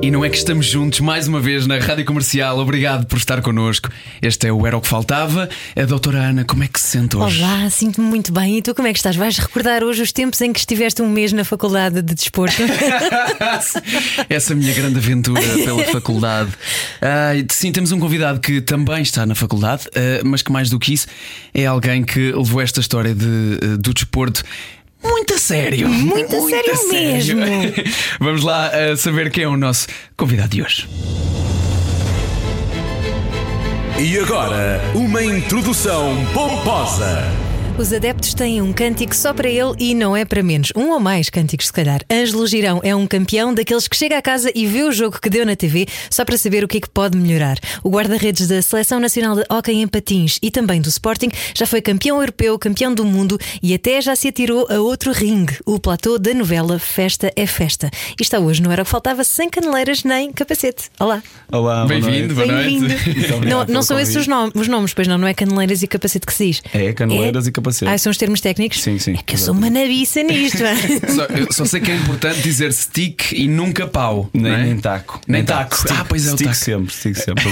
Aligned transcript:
E 0.00 0.12
não 0.12 0.24
é 0.24 0.30
que 0.30 0.36
estamos 0.36 0.66
juntos 0.66 1.00
mais 1.00 1.26
uma 1.26 1.40
vez 1.40 1.66
na 1.66 1.76
Rádio 1.76 2.04
Comercial. 2.04 2.56
Obrigado 2.60 3.04
por 3.06 3.18
estar 3.18 3.42
connosco. 3.42 3.90
Este 4.22 4.46
é 4.46 4.52
o 4.52 4.64
Era 4.64 4.76
o 4.76 4.80
que 4.80 4.86
Faltava. 4.86 5.48
A 5.74 5.84
doutora 5.84 6.18
Ana, 6.18 6.44
como 6.44 6.62
é 6.62 6.68
que 6.68 6.80
se 6.80 6.86
sente 6.86 7.16
hoje? 7.16 7.42
Olá, 7.42 7.68
sinto-me 7.68 8.06
muito 8.06 8.32
bem. 8.32 8.58
E 8.58 8.62
tu 8.62 8.74
como 8.76 8.86
é 8.86 8.92
que 8.92 8.98
estás? 8.98 9.16
Vais 9.16 9.36
recordar 9.38 9.82
hoje 9.82 10.00
os 10.00 10.12
tempos 10.12 10.40
em 10.40 10.52
que 10.52 10.60
estiveste 10.60 11.02
um 11.02 11.08
mês 11.10 11.32
na 11.32 11.44
faculdade 11.44 12.00
de 12.00 12.14
desporto? 12.14 12.62
Essa 14.30 14.54
minha 14.54 14.72
grande 14.72 14.98
aventura 14.98 15.42
pela 15.64 15.82
faculdade. 15.84 16.52
Ah, 17.02 17.32
sim, 17.50 17.72
temos 17.72 17.90
um 17.90 17.98
convidado 17.98 18.38
que 18.38 18.60
também 18.60 19.02
está 19.02 19.26
na 19.26 19.34
faculdade, 19.34 19.88
ah, 19.96 20.22
mas 20.24 20.42
que 20.42 20.52
mais 20.52 20.70
do 20.70 20.78
que 20.78 20.94
isso 20.94 21.08
é 21.52 21.66
alguém 21.66 22.04
que 22.04 22.30
levou 22.30 22.60
esta 22.60 22.78
história 22.80 23.14
de, 23.14 23.58
ah, 23.62 23.76
do 23.76 23.92
desporto 23.92 24.44
muito 25.02 25.34
a 25.34 25.38
sério. 25.38 25.88
Muito 25.88 26.36
a 26.36 26.40
sério 26.40 26.74
mesmo. 26.86 27.40
Vamos 28.20 28.42
lá 28.42 28.70
uh, 28.70 28.96
saber 28.96 29.30
quem 29.30 29.44
é 29.44 29.48
o 29.48 29.56
nosso 29.56 29.86
convidado 30.16 30.50
de 30.50 30.62
hoje. 30.62 30.88
E 33.98 34.18
agora, 34.18 34.80
uma 34.94 35.22
introdução 35.24 36.14
pomposa. 36.32 37.47
Os 37.78 37.92
adeptos 37.92 38.34
têm 38.34 38.60
um 38.60 38.72
cântico 38.72 39.14
só 39.14 39.32
para 39.32 39.48
ele 39.48 39.72
e 39.78 39.94
não 39.94 40.16
é 40.16 40.24
para 40.24 40.42
menos. 40.42 40.72
Um 40.74 40.90
ou 40.90 40.98
mais 40.98 41.30
cânticos, 41.30 41.66
se 41.66 41.72
calhar. 41.72 42.04
Ângelo 42.10 42.44
Girão 42.44 42.80
é 42.82 42.92
um 42.92 43.06
campeão 43.06 43.54
daqueles 43.54 43.86
que 43.86 43.96
chega 43.96 44.18
a 44.18 44.22
casa 44.22 44.50
e 44.52 44.66
vê 44.66 44.82
o 44.82 44.90
jogo 44.90 45.20
que 45.20 45.30
deu 45.30 45.46
na 45.46 45.54
TV 45.54 45.86
só 46.10 46.24
para 46.24 46.36
saber 46.36 46.64
o 46.64 46.66
que 46.66 46.78
é 46.78 46.80
que 46.80 46.90
pode 46.90 47.16
melhorar. 47.16 47.56
O 47.84 47.88
guarda-redes 47.88 48.48
da 48.48 48.60
Seleção 48.62 48.98
Nacional 48.98 49.36
de 49.36 49.44
Hóquei 49.48 49.76
em 49.76 49.86
Patins 49.86 50.40
e 50.42 50.50
também 50.50 50.80
do 50.80 50.88
Sporting 50.88 51.28
já 51.54 51.66
foi 51.66 51.80
campeão 51.80 52.18
europeu, 52.18 52.58
campeão 52.58 52.92
do 52.92 53.04
mundo 53.04 53.38
e 53.62 53.72
até 53.72 54.00
já 54.00 54.16
se 54.16 54.26
atirou 54.26 54.66
a 54.68 54.80
outro 54.80 55.12
ringue, 55.12 55.56
o 55.64 55.78
platô 55.78 56.18
da 56.18 56.34
novela 56.34 56.80
Festa 56.80 57.32
é 57.36 57.46
Festa. 57.46 57.92
E 58.18 58.22
está 58.24 58.40
hoje 58.40 58.60
no 58.60 58.72
Era 58.72 58.82
o 58.82 58.84
que 58.84 58.90
Faltava 58.90 59.22
sem 59.22 59.48
caneleiras 59.48 60.02
nem 60.02 60.32
capacete. 60.32 60.90
Olá. 60.98 61.22
Olá, 61.52 61.86
bem-vindo, 61.86 62.34
noite. 62.34 63.46
Não, 63.46 63.64
não 63.66 63.82
são 63.82 64.00
esses 64.00 64.16
os 64.16 64.26
nomes, 64.26 64.52
os 64.56 64.66
nomes, 64.66 64.92
pois 64.92 65.06
não, 65.06 65.16
não 65.16 65.28
é 65.28 65.32
caneleiras 65.32 65.80
e 65.80 65.86
capacete 65.86 66.26
que 66.26 66.34
se 66.34 66.46
diz. 66.46 66.62
É, 66.74 66.92
caneleiras 66.92 67.46
é... 67.46 67.50
e 67.50 67.52
capacete. 67.52 67.67
Ah, 67.86 67.98
são 67.98 68.10
os 68.10 68.16
termos 68.16 68.40
técnicos? 68.40 68.82
Sim, 68.82 68.98
sim. 68.98 69.14
É 69.14 69.22
que 69.22 69.34
eu 69.34 69.38
sou 69.38 69.54
uma 69.54 69.70
nabiça 69.70 70.22
nisto. 70.22 70.58
só, 71.14 71.24
eu 71.24 71.52
só 71.52 71.64
sei 71.64 71.80
que 71.80 71.90
é 71.90 71.96
importante 71.96 72.40
dizer 72.42 72.72
stick 72.72 73.32
e 73.32 73.48
nunca 73.48 73.86
pau. 73.86 74.28
Nem, 74.32 74.52
é? 74.52 74.62
nem 74.64 74.78
taco. 74.78 75.20
Nem, 75.26 75.44
taco. 75.44 75.76
Stick, 75.76 75.92
ah, 75.92 76.04
pois 76.08 76.26
é, 76.26 76.30
stick 76.30 76.40
o 76.40 76.44
taco. 76.44 76.56
sempre, 76.56 76.94
stick 76.94 77.16
sempre. 77.16 77.44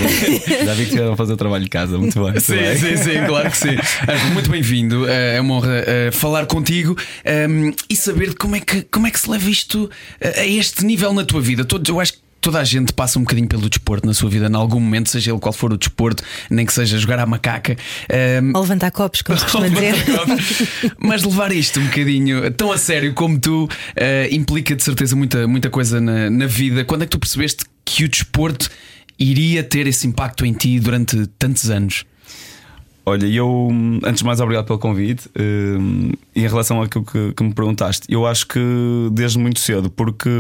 Já 0.65 0.75
vi 0.75 0.85
que 0.85 0.91
tiveram 0.91 1.13
a 1.13 1.17
fazer 1.17 1.33
o 1.33 1.37
trabalho 1.37 1.65
de 1.65 1.71
casa, 1.71 1.99
muito 1.99 2.25
bem. 2.25 2.41
Sim, 2.41 2.57
bem. 2.57 2.77
sim, 2.77 2.97
sim, 2.97 3.27
claro 3.27 3.51
que 3.51 3.57
sim. 3.57 3.77
Muito 4.33 4.51
bem-vindo. 4.51 5.09
É 5.09 5.41
uma 5.41 5.55
honra 5.55 5.85
falar 6.13 6.47
contigo 6.47 6.97
um, 7.49 7.73
e 7.89 7.97
saber 7.97 8.35
como 8.35 8.57
é, 8.57 8.61
que, 8.61 8.83
como 8.83 9.07
é 9.07 9.11
que 9.11 9.19
se 9.19 9.31
leva 9.31 9.49
isto 9.49 9.91
a 10.21 10.45
este 10.45 10.85
nível 10.85 11.13
na 11.13 11.25
tua 11.25 11.41
vida. 11.41 11.67
Eu 11.89 12.01
acho 12.01 12.15
que 12.15 12.26
toda 12.47 12.61
a 12.61 12.65
gente 12.65 12.93
passa 12.93 13.19
um 13.19 13.23
bocadinho 13.23 13.49
pelo 13.49 13.69
desporto 13.69 14.07
na 14.07 14.15
sua 14.15 14.31
vida, 14.31 14.47
em 14.47 14.55
algum 14.55 14.79
momento, 14.79 15.11
seja 15.11 15.33
ele 15.33 15.41
qual 15.41 15.53
for 15.53 15.73
o 15.73 15.77
desporto, 15.77 16.23
nem 16.49 16.65
que 16.65 16.73
seja 16.73 16.97
jogar 16.97 17.19
à 17.19 17.27
macaca. 17.27 17.77
Um... 18.41 18.57
Ou 18.57 18.63
levantar 18.63 18.93
copos, 18.93 19.21
como 19.21 19.35
se 19.37 19.45
costuma 19.47 19.69
dizer. 19.69 19.97
Mas 20.97 21.25
levar 21.25 21.51
isto 21.51 21.81
um 21.81 21.87
bocadinho 21.87 22.49
tão 22.53 22.71
a 22.71 22.79
sério 22.79 23.13
como 23.15 23.37
tu 23.37 23.65
uh, 23.65 23.69
implica 24.31 24.77
de 24.77 24.83
certeza 24.85 25.17
muita, 25.17 25.49
muita 25.49 25.69
coisa 25.69 26.01
na, 26.01 26.31
na 26.31 26.47
vida. 26.47 26.85
Quando 26.85 27.03
é 27.03 27.07
que 27.07 27.11
tu 27.11 27.19
percebeste 27.19 27.65
que 27.85 28.05
o 28.05 28.09
desporto 28.09 28.71
iria 29.19 29.65
ter 29.65 29.89
esse 29.89 30.07
impacto 30.07 30.47
em 30.47 30.53
ti 30.53 30.79
durante 30.79 31.27
tantos 31.41 31.69
anos? 31.69 32.05
Olha, 33.05 33.27
eu, 33.27 33.71
antes 34.05 34.21
de 34.21 34.25
mais, 34.25 34.39
obrigado 34.39 34.67
pelo 34.67 34.79
convite. 34.79 35.29
Uh, 35.31 36.17
em 36.33 36.47
relação 36.47 36.81
àquilo 36.81 37.05
que, 37.05 37.33
que 37.33 37.43
me 37.43 37.53
perguntaste, 37.53 38.07
eu 38.09 38.25
acho 38.25 38.47
que 38.47 38.61
desde 39.11 39.37
muito 39.37 39.59
cedo, 39.59 39.91
porque 39.91 40.31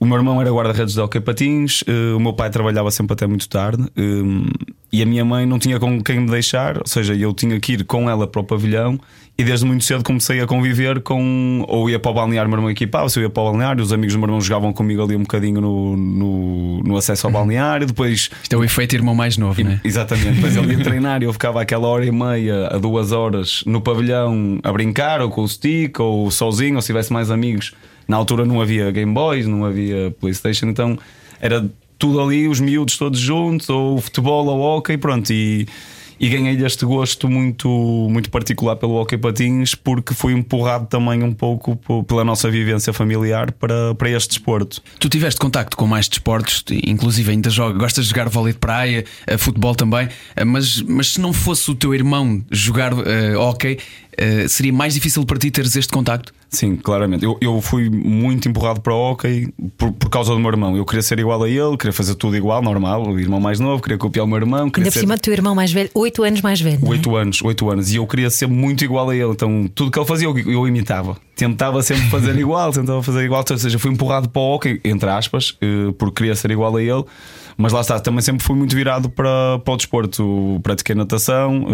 o 0.00 0.06
meu 0.06 0.16
irmão 0.16 0.40
era 0.40 0.50
guarda-redes 0.50 0.94
de 0.94 1.00
hockey 1.00 1.20
patins, 1.20 1.82
uh, 1.82 2.16
o 2.16 2.20
meu 2.20 2.32
pai 2.32 2.50
trabalhava 2.50 2.90
sempre 2.90 3.14
até 3.14 3.26
muito 3.26 3.48
tarde 3.48 3.82
uh, 3.82 4.68
e 4.92 5.02
a 5.02 5.06
minha 5.06 5.24
mãe 5.24 5.44
não 5.44 5.58
tinha 5.58 5.78
com 5.78 6.02
quem 6.02 6.20
me 6.20 6.30
deixar, 6.30 6.78
ou 6.78 6.86
seja, 6.86 7.14
eu 7.14 7.32
tinha 7.32 7.58
que 7.60 7.72
ir 7.72 7.84
com 7.84 8.08
ela 8.08 8.26
para 8.26 8.40
o 8.40 8.44
pavilhão 8.44 8.98
e 9.40 9.44
desde 9.44 9.64
muito 9.64 9.84
cedo 9.84 10.02
comecei 10.02 10.40
a 10.40 10.46
conviver 10.48 11.00
com. 11.00 11.64
Ou 11.68 11.88
ia 11.88 12.00
para 12.00 12.10
o 12.10 12.14
balneário, 12.14 12.48
o 12.48 12.50
meu 12.50 12.58
irmão 12.58 12.70
equipava, 12.72 13.08
se 13.08 13.20
eu 13.20 13.22
ia 13.22 13.30
para 13.30 13.40
o 13.40 13.46
balneário, 13.52 13.80
os 13.80 13.92
amigos 13.92 14.14
do 14.14 14.18
meu 14.18 14.26
irmão 14.26 14.40
jogavam 14.40 14.72
comigo 14.72 15.00
ali 15.00 15.14
um 15.14 15.20
bocadinho 15.20 15.60
no, 15.60 15.96
no, 15.96 16.82
no 16.82 16.96
acesso 16.96 17.28
ao 17.28 17.32
balneário. 17.32 17.86
Depois. 17.86 18.30
Isto 18.42 18.52
é 18.52 18.58
o 18.58 18.64
efeito 18.64 18.96
irmão 18.96 19.14
mais 19.14 19.36
novo, 19.36 19.62
não 19.62 19.70
é? 19.70 19.80
Exatamente. 19.84 20.32
Depois 20.32 20.56
ele 20.56 20.72
ia 20.74 20.82
treinar 20.82 21.22
e 21.22 21.26
eu 21.26 21.32
ficava 21.32 21.62
aquela 21.62 21.86
hora 21.86 22.04
e 22.04 22.10
meia 22.10 22.66
a 22.66 22.78
duas 22.78 23.12
horas 23.12 23.62
no 23.64 23.80
pavilhão 23.80 24.58
a 24.64 24.72
brincar, 24.72 25.20
ou 25.20 25.30
com 25.30 25.42
o 25.42 25.48
stick, 25.48 26.00
ou 26.00 26.28
sozinho, 26.32 26.74
ou 26.74 26.82
se 26.82 26.88
tivesse 26.88 27.12
mais 27.12 27.30
amigos. 27.30 27.74
Na 28.08 28.16
altura 28.16 28.46
não 28.46 28.60
havia 28.60 28.90
Game 28.90 29.12
Boys, 29.12 29.46
não 29.46 29.66
havia 29.66 30.10
PlayStation, 30.18 30.66
então 30.66 30.98
era 31.40 31.70
tudo 31.98 32.20
ali, 32.20 32.48
os 32.48 32.58
miúdos 32.58 32.96
todos 32.96 33.20
juntos, 33.20 33.68
ou 33.68 34.00
futebol 34.00 34.46
ou 34.46 34.60
hockey, 34.60 34.96
pronto. 34.96 35.30
E, 35.30 35.68
e 36.20 36.28
ganhei 36.28 36.56
este 36.64 36.84
gosto 36.84 37.28
muito, 37.28 37.68
muito 38.10 38.30
particular 38.30 38.76
pelo 38.76 38.94
hockey 38.94 39.18
patins 39.18 39.74
porque 39.74 40.14
fui 40.14 40.32
empurrado 40.32 40.86
também 40.86 41.22
um 41.22 41.32
pouco 41.32 41.76
pela 42.04 42.24
nossa 42.24 42.50
vivência 42.50 42.92
familiar 42.92 43.52
para, 43.52 43.94
para 43.94 44.10
este 44.10 44.30
desporto. 44.30 44.82
Tu 44.98 45.08
tiveste 45.08 45.38
contacto 45.38 45.76
com 45.76 45.86
mais 45.86 46.08
desportos, 46.08 46.64
inclusive 46.84 47.30
ainda 47.30 47.50
joga, 47.50 47.78
gostas 47.78 48.06
de 48.06 48.10
jogar 48.10 48.28
vôlei 48.28 48.52
de 48.52 48.58
praia, 48.58 49.04
futebol 49.38 49.74
também, 49.74 50.08
mas, 50.46 50.82
mas 50.82 51.12
se 51.12 51.20
não 51.20 51.32
fosse 51.32 51.70
o 51.70 51.74
teu 51.74 51.94
irmão 51.94 52.42
jogar 52.50 52.92
uh, 52.92 53.38
hockey, 53.38 53.74
uh, 53.74 54.48
seria 54.48 54.72
mais 54.72 54.94
difícil 54.94 55.24
para 55.24 55.38
ti 55.38 55.50
teres 55.50 55.76
este 55.76 55.92
contacto? 55.92 56.32
Sim, 56.50 56.76
claramente. 56.76 57.24
Eu, 57.24 57.36
eu 57.40 57.60
fui 57.60 57.90
muito 57.90 58.48
empurrado 58.48 58.80
para 58.80 58.94
o 58.94 58.96
hockey 58.96 59.52
por, 59.76 59.92
por 59.92 60.08
causa 60.08 60.32
do 60.32 60.40
meu 60.40 60.50
irmão. 60.50 60.76
Eu 60.76 60.84
queria 60.84 61.02
ser 61.02 61.18
igual 61.18 61.42
a 61.42 61.48
ele, 61.48 61.76
queria 61.76 61.92
fazer 61.92 62.14
tudo 62.14 62.36
igual, 62.36 62.62
normal. 62.62 63.06
O 63.06 63.20
irmão 63.20 63.38
mais 63.38 63.60
novo, 63.60 63.82
queria 63.82 63.98
copiar 63.98 64.24
o 64.24 64.28
meu 64.28 64.38
irmão. 64.38 64.64
Ainda 64.64 64.82
por 64.82 64.92
ser... 64.92 65.00
cima 65.00 65.16
do 65.16 65.20
teu 65.20 65.32
irmão 65.32 65.54
mais 65.54 65.72
velho, 65.72 65.90
8 65.94 66.22
anos 66.22 66.40
mais 66.40 66.60
velho. 66.60 66.78
8 66.82 67.16
é? 67.16 67.20
anos, 67.20 67.42
8 67.42 67.70
anos. 67.70 67.92
E 67.92 67.96
eu 67.96 68.06
queria 68.06 68.30
ser 68.30 68.46
muito 68.46 68.82
igual 68.82 69.10
a 69.10 69.14
ele. 69.14 69.30
Então 69.30 69.70
tudo 69.74 69.90
que 69.90 69.98
ele 69.98 70.06
fazia 70.06 70.26
eu, 70.26 70.38
eu 70.38 70.66
imitava. 70.66 71.16
Tentava 71.36 71.82
sempre 71.82 72.04
fazer 72.10 72.36
igual, 72.36 72.72
tentava 72.72 73.02
fazer 73.02 73.24
igual. 73.24 73.44
Ou 73.48 73.58
seja, 73.58 73.78
fui 73.78 73.90
empurrado 73.90 74.28
para 74.28 74.40
o 74.40 74.54
hockey, 74.54 74.80
entre 74.84 75.10
aspas, 75.10 75.56
eh, 75.60 75.92
porque 75.98 76.16
queria 76.22 76.34
ser 76.34 76.50
igual 76.50 76.74
a 76.76 76.82
ele. 76.82 77.04
Mas 77.60 77.72
lá 77.72 77.80
está, 77.80 77.98
também 77.98 78.22
sempre 78.22 78.44
fui 78.44 78.54
muito 78.54 78.74
virado 78.74 79.10
para, 79.10 79.58
para 79.64 79.74
o 79.74 79.76
desporto. 79.76 80.60
Pratiquei 80.62 80.94
natação, 80.94 81.66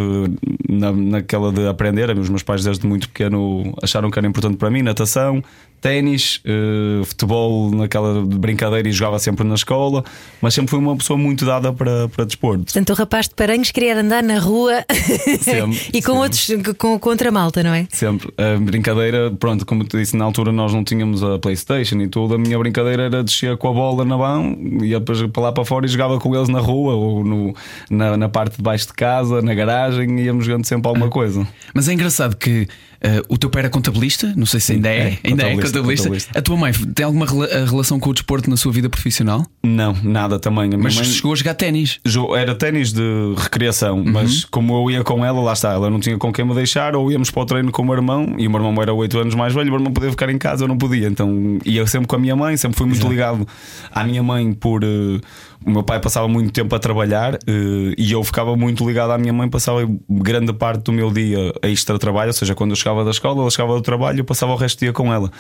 na, 0.66 0.90
naquela 0.90 1.52
de 1.52 1.68
aprender. 1.68 2.08
Os 2.18 2.30
meus 2.30 2.42
pais, 2.42 2.64
desde 2.64 2.86
muito 2.86 3.06
pequeno, 3.06 3.74
acharam 3.82 4.10
que 4.10 4.18
era 4.18 4.26
importante 4.26 4.56
para 4.56 4.70
mim, 4.70 4.80
natação 4.80 5.42
ténis, 5.84 6.40
uh, 6.46 7.04
futebol 7.04 7.70
naquela 7.70 8.24
brincadeira 8.24 8.88
e 8.88 8.92
jogava 8.92 9.18
sempre 9.18 9.46
na 9.46 9.54
escola, 9.54 10.02
mas 10.40 10.54
sempre 10.54 10.70
fui 10.70 10.78
uma 10.78 10.96
pessoa 10.96 11.18
muito 11.18 11.44
dada 11.44 11.74
para, 11.74 12.08
para 12.08 12.24
desporto. 12.24 12.64
Portanto, 12.64 12.88
o 12.88 12.94
rapaz 12.94 13.28
de 13.28 13.34
Paranhos 13.34 13.70
queria 13.70 14.00
andar 14.00 14.22
na 14.22 14.38
rua 14.38 14.82
sempre, 15.42 15.78
e 15.92 16.00
com 16.00 16.24
sempre. 16.24 16.54
outros 16.56 16.76
com, 16.78 16.98
contra 16.98 17.28
a 17.28 17.32
malta, 17.32 17.62
não 17.62 17.74
é? 17.74 17.86
Sempre. 17.90 18.32
A 18.38 18.58
brincadeira, 18.58 19.30
pronto, 19.32 19.66
como 19.66 19.84
te 19.84 19.98
disse, 19.98 20.16
na 20.16 20.24
altura 20.24 20.52
nós 20.52 20.72
não 20.72 20.82
tínhamos 20.82 21.22
a 21.22 21.38
Playstation 21.38 22.00
e 22.00 22.08
tudo, 22.08 22.36
a 22.36 22.38
minha 22.38 22.58
brincadeira 22.58 23.02
era 23.02 23.22
descer 23.22 23.58
com 23.58 23.68
a 23.68 23.72
bola 23.74 24.06
na 24.06 24.16
mão, 24.16 24.56
ia 24.80 24.98
depois 24.98 25.20
para 25.26 25.42
lá 25.42 25.52
para 25.52 25.66
fora 25.66 25.84
e 25.84 25.88
jogava 25.90 26.18
com 26.18 26.34
eles 26.34 26.48
na 26.48 26.60
rua 26.60 26.94
ou 26.94 27.22
no, 27.22 27.54
na, 27.90 28.16
na 28.16 28.28
parte 28.30 28.56
de 28.56 28.62
baixo 28.62 28.86
de 28.86 28.94
casa, 28.94 29.42
na 29.42 29.52
garagem, 29.52 30.18
íamos 30.18 30.46
jogando 30.46 30.64
sempre 30.64 30.88
alguma 30.88 31.10
coisa. 31.10 31.46
Mas 31.74 31.90
é 31.90 31.92
engraçado 31.92 32.36
que 32.36 32.66
Uh, 33.04 33.22
o 33.28 33.36
teu 33.36 33.50
pai 33.50 33.60
era 33.60 33.68
contabilista? 33.68 34.32
Não 34.34 34.46
sei 34.46 34.60
se 34.60 34.72
ainda 34.72 34.88
é. 34.88 35.18
é 35.22 35.28
ainda 35.28 35.42
é 35.42 35.54
contabilista. 35.54 36.08
contabilista. 36.08 36.38
A 36.38 36.40
tua 36.40 36.56
mãe 36.56 36.72
tem 36.72 37.04
alguma 37.04 37.26
rela 37.26 37.66
relação 37.66 38.00
com 38.00 38.08
o 38.08 38.14
desporto 38.14 38.48
na 38.48 38.56
sua 38.56 38.72
vida 38.72 38.88
profissional? 38.88 39.44
Não, 39.62 39.94
nada 40.02 40.38
também. 40.38 40.70
mas 40.78 40.96
mãe... 40.96 41.04
chegou 41.04 41.34
a 41.34 41.36
jogar 41.36 41.52
ténis? 41.52 42.00
Era 42.34 42.54
ténis 42.54 42.94
de 42.94 43.02
recreação, 43.36 43.98
uhum. 43.98 44.10
mas 44.10 44.44
como 44.46 44.74
eu 44.74 44.90
ia 44.90 45.04
com 45.04 45.22
ela, 45.22 45.38
lá 45.42 45.52
está, 45.52 45.72
ela 45.72 45.90
não 45.90 46.00
tinha 46.00 46.16
com 46.16 46.32
quem 46.32 46.46
me 46.46 46.54
deixar, 46.54 46.96
ou 46.96 47.12
íamos 47.12 47.30
para 47.30 47.42
o 47.42 47.46
treino 47.46 47.70
com 47.70 47.82
o 47.82 47.84
meu 47.84 47.94
irmão, 47.94 48.36
e 48.38 48.46
o 48.46 48.50
meu 48.50 48.58
irmão 48.58 48.82
era 48.82 48.94
8 48.94 49.18
anos 49.18 49.34
mais 49.34 49.52
velho, 49.52 49.68
o 49.68 49.72
meu 49.72 49.80
irmão 49.80 49.92
podia 49.92 50.10
ficar 50.10 50.30
em 50.30 50.38
casa, 50.38 50.64
eu 50.64 50.68
não 50.68 50.78
podia. 50.78 51.06
Então 51.06 51.58
ia 51.62 51.86
sempre 51.86 52.06
com 52.06 52.16
a 52.16 52.18
minha 52.18 52.34
mãe, 52.34 52.56
sempre 52.56 52.78
fui 52.78 52.86
muito 52.86 53.00
Exato. 53.00 53.12
ligado 53.12 53.48
à 53.92 54.02
minha 54.02 54.22
mãe 54.22 54.52
por. 54.54 54.82
Uh, 54.82 55.20
o 55.64 55.70
meu 55.70 55.82
pai 55.82 55.98
passava 56.00 56.28
muito 56.28 56.52
tempo 56.52 56.74
a 56.74 56.78
trabalhar 56.78 57.34
uh, 57.34 57.94
e 57.96 58.12
eu 58.12 58.22
ficava 58.22 58.54
muito 58.56 58.86
ligado 58.86 59.12
à 59.12 59.18
minha 59.18 59.32
mãe, 59.32 59.48
passava 59.48 59.80
grande 60.08 60.52
parte 60.52 60.84
do 60.84 60.92
meu 60.92 61.10
dia 61.10 61.52
a 61.62 61.68
extra 61.68 61.98
trabalho, 61.98 62.28
ou 62.28 62.34
seja, 62.34 62.54
quando 62.54 62.70
eu 62.70 62.76
chegava 62.76 63.04
da 63.04 63.10
escola, 63.10 63.40
ela 63.40 63.50
chegava 63.50 63.74
do 63.74 63.82
trabalho, 63.82 64.20
eu 64.20 64.24
passava 64.24 64.52
o 64.52 64.56
resto 64.56 64.78
do 64.78 64.80
dia 64.80 64.92
com 64.92 65.12
ela. 65.12 65.30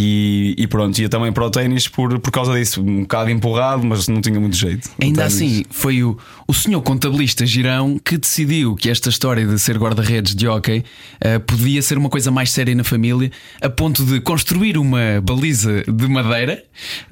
E, 0.00 0.54
e 0.56 0.66
pronto, 0.68 0.96
ia 0.96 1.08
também 1.08 1.32
para 1.32 1.44
o 1.44 1.50
ténis 1.50 1.88
por, 1.88 2.20
por 2.20 2.30
causa 2.30 2.56
disso, 2.56 2.80
um 2.80 3.00
bocado 3.00 3.30
empurrado, 3.30 3.84
mas 3.84 4.06
não 4.06 4.20
tinha 4.20 4.38
muito 4.38 4.56
jeito. 4.56 4.88
Ainda 5.02 5.24
assim, 5.24 5.64
foi 5.70 6.04
o, 6.04 6.16
o 6.46 6.54
senhor 6.54 6.80
contabilista 6.82 7.44
Girão 7.44 7.98
que 7.98 8.16
decidiu 8.16 8.76
que 8.76 8.88
esta 8.88 9.08
história 9.08 9.44
de 9.44 9.58
ser 9.58 9.76
guarda-redes 9.76 10.36
de 10.36 10.46
hockey 10.46 10.84
eh, 11.20 11.40
podia 11.40 11.82
ser 11.82 11.98
uma 11.98 12.08
coisa 12.08 12.30
mais 12.30 12.52
séria 12.52 12.76
na 12.76 12.84
família, 12.84 13.32
a 13.60 13.68
ponto 13.68 14.04
de 14.04 14.20
construir 14.20 14.78
uma 14.78 15.20
baliza 15.20 15.82
de 15.82 16.06
madeira 16.06 16.62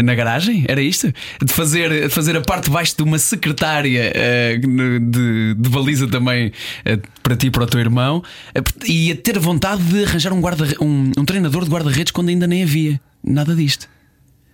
na 0.00 0.14
garagem. 0.14 0.64
Era 0.68 0.80
isto? 0.80 1.12
De 1.42 1.52
fazer, 1.52 2.08
fazer 2.08 2.36
a 2.36 2.40
parte 2.40 2.66
de 2.66 2.70
baixo 2.70 2.96
de 2.96 3.02
uma 3.02 3.18
secretária 3.18 4.12
eh, 4.14 4.60
de, 4.60 5.54
de 5.58 5.68
baliza 5.68 6.06
também 6.06 6.52
eh, 6.84 7.00
para 7.20 7.34
ti 7.34 7.48
e 7.48 7.50
para 7.50 7.64
o 7.64 7.66
teu 7.66 7.80
irmão, 7.80 8.22
e 8.86 9.10
a 9.10 9.16
ter 9.16 9.40
vontade 9.40 9.82
de 9.82 10.04
arranjar 10.04 10.32
um, 10.32 10.40
guarda, 10.40 10.64
um, 10.80 11.10
um 11.18 11.24
treinador 11.24 11.64
de 11.64 11.70
guarda-redes 11.70 12.12
quando 12.12 12.28
ainda 12.28 12.46
nem 12.46 12.62
havia 12.62 12.75
nada 13.25 13.55
disto. 13.55 13.88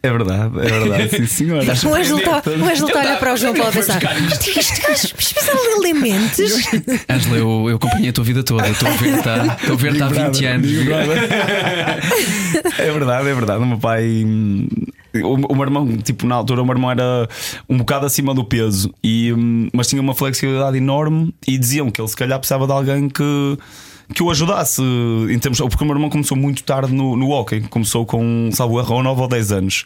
É 0.05 0.11
verdade, 0.11 0.59
é 0.59 0.81
verdade, 0.81 1.09
sim 1.17 1.27
senhor. 1.27 1.59
O 1.63 1.95
Ângelo 1.95 2.19
está 2.19 2.43
Ângelo 2.45 2.91
a 2.93 3.01
olhar 3.01 3.19
para 3.21 3.35
o 3.35 3.37
João 3.37 3.55
Paulo 3.55 3.69
a 3.71 3.73
pensar: 3.73 4.01
este 4.33 4.81
gajo 4.83 5.15
ler 5.55 5.77
elementos. 5.77 6.53
Ângela, 7.09 7.37
eu, 7.37 7.67
eu 7.71 7.77
acompanhei 7.77 8.09
a 8.11 8.13
tua 8.13 8.25
vida 8.25 8.43
toda. 8.43 8.69
Estou 8.69 8.89
a 8.89 8.93
ver, 8.97 9.23
tá, 9.23 9.57
estou 9.61 9.75
a 9.75 9.79
ver-te 9.79 10.03
há 10.03 10.09
20 10.09 10.45
anos. 10.45 10.71
É 12.79 12.91
verdade, 12.91 13.29
é 13.29 13.35
verdade. 13.35 13.63
O 13.63 13.67
meu 13.67 13.79
pai. 13.79 14.25
hum, 14.27 14.67
O, 15.23 15.35
o 15.35 15.55
meu 15.55 15.63
irmão, 15.63 15.97
tipo, 15.99 16.27
na 16.27 16.35
altura, 16.35 16.63
o 16.63 16.65
meu 16.65 16.75
irmão 16.75 16.91
era 16.91 17.29
um 17.69 17.77
bocado 17.79 18.07
acima 18.07 18.35
do 18.35 18.45
peso, 18.45 18.93
e, 19.05 19.33
hum, 19.33 19.69
mas 19.73 19.87
tinha 19.87 20.01
uma 20.01 20.15
flexibilidade 20.15 20.77
enorme. 20.79 21.33
E 21.47 21.57
diziam 21.59 21.91
que 21.91 22.01
ele, 22.01 22.09
se 22.09 22.17
calhar, 22.17 22.39
precisava 22.39 22.67
de 22.67 22.73
alguém 22.73 23.09
que, 23.09 23.59
que 24.15 24.23
o 24.23 24.31
ajudasse. 24.31 24.83
Em 25.31 25.39
termos, 25.39 25.59
porque 25.61 25.83
o 25.83 25.87
meu 25.87 25.95
irmão 25.97 26.11
começou 26.11 26.37
muito 26.37 26.63
tarde 26.65 26.93
no, 26.93 27.17
no 27.17 27.31
hockey, 27.31 27.61
começou 27.63 28.05
com, 28.07 28.51
salvo 28.53 28.79
erro, 28.81 28.95
ou 28.97 29.03
9 29.03 29.21
ou 29.23 29.29
10 29.29 29.53
anos. 29.53 29.85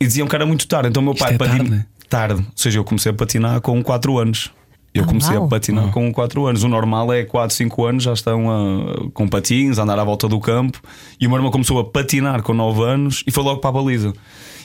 E 0.00 0.06
diziam 0.06 0.26
que 0.28 0.34
era 0.34 0.46
muito 0.46 0.66
tarde. 0.66 0.88
Então, 0.90 1.02
o 1.02 1.04
meu 1.04 1.14
pai 1.14 1.34
é 1.34 1.38
patina- 1.38 1.64
tarde? 1.64 1.86
tarde. 2.08 2.40
Ou 2.42 2.52
seja, 2.54 2.78
eu 2.78 2.84
comecei 2.84 3.10
a 3.10 3.14
patinar 3.14 3.60
com 3.60 3.82
4 3.82 4.18
anos. 4.18 4.50
Eu 4.94 5.04
Ah, 5.04 5.06
comecei 5.06 5.36
uau. 5.36 5.44
a 5.46 5.48
patinar 5.48 5.90
com 5.90 6.10
4 6.12 6.46
anos. 6.46 6.62
O 6.64 6.68
normal 6.68 7.12
é 7.12 7.22
4, 7.24 7.54
5 7.54 7.84
anos, 7.84 8.02
já 8.04 8.12
estão 8.12 8.50
a- 8.50 9.10
com 9.12 9.28
patins, 9.28 9.78
a 9.78 9.82
andar 9.82 9.98
à 9.98 10.04
volta 10.04 10.26
do 10.26 10.40
campo. 10.40 10.80
E 11.20 11.26
o 11.26 11.30
meu 11.30 11.36
irmão 11.38 11.50
começou 11.52 11.78
a 11.78 11.84
patinar 11.84 12.42
com 12.42 12.54
9 12.54 12.82
anos 12.82 13.22
e 13.26 13.30
foi 13.30 13.44
logo 13.44 13.60
para 13.60 13.70
a 13.70 13.72
baliza. 13.74 14.12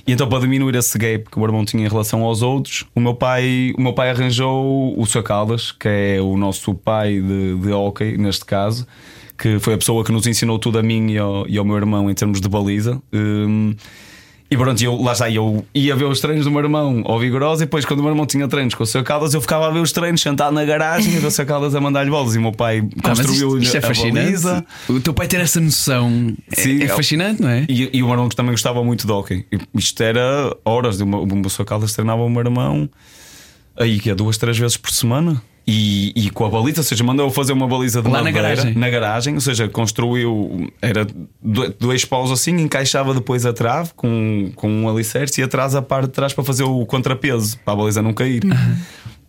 E 0.06 0.12
então, 0.12 0.28
para 0.28 0.40
diminuir 0.40 0.76
esse 0.76 0.98
gap 0.98 1.30
que 1.30 1.38
o 1.38 1.40
meu 1.40 1.48
irmão 1.48 1.64
tinha 1.64 1.86
em 1.86 1.90
relação 1.90 2.24
aos 2.24 2.42
outros, 2.42 2.86
o 2.94 3.00
meu 3.00 3.16
pai, 3.16 3.74
o 3.78 3.82
meu 3.82 3.94
pai 3.94 4.10
arranjou 4.10 4.94
o 5.00 5.06
Sr. 5.06 5.24
Caldas, 5.24 5.72
que 5.72 5.88
é 5.88 6.22
o 6.22 6.36
nosso 6.36 6.74
pai 6.74 7.22
de, 7.22 7.56
de 7.56 7.72
hockey, 7.72 8.18
neste 8.18 8.44
caso, 8.44 8.86
que 9.38 9.60
foi 9.60 9.76
a 9.76 9.78
pessoa 9.78 10.04
que 10.04 10.12
nos 10.12 10.28
ensinou 10.28 10.60
tudo 10.60 10.78
a 10.78 10.84
mim 10.84 11.12
e 11.12 11.18
ao, 11.18 11.48
e 11.48 11.58
ao 11.58 11.64
meu 11.64 11.78
irmão 11.78 12.12
em 12.12 12.14
termos 12.14 12.42
de 12.42 12.50
baliza. 12.50 13.02
Hum, 13.14 13.74
e 14.54 14.58
pronto, 14.58 14.84
eu, 14.84 15.02
lá 15.02 15.14
está, 15.14 15.30
eu 15.32 15.66
ia 15.74 15.96
ver 15.96 16.06
os 16.06 16.20
treinos 16.20 16.46
do 16.46 16.52
meu 16.52 16.60
irmão 16.62 17.02
ao 17.06 17.20
vigoroso 17.20 17.64
e 17.64 17.66
depois, 17.66 17.86
quando 17.86 18.02
o 18.02 18.04
meu 18.04 18.12
irmão 18.12 18.26
tinha 18.28 18.48
treinos 18.48 18.76
com 18.76 18.84
o 18.84 18.86
seu 18.86 19.04
Caldas, 19.04 19.34
eu 19.34 19.42
ficava 19.42 19.68
a 19.68 19.72
ver 19.72 19.80
os 19.80 19.92
treinos 19.92 20.22
sentado 20.22 20.54
na 20.54 20.64
garagem 20.64 21.12
e 21.14 21.18
ver 21.18 21.26
o 21.28 21.32
seu 21.32 21.46
Caldas 21.46 21.74
a 21.74 21.82
mandar-lhe 21.82 22.12
bolas. 22.12 22.36
E 22.36 22.38
o 22.38 22.42
meu 22.42 22.52
pai 22.52 22.88
Ah, 23.04 23.10
construiu 23.10 23.58
isto, 23.58 23.64
isto 23.64 23.76
é 23.76 23.80
a 23.80 23.82
fascinante. 23.82 24.66
O 24.90 25.00
teu 25.00 25.14
pai 25.14 25.28
ter 25.28 25.40
essa 25.42 25.60
noção 25.60 26.34
é- 26.52 26.62
Sim, 26.62 26.84
é, 26.84 26.88
fascinante, 26.88 27.42
não 27.42 27.50
é? 27.50 27.66
E, 27.68 27.90
e 27.98 28.04
o 28.04 28.06
meu 28.06 28.14
irmão 28.14 28.30
que 28.30 28.36
também 28.36 28.52
gostava 28.52 28.84
muito 28.84 29.08
de 29.08 29.12
hockey. 29.12 29.46
Isto 29.74 30.04
era 30.04 30.56
horas. 30.64 31.02
O 31.02 31.06
meu, 31.08 31.24
o 31.24 31.36
meu 31.36 31.50
seu 31.50 31.66
Caldas 31.66 31.94
treinava 31.94 32.22
o 32.22 32.30
meu 32.30 32.42
irmão 32.42 32.88
aí 33.76 34.00
que 34.00 34.10
é 34.12 34.16
duas, 34.16 34.38
três 34.38 34.58
vezes 34.58 34.78
por 34.78 34.92
semana. 34.92 35.42
E, 35.65 36.12
e 36.13 36.30
com 36.30 36.45
a 36.45 36.50
baliza, 36.50 36.81
ou 36.81 36.83
seja, 36.83 37.04
mandou 37.06 37.30
fazer 37.31 37.54
uma 37.54 37.65
baliza 37.68 38.01
de 38.01 38.10
Lá 38.10 38.18
na 38.18 38.24
madeira 38.25 38.50
garagem. 38.50 38.74
na 38.75 38.89
garagem, 38.89 39.33
ou 39.36 39.39
seja, 39.42 39.69
construiu 39.69 40.69
era 40.81 41.06
do- 41.42 41.74
dois 41.80 42.04
paus 42.04 42.31
assim, 42.31 42.51
encaixava 42.60 43.13
depois 43.13 43.45
a 43.45 43.54
trave 43.54 43.92
com, 43.95 44.51
com 44.56 44.69
um 44.69 44.89
alicerce 44.89 45.39
e 45.39 45.44
atrás 45.44 45.74
a 45.74 45.81
parte 45.81 46.07
de 46.07 46.12
trás 46.12 46.33
para 46.33 46.44
fazer 46.44 46.63
o 46.63 46.86
contrapeso, 46.86 47.57
para 47.63 47.74
a 47.74 47.77
baliza 47.77 48.01
não 48.01 48.12
cair. 48.13 48.42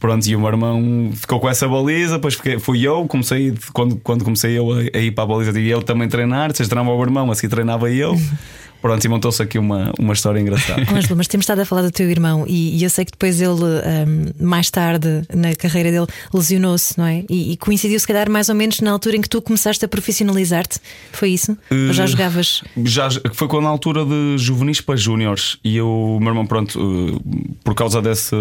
Pronto, 0.00 0.26
e 0.26 0.34
o 0.34 0.40
meu 0.40 0.48
irmão 0.48 1.10
ficou 1.14 1.38
com 1.38 1.48
essa 1.48 1.68
baliza, 1.68 2.14
depois 2.14 2.34
fiquei- 2.34 2.58
fui 2.58 2.82
eu, 2.82 3.06
comecei, 3.06 3.54
quando, 3.72 3.96
quando 3.98 4.24
comecei 4.24 4.58
eu 4.58 4.72
a, 4.72 4.78
a 4.78 4.98
ir 5.00 5.12
para 5.12 5.22
a 5.24 5.26
baliza, 5.28 5.58
e 5.58 5.68
eu 5.70 5.82
também 5.82 6.08
treinar, 6.08 6.50
ou 6.50 6.54
seja, 6.56 6.68
treinava 6.68 6.90
o 6.92 6.96
meu 6.98 7.06
irmão, 7.06 7.30
assim 7.30 7.48
treinava 7.48 7.88
eu. 7.90 8.14
Pronto, 8.84 9.02
e 9.02 9.08
montou-se 9.08 9.42
aqui 9.42 9.58
uma, 9.58 9.90
uma 9.98 10.12
história 10.12 10.38
engraçada. 10.38 10.82
Ângelo, 10.94 11.16
mas 11.16 11.26
temos 11.26 11.44
estado 11.44 11.60
a 11.60 11.64
falar 11.64 11.80
do 11.80 11.90
teu 11.90 12.10
irmão 12.10 12.44
e, 12.46 12.76
e 12.76 12.84
eu 12.84 12.90
sei 12.90 13.06
que 13.06 13.12
depois 13.12 13.40
ele, 13.40 13.62
ahm, 13.64 14.30
mais 14.38 14.70
tarde 14.70 15.22
na 15.34 15.54
carreira 15.54 15.90
dele, 15.90 16.06
lesionou-se, 16.34 16.98
não 16.98 17.06
é? 17.06 17.24
E, 17.30 17.52
e 17.52 17.56
coincidiu, 17.56 17.98
se 17.98 18.06
calhar, 18.06 18.28
mais 18.28 18.50
ou 18.50 18.54
menos 18.54 18.80
na 18.82 18.90
altura 18.90 19.16
em 19.16 19.22
que 19.22 19.28
tu 19.30 19.40
começaste 19.40 19.82
a 19.86 19.88
profissionalizar-te. 19.88 20.78
Foi 21.12 21.30
isso? 21.30 21.56
Ou 21.70 21.94
já 21.94 22.04
Eh, 22.04 22.06
jogavas? 22.08 22.62
Já 22.84 23.08
foi 23.32 23.48
quando 23.48 23.64
na 23.64 23.70
altura 23.70 24.04
de 24.04 24.36
juvenis 24.36 24.82
para 24.82 24.96
júniores 24.96 25.56
e 25.64 25.78
eu, 25.78 25.88
o 25.88 26.20
meu 26.20 26.28
irmão, 26.28 26.44
pronto, 26.44 26.78
eh, 26.78 27.18
por 27.64 27.74
causa 27.74 28.02
desse 28.02 28.36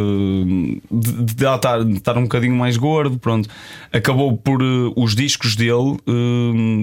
de, 0.91 1.33
de 1.35 1.45
ela 1.45 1.55
estar, 1.55 1.85
de 1.85 1.93
estar 1.93 2.17
um 2.17 2.23
bocadinho 2.23 2.55
mais 2.55 2.75
gordo, 2.75 3.17
pronto, 3.17 3.47
acabou 3.93 4.35
por 4.35 4.61
eh, 4.61 4.91
os 4.97 5.15
discos 5.15 5.55
dele 5.55 5.97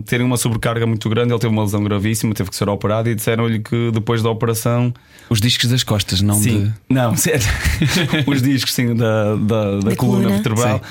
terem 0.06 0.24
uma 0.24 0.38
sobrecarga 0.38 0.86
muito 0.86 1.10
grande. 1.10 1.32
Ele 1.32 1.38
teve 1.40 1.52
uma 1.52 1.62
lesão 1.62 1.84
gravíssima, 1.84 2.32
teve 2.32 2.48
que 2.48 2.56
ser 2.56 2.66
operado 2.70 3.10
e 3.10 3.14
que 3.58 3.90
depois 3.92 4.22
da 4.22 4.30
operação 4.30 4.92
Os 5.28 5.40
discos 5.40 5.68
das 5.68 5.82
costas, 5.82 6.22
não 6.22 6.34
Sim, 6.36 6.66
de. 6.66 6.72
não, 6.94 7.14
sério. 7.18 7.46
os 8.26 8.40
discos 8.40 8.72
sim, 8.72 8.94
da, 8.94 9.34
da, 9.34 9.36
da 9.36 9.78
Da 9.90 9.96
coluna 9.96 9.96
coluna. 9.96 10.28
vertebral. 10.30 10.78
Sim. 10.78 10.84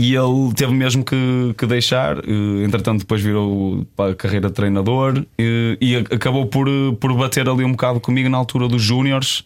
E 0.00 0.14
ele 0.14 0.54
teve 0.54 0.72
mesmo 0.72 1.02
que, 1.04 1.16
que 1.58 1.66
deixar, 1.66 2.18
eh, 2.18 2.64
entretanto, 2.64 3.00
depois 3.00 3.20
virou 3.20 3.84
para 3.96 4.12
a 4.12 4.14
carreira 4.14 4.46
de 4.48 4.54
treinador 4.54 5.24
eh, 5.36 5.76
e 5.80 5.96
a- 5.96 6.14
acabou 6.14 6.46
por, 6.46 6.68
eh, 6.68 6.92
por 7.00 7.12
bater 7.16 7.48
ali 7.48 7.64
um 7.64 7.72
bocado 7.72 7.98
comigo 7.98 8.28
na 8.28 8.38
altura 8.38 8.68
dos 8.68 8.80
júniores. 8.80 9.42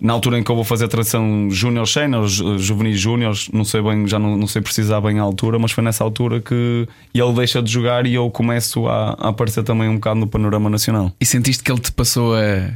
Na 0.00 0.12
altura 0.12 0.38
em 0.38 0.42
que 0.44 0.50
eu 0.50 0.54
vou 0.54 0.64
fazer 0.64 0.84
a 0.84 0.88
transição 0.88 1.48
júnior 1.50 1.88
séniores, 1.88 2.40
eh, 2.40 2.58
juvenis 2.58 3.00
júniores, 3.00 3.48
não 3.52 3.64
sei 3.64 3.82
bem, 3.82 4.06
já 4.06 4.16
não, 4.18 4.36
não 4.36 4.46
sei 4.46 4.62
precisar 4.62 5.00
bem 5.00 5.18
a 5.18 5.22
altura, 5.22 5.58
mas 5.58 5.72
foi 5.72 5.82
nessa 5.82 6.04
altura 6.04 6.40
que 6.40 6.86
ele 7.12 7.32
deixa 7.32 7.60
de 7.60 7.70
jogar 7.70 8.06
e 8.06 8.14
eu 8.14 8.30
começo 8.30 8.86
a, 8.86 9.16
a 9.18 9.28
aparecer 9.30 9.64
também 9.64 9.88
um 9.88 9.94
bocado 9.96 10.20
no 10.20 10.26
panorama 10.28 10.70
nacional. 10.70 11.12
E 11.20 11.26
sentiste 11.26 11.64
que 11.64 11.72
ele 11.72 11.80
te 11.80 11.90
passou 11.90 12.34
a. 12.36 12.70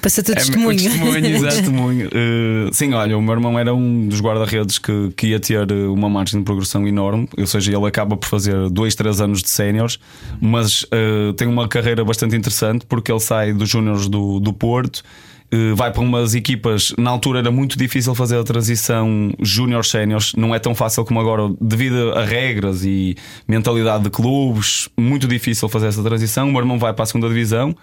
Passou-te 0.00 0.30
o 0.30 0.32
É, 0.32 0.34
o 0.34 0.36
testemunho. 0.36 0.78
testemunho. 0.78 1.40
Testemunho. 1.50 2.08
Eh, 2.12 2.70
sim, 2.72 2.94
olha, 2.94 3.18
o 3.18 3.20
meu 3.20 3.34
irmão 3.34 3.58
era 3.58 3.74
um 3.74 4.06
dos 4.06 4.20
guarda-redes 4.20 4.78
que, 4.78 5.10
que 5.16 5.26
ia 5.26 5.40
ter 5.40 5.68
eh, 5.70 5.74
uma 5.88 6.08
margem 6.08 6.38
de 6.38 6.44
progressão 6.44 6.86
enorme, 6.86 7.28
ou 7.36 7.46
seja, 7.46 7.76
ele 7.76 7.84
acaba 7.86 8.16
por 8.16 8.28
fazer 8.28 8.70
dois, 8.70 8.94
três 8.94 9.20
anos 9.20 9.42
de 9.42 9.50
séniores, 9.50 9.98
mas 10.40 10.86
eh, 10.92 11.32
tem 11.36 11.48
uma 11.48 11.66
carreira 11.66 12.04
bastante 12.04 12.36
interessante 12.36 12.86
porque 12.86 13.10
ele 13.10 13.20
sai 13.20 13.52
dos 13.52 13.68
júniores 13.68 14.08
do, 14.08 14.38
do 14.38 14.52
Porto. 14.52 15.02
Eh, 15.50 15.74
Vai 15.74 15.92
para 15.92 16.02
umas 16.02 16.34
equipas, 16.34 16.92
na 16.98 17.10
altura 17.10 17.40
era 17.40 17.50
muito 17.50 17.78
difícil 17.78 18.14
fazer 18.14 18.38
a 18.38 18.44
transição 18.44 19.32
júnior-séniores, 19.40 20.32
não 20.34 20.54
é 20.54 20.58
tão 20.58 20.74
fácil 20.74 21.04
como 21.04 21.20
agora, 21.20 21.50
devido 21.60 22.12
a 22.12 22.24
regras 22.24 22.84
e 22.84 23.16
mentalidade 23.46 24.04
de 24.04 24.10
clubes, 24.10 24.88
muito 24.96 25.26
difícil 25.26 25.68
fazer 25.68 25.86
essa 25.86 26.02
transição. 26.02 26.48
O 26.48 26.52
meu 26.52 26.60
irmão 26.60 26.78
vai 26.78 26.92
para 26.92 27.04
a 27.04 27.06
segunda 27.06 27.28
divisão, 27.28 27.74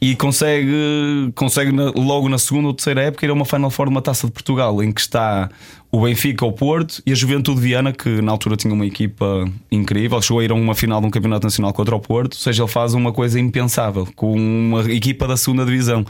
e 0.00 0.14
consegue, 0.14 1.32
consegue 1.34 1.72
logo 1.72 2.28
na 2.28 2.38
segunda 2.38 2.68
ou 2.68 2.74
terceira 2.74 3.02
época 3.02 3.26
ir 3.26 3.30
a 3.30 3.32
uma 3.32 3.44
Final 3.44 3.70
Four 3.70 3.86
de 3.86 3.90
uma 3.90 4.02
taça 4.02 4.28
de 4.28 4.32
Portugal, 4.32 4.80
em 4.82 4.92
que 4.92 5.00
está 5.00 5.48
o 5.90 6.02
Benfica, 6.02 6.44
o 6.44 6.52
Porto 6.52 7.02
e 7.04 7.10
a 7.10 7.14
Juventude 7.14 7.60
Viana, 7.60 7.92
que 7.92 8.20
na 8.22 8.30
altura 8.30 8.56
tinha 8.56 8.72
uma 8.72 8.86
equipa 8.86 9.44
incrível, 9.72 10.20
chegou 10.22 10.38
a 10.38 10.44
ir 10.44 10.52
a 10.52 10.54
uma 10.54 10.74
final 10.74 11.00
de 11.00 11.06
um 11.08 11.10
campeonato 11.10 11.46
nacional 11.46 11.72
contra 11.72 11.96
o 11.96 12.00
Porto, 12.00 12.34
ou 12.34 12.38
seja, 12.38 12.62
ele 12.62 12.70
faz 12.70 12.94
uma 12.94 13.12
coisa 13.12 13.40
impensável 13.40 14.06
com 14.14 14.34
uma 14.34 14.82
equipa 14.92 15.26
da 15.26 15.36
segunda 15.36 15.64
divisão. 15.64 16.04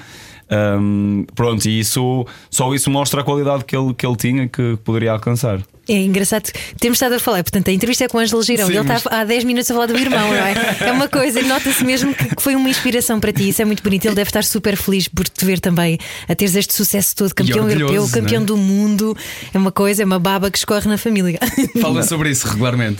Ahm, 0.50 1.24
pronto, 1.34 1.66
e 1.68 1.80
isso 1.80 2.26
só 2.50 2.72
isso 2.74 2.90
mostra 2.90 3.20
a 3.20 3.24
qualidade 3.24 3.64
que 3.64 3.76
ele, 3.76 3.92
que 3.94 4.06
ele 4.06 4.16
tinha 4.16 4.48
que 4.48 4.78
poderia 4.84 5.12
alcançar. 5.12 5.60
É 5.88 5.96
engraçado. 5.96 6.50
Temos 6.78 6.96
estado 6.96 7.14
a 7.14 7.18
falar, 7.18 7.42
portanto, 7.42 7.68
a 7.68 7.72
entrevista 7.72 8.04
é 8.04 8.08
com 8.08 8.18
o 8.18 8.20
Ângelo 8.20 8.42
Girão 8.42 8.66
Sim, 8.66 8.74
e 8.74 8.76
ele 8.76 8.86
mas- 8.86 8.98
está 8.98 9.20
há 9.20 9.24
10 9.24 9.44
minutos 9.44 9.70
a 9.70 9.74
falar 9.74 9.86
do 9.86 9.96
irmão, 9.96 10.28
não 10.28 10.34
é? 10.34 10.54
É 10.80 10.92
uma 10.92 11.08
coisa, 11.08 11.40
nota-se 11.42 11.82
mesmo 11.82 12.14
que 12.14 12.42
foi 12.42 12.54
uma 12.54 12.68
inspiração 12.68 13.18
para 13.18 13.32
ti. 13.32 13.48
Isso 13.48 13.62
é 13.62 13.64
muito 13.64 13.82
bonito. 13.82 14.04
Ele 14.04 14.14
deve 14.14 14.28
estar 14.28 14.44
super 14.44 14.76
feliz 14.76 15.08
por 15.08 15.26
te 15.26 15.46
ver 15.46 15.60
também 15.60 15.98
a 16.28 16.34
teres 16.34 16.54
este 16.56 16.74
sucesso 16.74 17.16
todo, 17.16 17.34
campeão 17.34 17.68
europeu, 17.70 18.06
campeão 18.10 18.42
é? 18.42 18.44
do 18.44 18.56
mundo. 18.58 19.16
É 19.52 19.56
uma 19.56 19.72
coisa, 19.72 20.02
é 20.02 20.04
uma 20.04 20.18
baba 20.18 20.50
que 20.50 20.58
escorre 20.58 20.88
na 20.88 20.98
família. 20.98 21.38
Fala 21.80 22.02
sobre 22.02 22.30
isso 22.30 22.46
regularmente. 22.46 22.98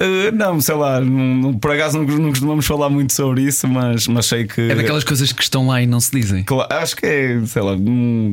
Uh, 0.00 0.34
não, 0.34 0.60
sei 0.60 0.74
lá, 0.74 1.00
não, 1.00 1.54
por 1.54 1.70
acaso 1.70 1.96
não, 1.98 2.04
não 2.18 2.30
costumamos 2.30 2.66
falar 2.66 2.90
muito 2.90 3.12
sobre 3.12 3.42
isso, 3.42 3.66
mas, 3.68 4.08
mas 4.08 4.26
sei 4.26 4.44
que. 4.44 4.60
É 4.62 4.74
daquelas 4.74 5.04
coisas 5.04 5.30
que 5.32 5.42
estão 5.42 5.68
lá 5.68 5.80
e 5.82 5.86
não 5.86 6.00
se 6.00 6.10
dizem. 6.10 6.42
Cla- 6.42 6.66
Acho 6.70 6.96
que 6.96 7.06
é, 7.06 7.40
sei 7.46 7.62
lá, 7.62 7.72
hum, 7.72 8.30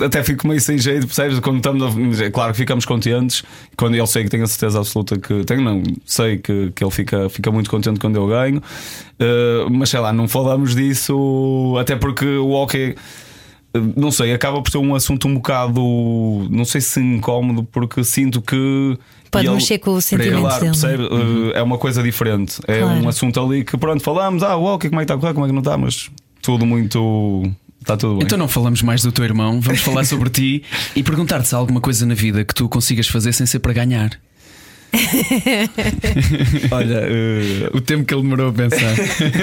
até 0.00 0.22
fico 0.22 0.48
meio 0.48 0.60
sem 0.60 0.78
jeito, 0.78 1.06
percebes? 1.06 1.38
Quando 1.40 1.58
estamos 1.58 2.18
a, 2.20 2.30
claro 2.30 2.52
que 2.52 2.58
ficamos 2.58 2.86
contentes, 2.86 3.42
quando 3.76 3.94
eu 3.94 4.06
sei 4.06 4.24
que 4.24 4.30
tenho 4.30 4.42
a 4.44 4.46
certeza 4.46 4.78
absoluta 4.78 5.18
que 5.18 5.44
tenho, 5.44 5.60
não, 5.60 5.82
sei 6.06 6.38
que, 6.38 6.72
que 6.74 6.82
ele 6.82 6.90
fica, 6.90 7.28
fica 7.28 7.50
muito 7.52 7.68
contente 7.70 8.00
quando 8.00 8.16
eu 8.16 8.26
ganho, 8.26 8.62
Uh, 9.14 9.70
mas 9.70 9.90
sei 9.90 10.00
lá, 10.00 10.12
não 10.12 10.26
falamos 10.26 10.74
disso, 10.74 11.76
até 11.78 11.94
porque 11.94 12.24
o 12.26 12.50
hockey. 12.50 12.96
Não 13.96 14.10
sei, 14.10 14.32
acaba 14.32 14.60
por 14.62 14.70
ser 14.70 14.78
um 14.78 14.94
assunto 14.94 15.26
um 15.28 15.34
bocado, 15.34 15.80
não 16.50 16.64
sei 16.64 16.80
se 16.80 17.00
incómodo, 17.00 17.64
porque 17.64 18.02
sinto 18.04 18.40
que. 18.40 18.98
Pode 19.30 19.46
ele- 19.46 19.54
mexer 19.56 19.78
com 19.78 19.90
o 19.94 20.00
sentimento 20.00 20.40
Claro, 20.42 20.60
dele. 20.60 20.70
percebe? 20.72 21.02
Uh, 21.04 21.50
É 21.54 21.62
uma 21.62 21.76
coisa 21.76 22.02
diferente. 22.02 22.60
É 22.68 22.80
Claro. 22.80 23.00
um 23.02 23.08
assunto 23.08 23.40
ali 23.40 23.64
que, 23.64 23.76
pronto, 23.76 24.02
falamos, 24.02 24.42
ah, 24.44 24.56
o 24.56 24.64
hockey, 24.64 24.88
como 24.88 25.00
é 25.00 25.04
que 25.04 25.12
está 25.12 25.14
a 25.14 25.18
correr, 25.18 25.34
como 25.34 25.44
é 25.44 25.48
que 25.48 25.52
não 25.52 25.60
está, 25.60 25.76
mas 25.76 26.08
tudo 26.40 26.64
muito. 26.64 27.42
Está 27.80 27.96
tudo 27.96 28.14
bem. 28.16 28.24
Então 28.24 28.38
não 28.38 28.48
falamos 28.48 28.80
mais 28.80 29.02
do 29.02 29.10
teu 29.12 29.24
irmão, 29.24 29.60
vamos 29.60 29.80
falar 29.80 30.04
sobre 30.04 30.30
ti 30.30 30.62
e 30.96 31.02
perguntar-te 31.02 31.48
se 31.48 31.54
há 31.54 31.58
alguma 31.58 31.80
coisa 31.80 32.06
na 32.06 32.14
vida 32.14 32.44
que 32.44 32.54
tu 32.54 32.68
consigas 32.68 33.08
fazer 33.08 33.32
sem 33.32 33.44
ser 33.44 33.58
para 33.58 33.72
ganhar. 33.72 34.10
Olha, 36.70 37.00
uh, 37.00 37.76
O 37.76 37.80
tempo 37.80 38.04
que 38.04 38.14
ele 38.14 38.22
demorou 38.22 38.50
a 38.50 38.52
pensar. 38.52 38.94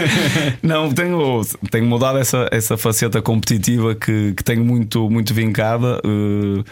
Não, 0.63 0.91
tenho, 0.91 1.41
tenho 1.69 1.85
mudado 1.85 2.17
essa, 2.17 2.47
essa 2.51 2.77
faceta 2.77 3.21
competitiva 3.21 3.95
que, 3.95 4.33
que 4.33 4.43
tenho 4.43 4.63
muito, 4.63 5.09
muito 5.09 5.33
vincada. 5.33 6.01
eh, 6.03 6.63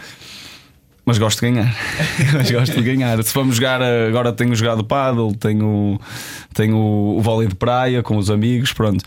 mas 1.04 1.18
gosto 1.18 1.40
de 1.40 1.50
ganhar. 1.50 1.74
mas 2.34 2.50
gosto 2.50 2.76
de 2.76 2.82
ganhar. 2.82 3.22
Se 3.22 3.34
vamos 3.34 3.56
jogar, 3.56 3.80
eh, 3.80 4.08
agora 4.08 4.32
tenho 4.32 4.54
jogado 4.54 4.84
paddle, 4.84 5.34
tenho, 5.34 6.00
tenho 6.54 6.76
o 6.76 7.20
vôlei 7.20 7.48
de 7.48 7.54
praia 7.54 8.02
com 8.02 8.16
os 8.16 8.30
amigos, 8.30 8.72
pronto. 8.72 9.04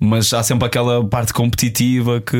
Mas 0.00 0.32
há 0.32 0.42
sempre 0.44 0.64
aquela 0.66 1.04
parte 1.04 1.32
competitiva 1.32 2.20
que 2.20 2.36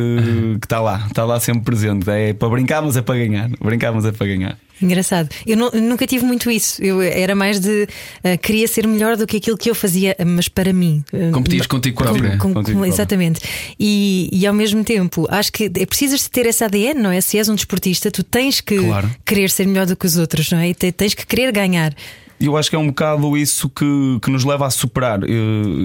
está 0.63 0.81
lá, 0.81 1.05
está 1.09 1.25
lá 1.25 1.41
sempre 1.41 1.63
presente. 1.65 2.09
É 2.09 2.33
para 2.33 2.49
brincar, 2.49 2.81
mas 2.83 2.97
é 2.97 3.03
para 3.03 3.17
ganhar. 3.19 3.51
Brincar, 3.61 3.93
mas 3.93 4.05
é 4.05 4.13
para 4.13 4.27
ganhar. 4.29 4.57
Engraçado. 4.81 5.29
Eu 5.45 5.57
nu- 5.57 5.73
nunca 5.75 6.07
tive 6.07 6.25
muito 6.25 6.49
isso. 6.53 6.81
Eu 6.81 7.03
era 7.03 7.35
mais 7.35 7.59
de 7.59 7.89
ah, 8.23 8.37
queria 8.37 8.69
ser 8.69 8.87
melhor 8.87 9.17
do 9.17 9.27
que 9.27 9.39
aquilo 9.39 9.59
que 9.59 9.69
eu 9.69 9.75
fazia, 9.75 10.15
mas 10.25 10.49
para 10.49 10.73
mim. 10.73 11.03
Ah, 11.13 11.33
Competias 11.33 11.67
contigo 11.67 11.97
com- 11.97 12.05
própria. 12.05 12.31
com- 12.39 12.39
Contigo 12.39 12.55
com- 12.55 12.63
própria. 12.75 12.89
exatamente. 12.89 13.41
E, 13.77 14.31
e 14.33 14.47
ao 14.47 14.55
mesmo 14.55 14.85
tempo, 14.85 15.27
acho 15.29 15.53
que 15.53 15.65
é 15.65 15.85
precisas 15.85 16.29
ter 16.29 16.47
esse 16.47 16.63
ADN, 16.63 17.01
não 17.03 17.11
é? 17.11 17.21
Se 17.21 17.39
és 17.39 17.49
um 17.49 17.57
desportista, 17.57 18.09
tu 18.09 18.23
tens 18.23 18.61
que 18.61 18.79
Claro. 18.79 19.11
querer 19.27 19.51
ser 19.51 19.67
melhor 19.67 19.85
do 19.85 19.97
que 19.97 20.07
os 20.07 20.17
outros, 20.17 20.49
não 20.53 20.59
é? 20.61 20.69
E 20.69 20.75
te- 20.75 20.93
tens 20.93 21.13
que 21.13 21.27
querer 21.27 21.51
ganhar. 21.51 21.93
Eu 22.41 22.57
acho 22.57 22.71
que 22.71 22.77
é 22.77 22.79
um 22.79 22.87
bocado 22.87 23.37
isso 23.37 23.69
que, 23.69 23.85
que 24.23 24.31
nos 24.31 24.45
leva 24.45 24.67
a 24.67 24.71
superar. 24.71 25.21
Eh, 25.25 25.27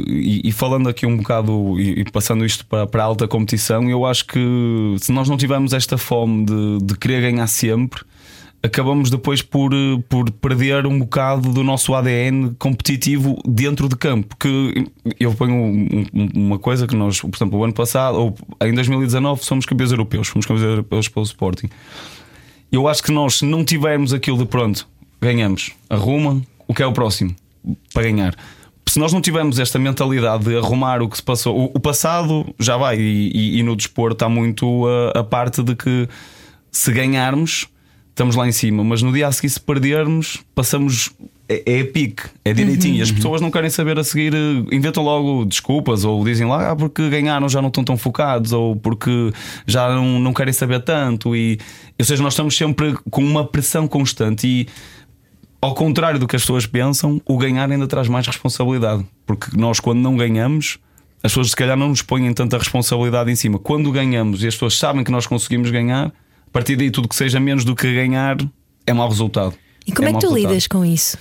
E, 0.08 0.42
e 0.46 0.52
falando 0.52 0.88
aqui 0.88 1.06
um 1.06 1.18
bocado 1.18 1.80
e, 1.80 2.02
e 2.02 2.04
passando 2.12 2.46
isto 2.46 2.66
para, 2.66 2.86
para 2.86 3.02
a 3.04 3.06
alta 3.06 3.28
competição, 3.28 3.90
eu 3.90 4.06
acho 4.06 4.26
que 4.28 4.96
se 5.00 5.12
nós 5.12 5.28
não 5.28 5.36
tivermos 5.38 5.74
esta 5.74 5.98
fome 5.98 6.46
de, 6.46 6.78
de 6.84 6.98
querer 6.98 7.22
ganhar 7.22 7.48
sempre, 7.48 8.02
acabamos 8.62 9.10
depois 9.10 9.42
por, 9.42 9.74
eh, 9.74 10.02
por 10.08 10.30
perder 10.32 10.86
um 10.86 11.00
bocado 11.00 11.52
do 11.52 11.64
nosso 11.64 11.94
ADN 11.96 12.54
competitivo 12.60 13.36
dentro 13.48 13.90
de 13.90 13.96
campo. 13.96 14.36
Que 14.38 14.86
eu 15.20 15.34
ponho 15.34 15.56
um- 15.56 16.06
um- 16.14 16.30
uma 16.36 16.60
coisa 16.60 16.86
que 16.86 16.96
nós, 16.96 17.20
por 17.20 17.36
exemplo, 17.36 17.58
o 17.60 17.64
ano 17.64 17.74
passado, 17.74 18.16
ou 18.18 18.36
em 18.62 18.74
2019, 18.76 19.44
somos 19.44 19.66
campeões 19.66 19.92
europeus, 19.92 20.28
fomos 20.28 20.46
campeões 20.46 20.70
europeus 20.70 21.08
pelo 21.10 21.26
Sporting. 21.26 21.68
Eu 22.72 22.88
acho 22.88 23.04
que 23.04 23.12
nós, 23.12 23.36
se 23.40 23.46
não 23.46 23.64
tivermos 23.66 24.14
aquilo 24.14 24.38
de 24.38 24.46
pronto, 24.46 24.88
ganhamos, 25.24 25.72
arruma, 25.89 26.42
o 26.68 26.74
que 26.74 26.84
é 26.84 26.86
o 26.88 26.94
próximo 26.94 27.36
para 27.94 28.03
ganhar. 28.03 28.36
Se 28.88 29.00
nós 29.00 29.13
não 29.13 29.22
tivermos 29.22 29.58
esta 29.60 29.80
mentalidade 29.80 30.44
de 30.44 30.58
arrumar 30.58 31.01
o 31.01 31.08
que 31.10 31.15
se 31.18 31.24
passou, 31.24 31.58
o, 31.58 31.72
o 31.74 31.80
passado 31.80 32.53
já 32.60 32.75
vai, 32.77 33.00
e, 33.00 33.32
e- 33.34 33.60
e 33.60 33.63
no 33.63 33.75
desporto 33.75 34.24
há 34.25 34.30
muito 34.30 34.86
a, 35.15 35.20
a 35.20 35.24
parte 35.24 35.63
de 35.63 35.74
que 35.75 36.08
se 36.70 36.92
ganharmos, 36.92 37.68
estamos 38.10 38.36
lá 38.36 38.48
em 38.48 38.51
cima, 38.51 38.84
mas 38.84 39.01
no 39.01 39.12
dia 39.13 39.27
a 39.27 39.32
seguir, 39.32 39.50
se 39.50 39.60
perdermos, 39.60 40.44
passamos. 40.53 41.12
É, 41.50 41.80
é 41.80 41.84
pique, 41.84 42.24
é 42.46 42.53
direitinho. 42.53 42.96
E 42.96 43.01
as 43.01 43.12
pessoas 43.12 43.42
não 43.42 43.51
querem 43.51 43.70
saber 43.70 44.00
a 44.00 44.03
seguir, 44.03 44.34
eh, 44.34 44.75
inventam 44.75 45.03
logo 45.03 45.44
desculpas, 45.44 46.06
ou 46.06 46.24
dizem 46.24 46.48
lá, 46.48 46.72
ah, 46.72 46.75
porque 46.75 47.10
ganharam 47.10 47.50
já 47.50 47.62
não 47.62 47.68
estão 47.68 47.84
tão 47.84 47.98
focados, 47.98 48.53
ou 48.53 48.77
porque 48.77 49.32
já 49.68 49.89
não, 49.94 50.20
não 50.20 50.34
querem 50.34 50.53
saber 50.53 50.82
tanto. 50.84 51.36
E, 51.36 51.60
ou 52.00 52.06
seja, 52.06 52.24
nós 52.24 52.32
estamos 52.34 52.56
sempre 52.56 52.96
com 53.12 53.22
uma 53.24 53.46
pressão 53.46 53.88
constante 53.89 54.48
e 54.48 54.68
ao 55.63 55.74
contrário 55.74 56.20
do 56.20 56.27
que 56.27 56.36
as 56.36 56.41
pessoas 56.41 56.65
pensam, 56.65 57.22
o 57.25 57.38
ganhar 57.38 57.72
ainda 57.72 57.88
traz 57.88 58.10
mais 58.10 58.27
responsabilidade. 58.27 59.05
Porque 59.25 59.55
nós, 59.55 59.79
quando 59.79 60.00
não 60.00 60.17
ganhamos, 60.17 60.77
as 61.24 61.32
pessoas 61.32 61.51
se 61.51 61.55
calhar 61.55 61.77
não 61.77 61.89
nos 61.89 62.01
põem 62.01 62.34
tanta 62.34 62.58
responsabilidade 62.58 63.32
em 63.32 63.36
cima. 63.36 63.58
Quando 63.58 63.89
ganhamos 63.91 64.43
e 64.43 64.48
as 64.48 64.55
pessoas 64.55 64.77
sabem 64.77 65.03
que 65.03 65.12
nós 65.12 65.25
conseguimos 65.25 65.72
ganhar, 65.72 66.08
a 66.08 66.51
partir 66.51 66.75
daí 66.75 66.91
tudo 66.91 67.08
que 67.08 67.15
seja 67.15 67.39
menos 67.39 67.63
do 67.63 67.75
que 67.75 67.91
ganhar 67.93 68.38
é 68.86 68.93
mau 68.93 69.08
resultado. 69.08 69.53
E 69.88 69.91
como 69.93 70.10
é, 70.10 70.12
mau 70.12 70.20
que 70.20 70.27
tu 70.27 70.34
resultado. 70.34 70.51
lidas 70.51 70.67
com 70.67 70.84
isso? 70.84 71.17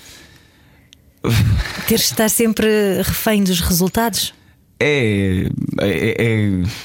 Teres 1.87 2.07
de 2.07 2.13
estar 2.13 2.29
sempre 2.29 2.97
refém 3.03 3.45
dos 3.45 3.61
resultados? 3.61 4.35
É, 4.85 5.47
é, 5.81 6.25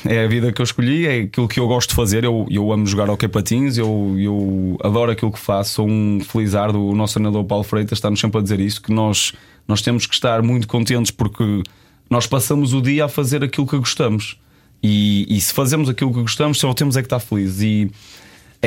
é, 0.05 0.15
é 0.15 0.23
a 0.23 0.27
vida 0.27 0.51
que 0.53 0.61
eu 0.61 0.63
escolhi, 0.63 1.07
é 1.07 1.21
aquilo 1.21 1.47
que 1.47 1.59
eu 1.59 1.67
gosto 1.67 1.89
de 1.89 1.95
fazer. 1.95 2.23
Eu, 2.23 2.45
eu 2.47 2.71
amo 2.71 2.85
jogar 2.85 3.09
ao 3.09 3.17
patins, 3.17 3.75
eu, 3.75 4.15
eu 4.19 4.77
adoro 4.83 5.11
aquilo 5.11 5.31
que 5.31 5.39
faço. 5.39 5.73
Sou 5.75 5.89
um 5.89 6.19
felizardo. 6.19 6.79
O 6.79 6.95
nosso 6.95 7.15
treinador 7.15 7.43
Paulo 7.45 7.63
Freitas 7.63 7.97
está-nos 7.97 8.19
sempre 8.19 8.39
a 8.39 8.43
dizer 8.43 8.59
isso: 8.59 8.79
que 8.83 8.93
nós, 8.93 9.33
nós 9.67 9.81
temos 9.81 10.05
que 10.05 10.13
estar 10.13 10.43
muito 10.43 10.67
contentes 10.67 11.09
porque 11.09 11.63
nós 12.07 12.27
passamos 12.27 12.71
o 12.73 12.81
dia 12.81 13.05
a 13.05 13.09
fazer 13.09 13.43
aquilo 13.43 13.65
que 13.65 13.77
gostamos. 13.77 14.37
E, 14.83 15.25
e 15.27 15.41
se 15.41 15.51
fazemos 15.51 15.89
aquilo 15.89 16.13
que 16.13 16.21
gostamos, 16.21 16.59
só 16.59 16.71
temos 16.75 16.95
é 16.95 17.01
que 17.01 17.07
estar 17.07 17.19
felizes. 17.19 17.61
E 17.63 17.91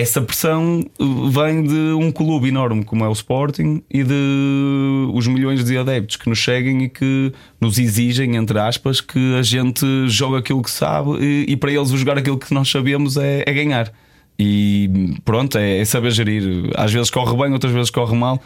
essa 0.01 0.21
pressão 0.21 0.85
uh, 0.99 1.31
vem 1.31 1.63
de 1.63 1.93
um 1.93 2.11
clube 2.11 2.49
enorme 2.49 2.85
como 2.85 3.05
é 3.05 3.09
o 3.09 3.13
Sporting 3.13 3.83
e 3.91 4.03
de 4.03 5.11
os 5.13 5.27
milhões 5.27 5.65
de 5.65 5.77
adeptos 5.77 6.17
que 6.17 6.29
nos 6.29 6.43
seguem 6.43 6.85
e 6.85 6.89
que 6.89 7.33
nos 7.61 7.79
exigem, 7.79 8.37
entre 8.37 8.59
aspas, 8.59 9.01
que 9.01 9.37
a 9.37 9.43
gente 9.43 9.85
joga 10.09 10.39
aquilo 10.39 10.63
que 10.63 10.71
sabe 10.71 11.19
e, 11.21 11.53
e 11.53 11.57
para 11.57 11.71
eles 11.71 11.91
jogar 11.91 12.19
aquilo 12.19 12.39
que 12.39 12.53
nós 12.55 12.69
sabemos 12.71 13.17
é, 13.17 13.45
é 13.47 13.53
ganhar. 13.53 13.93
E 14.39 15.19
pronto, 15.25 15.59
é, 15.59 15.79
é 15.79 15.85
saber 15.85 16.11
gerir. 16.13 16.71
Às 16.75 16.93
vezes 16.93 17.11
corre 17.11 17.37
bem, 17.37 17.53
outras 17.53 17.73
vezes 17.73 17.91
corre 17.91 18.17
mal. 18.17 18.41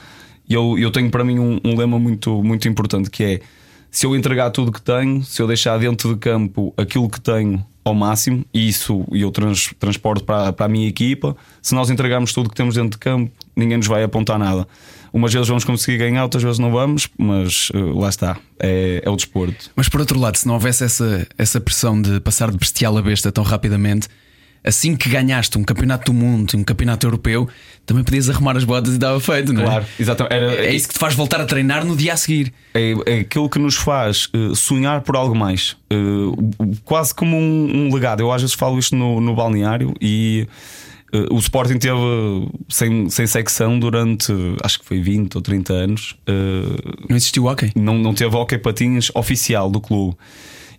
E 0.49 0.55
eu, 0.55 0.77
eu 0.79 0.91
tenho 0.91 1.09
para 1.11 1.25
mim 1.25 1.39
um, 1.39 1.61
um 1.65 1.77
lema 1.77 1.99
muito, 1.99 2.43
muito 2.43 2.69
importante 2.69 3.09
que 3.09 3.23
é 3.23 3.41
se 3.95 4.05
eu 4.05 4.17
entregar 4.17 4.51
tudo 4.51 4.73
que 4.73 4.83
tenho, 4.83 5.23
se 5.23 5.41
eu 5.41 5.47
deixar 5.47 5.79
dentro 5.79 6.15
de 6.15 6.19
campo 6.19 6.75
aquilo 6.77 7.09
que 7.09 7.21
tenho 7.21 7.65
ao 7.85 7.95
máximo, 7.95 8.45
e 8.53 8.69
isso 8.69 9.07
eu 9.13 9.31
trans, 9.31 9.73
transporto 9.79 10.25
para, 10.25 10.53
para 10.53 10.67
a 10.67 10.69
minha 10.69 10.89
equipa, 10.89 11.37
se 11.63 11.77
nós 11.77 11.91
entregarmos 11.91 12.33
tudo 12.33 12.49
que 12.49 12.57
temos 12.57 12.75
dentro 12.75 12.91
de 12.91 12.99
campo, 12.99 13.31
ninguém 13.55 13.77
nos 13.77 13.87
vai 13.87 14.03
apontar 14.03 14.37
nada. 14.37 14.67
Umas 15.13 15.33
vezes 15.33 15.47
vamos 15.47 15.63
conseguir 15.63 15.99
ganhar, 15.99 16.25
outras 16.25 16.43
vezes 16.43 16.59
não 16.59 16.73
vamos, 16.73 17.09
mas 17.17 17.71
eh, 17.73 17.79
lá 17.79 18.09
está, 18.09 18.37
é, 18.59 19.01
é 19.05 19.09
o 19.09 19.15
desporto. 19.15 19.71
Mas 19.77 19.89
por 19.89 20.01
outro 20.01 20.19
lado, 20.19 20.37
se 20.39 20.49
não 20.49 20.55
houvesse 20.55 20.83
essa, 20.83 21.25
essa 21.39 21.61
pressão 21.61 22.03
de 22.03 22.19
passar 22.19 22.51
de 22.51 22.59
bestial 22.59 22.99
a 22.99 23.03
besta 23.03 23.31
tão 23.31 23.45
rapidamente, 23.45 24.09
assim 24.65 24.97
que 24.97 25.09
ganhaste 25.11 25.59
um 25.59 25.63
campeonato 25.63 26.11
do 26.11 26.17
mundo, 26.19 26.57
um 26.57 26.65
campeonato 26.65 27.07
europeu, 27.07 27.47
também 27.85 28.03
podias 28.03 28.31
arrumar 28.31 28.57
as 28.57 28.65
botas 28.65 28.95
e 28.95 28.99
dava 28.99 29.21
feito, 29.21 29.53
não 29.53 29.61
é? 29.63 29.65
Claro, 29.67 29.87
exatamente. 30.01 30.35
Era- 30.35 30.55
É 30.67 30.75
isso 30.75 30.89
que 30.89 30.95
te 30.95 30.99
faz 31.01 31.15
voltar 31.15 31.41
a 31.41 31.45
treinar 31.45 31.85
no 31.85 31.95
dia 31.95 32.15
a 32.15 32.17
seguir. 32.17 32.53
É, 32.73 32.95
é 33.05 33.19
aquilo 33.21 33.49
que 33.51 33.59
nos 33.59 33.75
faz 33.77 34.29
eh, 34.33 34.55
sonhar 34.55 35.03
por 35.03 35.17
algo 35.17 35.35
mais, 35.35 35.77
Eh, 35.91 35.97
quase 36.85 37.15
como 37.15 37.37
um, 37.37 37.89
um 37.89 37.95
legado. 37.95 38.21
Eu 38.21 38.33
às 38.33 38.41
vezes 38.41 38.55
falo 38.57 38.79
isto 38.79 38.97
no, 38.97 39.21
no 39.21 39.35
balneário 39.35 39.93
e 40.01 40.49
eh, 41.13 41.27
o 41.31 41.39
Sporting 41.39 41.77
teve 41.79 41.99
sem, 42.69 43.11
sem 43.11 43.27
secção 43.27 43.79
durante 43.79 44.33
acho 44.63 44.79
que 44.81 44.85
foi 44.87 45.01
20 45.01 45.37
ou 45.37 45.43
30 45.43 45.73
anos. 45.75 46.17
Não 47.09 47.17
existiu 47.17 47.45
hockey. 47.45 47.71
não, 47.77 47.99
não 47.99 48.15
teve 48.15 48.35
hockey 48.35 48.57
patins 48.59 49.11
oficial 49.15 49.71
do 49.71 49.81
clube. 49.81 50.17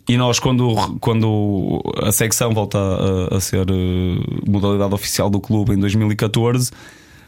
E 0.08 0.16
nós, 0.16 0.38
quando, 0.38 0.74
quando 1.00 1.82
a 2.00 2.12
secção 2.12 2.52
volta 2.52 2.78
a, 2.78 3.36
a 3.36 3.40
ser 3.40 3.66
eh, 3.68 4.40
modalidade 4.48 4.94
oficial 4.94 5.28
do 5.28 5.40
clube 5.40 5.72
em 5.72 5.78
2014, 5.78 6.70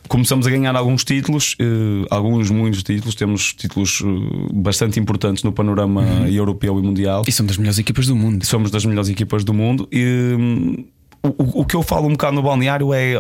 começamos 0.07 0.47
a 0.47 0.51
ganhar 0.51 0.77
alguns 0.77 1.03
títulos, 1.03 1.57
eh, 1.59 2.07
alguns, 2.09 2.51
muitos 2.51 2.85
títulos. 2.85 3.17
Temos 3.17 3.53
títulos 3.53 4.01
eh, 4.05 4.07
bastante 4.55 5.01
importantes 5.01 5.43
no 5.43 5.51
panorama 5.51 6.05
europeu 6.29 6.79
e 6.79 6.83
mundial. 6.83 7.25
E 7.27 7.33
são 7.33 7.45
das 7.45 7.57
melhores 7.57 7.81
equipas 7.81 8.07
do 8.07 8.15
mundo. 8.15 8.47
Somos 8.47 8.71
das 8.71 8.85
melhores 8.85 9.09
equipas 9.09 9.43
do 9.43 9.53
mundo. 9.53 9.89
E, 9.91 10.37
hum, 10.39 10.85
o, 11.21 11.63
o 11.63 11.65
que 11.65 11.75
eu 11.75 11.83
falo 11.83 12.07
um 12.07 12.13
bocado 12.13 12.37
no 12.37 12.43
balneário 12.43 12.95
é 12.95 13.15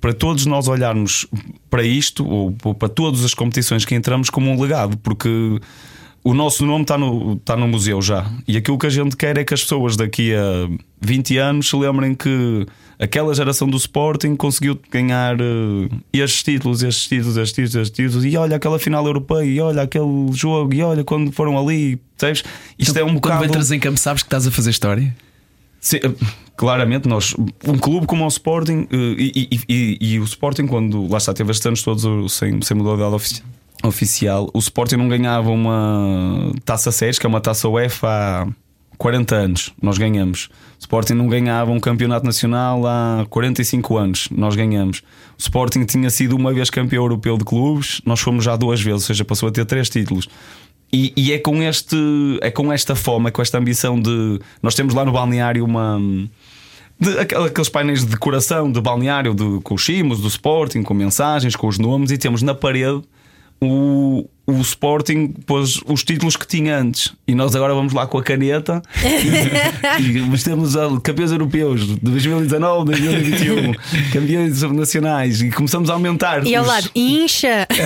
para 0.00 0.14
todos 0.14 0.46
nós 0.46 0.68
olharmos 0.68 1.26
para 1.68 1.82
isto, 1.82 2.26
ou, 2.26 2.56
ou 2.64 2.74
para 2.74 2.88
todas 2.88 3.24
as 3.26 3.34
competições 3.34 3.84
que 3.84 3.94
entramos, 3.94 4.30
como 4.30 4.50
um 4.50 4.58
legado, 4.58 4.96
porque 4.96 5.60
o 6.28 6.34
nosso 6.34 6.66
nome 6.66 6.82
está 6.82 6.98
no, 6.98 7.34
está 7.34 7.56
no 7.56 7.68
museu 7.68 8.02
já. 8.02 8.28
E 8.48 8.56
aquilo 8.56 8.76
que 8.78 8.86
a 8.86 8.90
gente 8.90 9.16
quer 9.16 9.38
é 9.38 9.44
que 9.44 9.54
as 9.54 9.62
pessoas 9.62 9.96
daqui 9.96 10.34
a 10.34 10.68
20 11.00 11.38
anos 11.38 11.68
se 11.68 11.76
lembrem 11.76 12.14
que 12.14 12.66
aquela 12.98 13.32
geração 13.34 13.68
do 13.68 13.76
Sporting 13.76 14.34
conseguiu 14.34 14.78
ganhar 14.90 15.36
eh, 15.40 15.88
estes 16.12 16.42
títulos, 16.42 16.82
estes 16.82 17.06
títulos, 17.06 17.36
estes 17.36 17.52
títulos, 17.54 17.74
estes 17.76 17.96
títulos, 17.96 18.24
e 18.24 18.36
olha 18.36 18.56
aquela 18.56 18.78
final 18.78 19.06
europeia, 19.06 19.44
e 19.44 19.60
olha 19.60 19.82
aquele 19.82 20.32
jogo, 20.32 20.74
e 20.74 20.82
olha 20.82 21.04
quando 21.04 21.30
foram 21.30 21.56
ali, 21.58 22.00
sabes? 22.16 22.42
Isto 22.78 22.98
é 22.98 23.04
um 23.04 23.08
Então, 23.10 23.20
Quando 23.20 23.32
bocado. 23.34 23.44
entras 23.44 23.70
em 23.70 23.78
campo, 23.78 23.98
sabes 23.98 24.22
que 24.22 24.26
estás 24.26 24.46
a 24.46 24.50
fazer 24.50 24.70
história? 24.70 25.14
Sim, 25.80 25.98
eh, 26.02 26.10
claramente, 26.56 27.06
nós, 27.06 27.34
um 27.68 27.78
clube 27.78 28.06
como 28.06 28.24
o 28.24 28.28
Sporting 28.28 28.88
eh, 28.90 28.96
e, 29.16 29.48
e- 29.52 29.60
e- 29.68 29.98
e 30.14 30.18
o 30.18 30.24
Sporting, 30.24 30.66
quando 30.66 31.06
lá 31.08 31.18
está, 31.18 31.32
teve 31.32 31.52
estes 31.52 31.64
anos 31.66 31.82
todos 31.82 32.32
sem, 32.32 32.60
sem 32.62 32.76
modalidade 32.76 33.14
ofici- 33.14 33.42
oficial, 33.84 34.48
o 34.52 34.58
Sporting 34.58 34.96
não 34.96 35.08
ganhava 35.08 35.50
uma 35.50 36.52
taça 36.64 36.90
SES, 36.90 37.18
que 37.18 37.26
é 37.26 37.28
uma 37.28 37.40
taça 37.40 37.68
UEFA 37.68 38.08
há 38.08 38.46
40 38.98 39.34
anos, 39.34 39.72
nós 39.80 39.98
ganhamos. 39.98 40.48
O 40.78 40.80
Sporting 40.80 41.14
não 41.14 41.28
ganhava 41.28 41.70
um 41.70 41.80
campeonato 41.80 42.24
nacional 42.24 42.86
há 42.86 43.26
45 43.30 43.96
anos, 43.96 44.28
nós 44.30 44.56
ganhamos. 44.56 44.98
O 45.38 45.40
Sporting 45.40 45.84
tinha 45.84 46.08
sido 46.10 46.34
uma 46.36 46.52
vez 46.52 46.70
campeão 46.70 47.02
europeu 47.04 47.36
de 47.36 47.44
clubes, 47.44 48.00
nós 48.06 48.20
fomos 48.20 48.44
já 48.44 48.56
duas 48.56 48.80
vezes, 48.80 49.02
ou 49.02 49.06
seja, 49.06 49.24
passou 49.24 49.48
a 49.48 49.52
ter 49.52 49.64
três 49.64 49.88
títulos. 49.90 50.28
E, 50.92 51.12
e 51.16 51.32
é 51.32 51.38
com 51.38 51.62
este 51.62 51.96
é 52.40 52.50
com 52.50 52.72
esta 52.72 52.94
fome, 52.94 53.28
é 53.28 53.30
com 53.30 53.42
esta 53.42 53.58
ambição 53.58 54.00
de. 54.00 54.38
Nós 54.62 54.74
temos 54.74 54.94
lá 54.94 55.04
no 55.04 55.10
balneário 55.12 55.64
uma. 55.64 55.98
de- 56.98 57.18
aqueles 57.18 57.68
painéis 57.68 58.00
de 58.04 58.06
decoração 58.12 58.70
de 58.70 58.80
balneário 58.80 59.34
de, 59.34 59.60
com 59.64 59.74
os 59.74 59.84
símbolos 59.84 60.20
do 60.20 60.28
Sporting, 60.28 60.82
com 60.84 60.94
mensagens, 60.94 61.56
com 61.56 61.66
os 61.66 61.76
nomes, 61.76 62.12
e 62.12 62.16
temos 62.18 62.40
na 62.40 62.54
parede 62.54 63.02
o, 63.60 64.28
o 64.46 64.60
Sporting 64.60 65.28
pôs 65.46 65.80
os 65.86 66.04
títulos 66.04 66.36
que 66.36 66.46
tinha 66.46 66.78
antes. 66.78 67.12
E 67.26 67.34
nós 67.34 67.56
agora 67.56 67.74
vamos 67.74 67.92
lá 67.92 68.06
com 68.06 68.18
a 68.18 68.22
caneta 68.22 68.80
e, 70.00 70.04
e 70.18 70.20
mas 70.20 70.42
temos 70.42 70.76
a 70.76 70.88
campeões 71.00 71.32
europeus 71.32 71.86
de 71.86 71.96
2019, 71.96 72.84
2021, 72.92 73.72
campeões 74.12 74.62
nacionais 74.62 75.40
e 75.42 75.50
começamos 75.50 75.90
a 75.90 75.94
aumentar. 75.94 76.46
E 76.46 76.54
ao 76.54 76.62
os- 76.62 76.68
lado, 76.68 76.90
incha! 76.94 77.66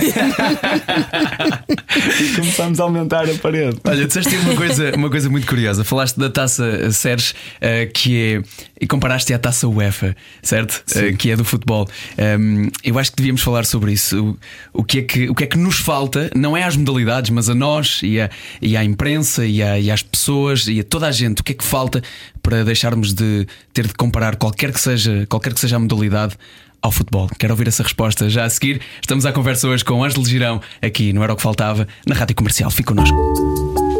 e 2.21 2.35
começamos 2.35 2.79
a 2.79 2.83
aumentar 2.83 3.29
a 3.29 3.33
parede. 3.35 3.77
Olha, 3.83 4.05
disseste 4.05 4.35
uma 4.37 4.55
coisa, 4.55 4.95
uma 4.95 5.09
coisa 5.09 5.29
muito 5.29 5.47
curiosa. 5.47 5.83
Falaste 5.83 6.19
da 6.19 6.29
taça 6.29 6.91
Seres, 6.91 7.33
eh, 7.59 7.85
que 7.87 8.35
é. 8.37 8.41
E 8.81 8.87
comparaste 8.87 9.31
à 9.31 9.37
taça 9.37 9.67
UEFA, 9.67 10.15
certo? 10.41 10.83
Eh, 10.95 11.13
que 11.13 11.29
é 11.29 11.35
do 11.35 11.45
futebol. 11.45 11.87
Um, 12.17 12.67
eu 12.83 12.97
acho 12.97 13.11
que 13.11 13.17
devíamos 13.17 13.43
falar 13.43 13.63
sobre 13.63 13.93
isso. 13.93 14.37
O, 14.73 14.81
o, 14.81 14.83
que 14.83 14.99
é 14.99 15.01
que, 15.03 15.29
o 15.29 15.35
que 15.35 15.43
é 15.43 15.47
que 15.47 15.57
nos 15.57 15.77
falta, 15.77 16.31
não 16.35 16.57
é 16.57 16.63
às 16.63 16.75
modalidades, 16.75 17.29
mas 17.29 17.47
a 17.47 17.53
nós 17.53 17.99
e, 18.01 18.19
a, 18.19 18.29
e 18.59 18.75
à 18.75 18.83
imprensa 18.83 19.45
e, 19.45 19.61
a, 19.61 19.79
e 19.79 19.91
às 19.91 20.01
pessoas 20.01 20.67
e 20.67 20.79
a 20.79 20.83
toda 20.83 21.07
a 21.07 21.11
gente, 21.11 21.41
o 21.41 21.43
que 21.43 21.51
é 21.51 21.55
que 21.55 21.63
falta 21.63 22.01
para 22.41 22.63
deixarmos 22.63 23.13
de 23.13 23.45
ter 23.71 23.85
de 23.85 23.93
comparar 23.93 24.35
qualquer 24.35 24.73
que 24.73 24.79
seja, 24.79 25.27
qualquer 25.29 25.53
que 25.53 25.59
seja 25.59 25.75
a 25.75 25.79
modalidade 25.79 26.35
ao 26.81 26.91
futebol. 26.91 27.29
Quero 27.37 27.53
ouvir 27.53 27.67
essa 27.67 27.83
resposta 27.83 28.29
já 28.29 28.45
a 28.45 28.49
seguir. 28.49 28.81
Estamos 28.99 29.25
à 29.25 29.31
conversa 29.31 29.67
hoje 29.67 29.85
com 29.85 30.03
Ângelo 30.03 30.25
Girão, 30.25 30.59
aqui 30.81 31.13
no 31.13 31.23
Era 31.23 31.33
o 31.33 31.35
que 31.35 31.43
Faltava, 31.43 31.87
na 32.07 32.15
Rádio 32.15 32.35
Comercial. 32.35 32.71
Fique 32.71 32.87
connosco. 32.87 33.15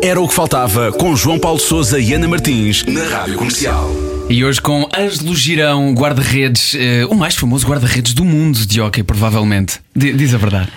Era 0.04 0.20
o 0.20 0.28
que 0.28 0.34
faltava 0.34 0.92
com 0.92 1.16
João 1.16 1.38
Paulo 1.38 1.60
Souza 1.60 2.00
e 2.00 2.14
Ana 2.14 2.28
Martins 2.28 2.84
na 2.86 3.04
Rádio 3.04 3.36
Comercial. 3.36 4.11
E 4.30 4.46
hoje 4.46 4.62
com 4.62 4.88
Ângelo 4.98 5.36
Girão, 5.36 5.94
guarda-redes, 5.94 6.74
eh, 6.76 7.06
o 7.10 7.16
mais 7.16 7.36
famoso 7.36 7.68
guarda-redes 7.68 8.14
do 8.14 8.24
mundo 8.24 8.66
de 8.66 8.80
hockey, 8.80 9.04
provavelmente. 9.04 9.80
D- 9.94 10.14
diz 10.14 10.34
a 10.34 10.38
verdade. 10.38 10.70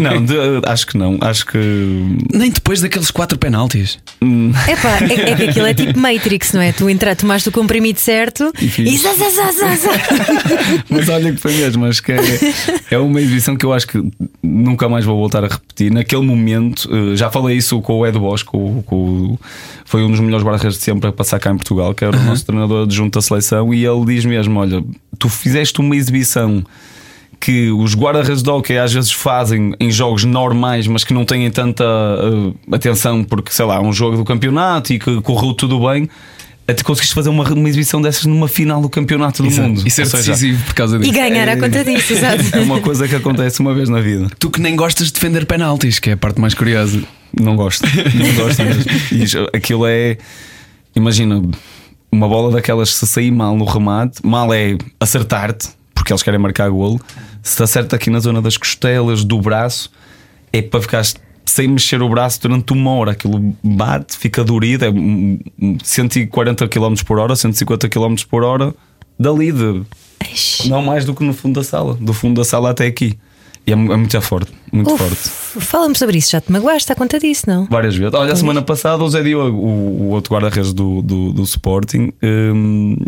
Não, 0.00 0.24
de- 0.24 0.34
acho 0.66 0.86
que 0.86 0.96
não. 0.98 1.18
Acho 1.20 1.46
que. 1.46 1.58
Nem 2.32 2.50
depois 2.50 2.80
daqueles 2.80 3.10
quatro 3.10 3.38
penaltis. 3.38 3.98
Epá, 4.68 4.98
é, 5.00 5.30
é 5.30 5.36
que 5.36 5.42
aquilo 5.44 5.66
é 5.66 5.74
tipo 5.74 5.98
Matrix, 5.98 6.52
não 6.52 6.60
é? 6.60 6.72
Tu 6.72 6.88
entras, 6.90 7.16
tomaste 7.16 7.48
o 7.48 7.52
comprimido 7.52 7.98
certo 8.00 8.52
e, 8.60 8.98
zá, 8.98 9.12
zá, 9.14 9.30
zá, 9.30 9.52
zá, 9.52 9.74
zá. 9.76 9.90
Mas 10.88 11.08
olha 11.08 11.32
que 11.32 11.40
foi 11.40 11.52
mesmo, 11.52 11.84
acho 11.86 12.02
que 12.02 12.12
é, 12.12 12.18
é 12.90 12.98
uma 12.98 13.20
exibição 13.20 13.56
que 13.56 13.64
eu 13.64 13.72
acho 13.72 13.86
que 13.86 14.02
nunca 14.42 14.88
mais 14.88 15.04
vou 15.04 15.16
voltar 15.16 15.44
a 15.44 15.48
repetir. 15.48 15.90
Naquele 15.92 16.22
momento, 16.22 16.88
eh, 16.92 17.16
já 17.16 17.30
falei 17.30 17.56
isso 17.56 17.80
com 17.80 17.98
o 18.00 18.06
Ed 18.06 18.18
Bosch, 18.18 18.42
com, 18.44 18.82
com 18.82 19.38
foi 19.84 20.02
um 20.02 20.10
dos 20.10 20.20
melhores 20.20 20.44
guarda-redes 20.44 20.78
de 20.78 20.84
sempre 20.84 21.08
a 21.08 21.12
passar 21.12 21.38
cá 21.38 21.50
em 21.50 21.56
Portugal, 21.56 21.94
que 21.94 22.04
era 22.04 22.16
o 22.16 22.22
nosso 22.24 22.44
treinador 22.44 22.84
adjunto 22.84 23.18
da 23.18 23.22
seleção, 23.22 23.72
e 23.72 23.84
ele 23.84 24.04
diz 24.06 24.24
mesmo: 24.24 24.58
Olha, 24.58 24.82
tu 25.18 25.28
fizeste 25.28 25.80
uma 25.80 25.94
exibição 25.96 26.64
que 27.44 27.70
os 27.70 27.94
guarda-redes 27.94 28.42
de 28.42 28.48
hockey 28.50 28.78
às 28.78 28.92
vezes 28.92 29.12
fazem 29.12 29.74
em 29.78 29.90
jogos 29.90 30.24
normais, 30.24 30.86
mas 30.86 31.04
que 31.04 31.12
não 31.12 31.24
têm 31.24 31.50
tanta 31.50 31.84
eh, 31.84 32.74
atenção, 32.74 33.22
porque 33.22 33.52
sei 33.52 33.64
lá, 33.66 33.76
é 33.76 33.80
um 33.80 33.92
jogo 33.92 34.16
do 34.16 34.24
campeonato 34.24 34.92
e 34.92 34.98
que 34.98 35.20
correu 35.20 35.52
tudo 35.52 35.78
bem. 35.88 36.08
Até 36.66 36.82
conseguiste 36.82 37.14
fazer 37.14 37.28
uma, 37.28 37.44
uma 37.52 37.68
exibição 37.68 38.00
dessas 38.00 38.24
numa 38.24 38.48
final 38.48 38.80
do 38.80 38.88
campeonato 38.88 39.42
do 39.42 39.50
mundo. 39.50 39.82
E 39.86 39.90
ser 39.90 40.02
Ou 40.04 40.06
seja, 40.08 40.30
decisivo 40.32 40.64
por 40.64 40.72
causa 40.74 40.96
E 40.96 41.00
disso. 41.00 41.12
ganhar 41.12 41.46
à 41.46 41.58
conta 41.58 41.84
disso, 41.84 42.14
exato. 42.14 42.42
é 42.56 42.60
uma 42.60 42.80
coisa 42.80 43.06
que 43.06 43.14
acontece 43.14 43.60
uma 43.60 43.74
vez 43.74 43.90
na 43.90 44.00
vida. 44.00 44.30
Tu 44.38 44.48
que 44.48 44.62
nem 44.62 44.74
gostas 44.74 45.08
de 45.08 45.12
defender 45.12 45.44
penaltis, 45.44 45.98
que 45.98 46.08
é 46.08 46.12
a 46.14 46.16
parte 46.16 46.40
mais 46.40 46.54
curiosa. 46.54 47.02
Não 47.38 47.54
gosto. 47.56 47.84
Não 48.14 48.34
gosto 48.44 48.62
mesmo. 48.64 48.82
E 49.12 49.22
isso- 49.24 49.46
aquilo 49.52 49.84
é. 49.86 50.16
Imagina, 50.96 51.42
uma 52.10 52.26
bola 52.28 52.50
daquelas, 52.50 52.94
se 52.94 53.06
sair 53.06 53.30
mal 53.30 53.54
no 53.56 53.66
remate, 53.66 54.24
mal 54.24 54.50
é 54.54 54.78
acertar-te, 54.98 55.68
porque 56.04 56.12
eles 56.12 56.22
querem 56.22 56.38
marcar 56.38 56.68
golo. 56.68 57.00
Se 57.42 57.56
te 57.56 57.62
acerta 57.62 57.96
aqui 57.96 58.10
na 58.10 58.20
zona 58.20 58.42
das 58.42 58.58
costelas, 58.58 59.24
do 59.24 59.40
braço, 59.40 59.90
é 60.52 60.60
para 60.60 60.82
ficar 60.82 61.02
sem 61.46 61.66
mexer 61.66 62.02
o 62.02 62.08
braço 62.10 62.42
durante 62.42 62.74
uma 62.74 62.90
hora. 62.90 63.12
Aquilo 63.12 63.56
bate, 63.64 64.18
fica 64.18 64.44
dorido, 64.44 64.84
é 64.84 64.90
hum, 64.90 65.38
hum, 65.58 65.78
140 65.82 66.68
km 66.68 66.94
por 67.06 67.18
hora, 67.18 67.34
150 67.34 67.88
km 67.88 68.14
por 68.28 68.44
hora, 68.44 68.74
dali 69.18 69.50
de. 69.50 69.82
Não 70.66 70.82
mais 70.82 71.06
do 71.06 71.14
que 71.14 71.24
no 71.24 71.32
fundo 71.32 71.58
da 71.58 71.64
sala, 71.64 71.94
do 71.94 72.12
fundo 72.12 72.38
da 72.38 72.44
sala 72.44 72.70
até 72.70 72.86
aqui. 72.86 73.18
E 73.66 73.70
é, 73.70 73.72
é 73.72 73.76
muito 73.76 74.20
forte, 74.20 74.52
muito 74.70 74.92
Uf, 74.92 75.02
forte. 75.02 75.64
Fala-me 75.64 75.96
sobre 75.96 76.18
isso, 76.18 76.32
já 76.32 76.40
te 76.40 76.52
magoaste 76.52 76.92
à 76.92 76.94
conta 76.94 77.18
disso, 77.18 77.44
não? 77.46 77.64
Várias 77.64 77.96
vezes. 77.96 78.12
Olha, 78.12 78.34
a 78.34 78.36
semana 78.36 78.60
passada 78.60 79.02
o 79.02 79.08
Zé 79.08 79.22
Diogo, 79.22 79.56
o, 79.56 80.02
o 80.02 80.08
outro 80.10 80.34
guarda-redes 80.34 80.74
do, 80.74 81.00
do, 81.00 81.32
do 81.32 81.42
Sporting, 81.44 82.12
hum, 82.22 82.98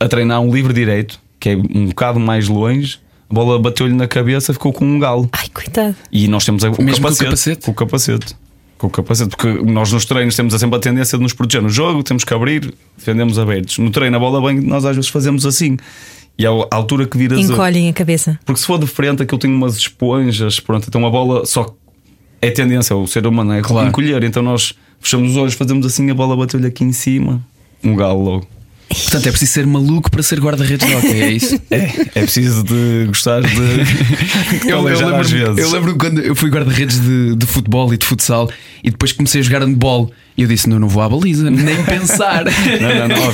a 0.00 0.08
treinar 0.08 0.40
um 0.40 0.50
livre 0.50 0.72
direito, 0.72 1.20
que 1.42 1.48
é 1.50 1.56
um 1.56 1.86
bocado 1.86 2.20
mais 2.20 2.46
longe, 2.46 3.00
a 3.28 3.34
bola 3.34 3.58
bateu-lhe 3.58 3.92
na 3.94 4.06
cabeça, 4.06 4.52
ficou 4.52 4.72
com 4.72 4.84
um 4.84 4.98
galo. 5.00 5.28
Ai, 5.32 5.48
coitado. 5.52 5.96
E 6.12 6.28
nós 6.28 6.44
temos 6.44 6.62
a, 6.64 6.68
o 6.70 6.82
Mesmo 6.82 6.84
com 6.84 6.90
o 6.92 6.94
capacete, 7.16 7.24
capacete? 7.24 7.64
Com 7.64 7.70
o 7.70 7.74
capacete. 7.74 8.36
Com 8.78 8.86
o 8.86 8.90
capacete, 8.90 9.30
porque 9.36 9.48
nós 9.72 9.90
nos 9.92 10.04
treinos 10.04 10.36
temos 10.36 10.54
sempre 10.54 10.76
a 10.76 10.78
tendência 10.78 11.18
de 11.18 11.22
nos 11.22 11.32
proteger 11.32 11.60
no 11.62 11.68
jogo, 11.68 12.02
temos 12.04 12.22
que 12.24 12.32
abrir, 12.32 12.72
defendemos 12.96 13.38
abertos. 13.40 13.78
No 13.78 13.90
treino, 13.90 14.16
a 14.16 14.20
bola 14.20 14.40
bem, 14.40 14.60
nós 14.60 14.84
às 14.84 14.94
vezes 14.94 15.10
fazemos 15.10 15.44
assim. 15.44 15.76
E 16.38 16.46
à 16.46 16.50
à 16.50 16.76
altura 16.76 17.06
que 17.06 17.18
viras. 17.18 17.38
a- 17.38 17.42
Encolhem 17.52 17.88
a 17.88 17.92
cabeça. 17.92 18.38
porque 18.44 18.60
se 18.60 18.66
for 18.66 18.78
de 18.78 18.86
frente, 18.86 19.22
aquilo 19.22 19.38
tem 19.38 19.52
umas 19.52 19.76
esponjas, 19.76 20.60
pronto, 20.60 20.86
então 20.88 21.04
a 21.06 21.10
bola 21.10 21.44
só 21.44 21.74
é 22.40 22.50
tendência, 22.50 22.94
o 22.96 23.06
ser 23.06 23.26
humano 23.26 23.52
é 23.52 23.60
Claro. 23.62 23.88
encolher. 23.88 24.22
Então 24.24 24.42
nós 24.42 24.74
fechamos 25.00 25.32
os 25.32 25.36
olhos, 25.36 25.54
fazemos 25.54 25.84
assim, 25.86 26.08
a 26.10 26.14
bola 26.14 26.36
bateu-lhe 26.36 26.66
aqui 26.66 26.82
em 26.84 26.92
cima, 26.92 27.40
um 27.84 27.94
galo 27.96 28.22
logo. 28.22 28.46
Portanto, 28.94 29.26
é 29.26 29.30
preciso 29.30 29.52
ser 29.52 29.66
maluco 29.66 30.10
para 30.10 30.22
ser 30.22 30.38
guarda-redes 30.40 30.86
de 30.86 30.94
hockey, 30.94 31.22
é 31.22 31.30
isso? 31.32 31.60
É, 31.70 32.20
é 32.20 32.22
preciso 32.22 32.62
de 32.64 33.04
gostar 33.06 33.40
de. 33.42 33.48
Eu, 34.68 34.88
eu 34.88 35.08
lembro, 35.08 35.24
vezes. 35.24 35.58
eu 35.58 35.70
lembro 35.72 35.96
quando 35.96 36.20
eu 36.20 36.34
fui 36.36 36.50
guarda-redes 36.50 37.00
de, 37.00 37.34
de 37.34 37.46
futebol 37.46 37.92
e 37.92 37.96
de 37.96 38.04
futsal 38.06 38.50
e 38.84 38.90
depois 38.90 39.12
comecei 39.12 39.40
a 39.40 39.44
jogar 39.44 39.60
handball 39.62 40.10
e 40.36 40.42
eu 40.42 40.48
disse: 40.48 40.68
Não, 40.68 40.78
não 40.78 40.88
vou 40.88 41.02
à 41.02 41.08
baliza, 41.08 41.50
nem 41.50 41.82
pensar. 41.84 42.44
Não, 42.44 43.08
não, 43.08 43.08
não. 43.08 43.32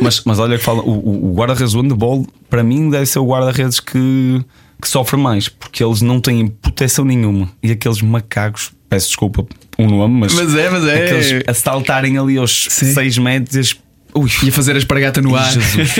mas, 0.00 0.22
mas 0.24 0.38
olha 0.38 0.58
que 0.58 0.64
fala, 0.64 0.82
o, 0.82 0.90
o- 0.90 1.30
o 1.30 1.34
guarda-redes 1.34 1.72
do 1.72 1.80
handball, 1.82 2.26
para 2.50 2.62
mim, 2.62 2.90
deve 2.90 3.06
ser 3.06 3.18
o 3.20 3.26
guarda-redes 3.26 3.80
que, 3.80 4.40
que 4.80 4.88
sofre 4.88 5.16
mais, 5.16 5.48
porque 5.48 5.82
eles 5.84 6.02
não 6.02 6.20
têm 6.20 6.46
proteção 6.48 7.04
nenhuma. 7.04 7.48
E 7.62 7.70
aqueles 7.70 8.02
macacos, 8.02 8.72
peço 8.88 9.06
desculpa 9.08 9.46
o 9.78 9.86
nome, 9.86 10.20
mas, 10.20 10.34
Mas 10.34 10.54
é, 10.54 10.68
mas 10.70 10.84
é. 10.84 11.04
aqueles 11.04 11.44
a 11.48 11.54
saltarem 11.54 12.18
ali 12.18 12.36
aos 12.36 12.66
Sim. 12.70 12.92
6 12.92 13.18
metros. 13.18 13.76
Ui, 14.14 14.28
ia 14.42 14.52
fazer 14.52 14.74
a 14.74 14.78
espargata 14.78 15.22
no 15.22 15.34
ar. 15.34 15.50
Jesus. 15.52 15.90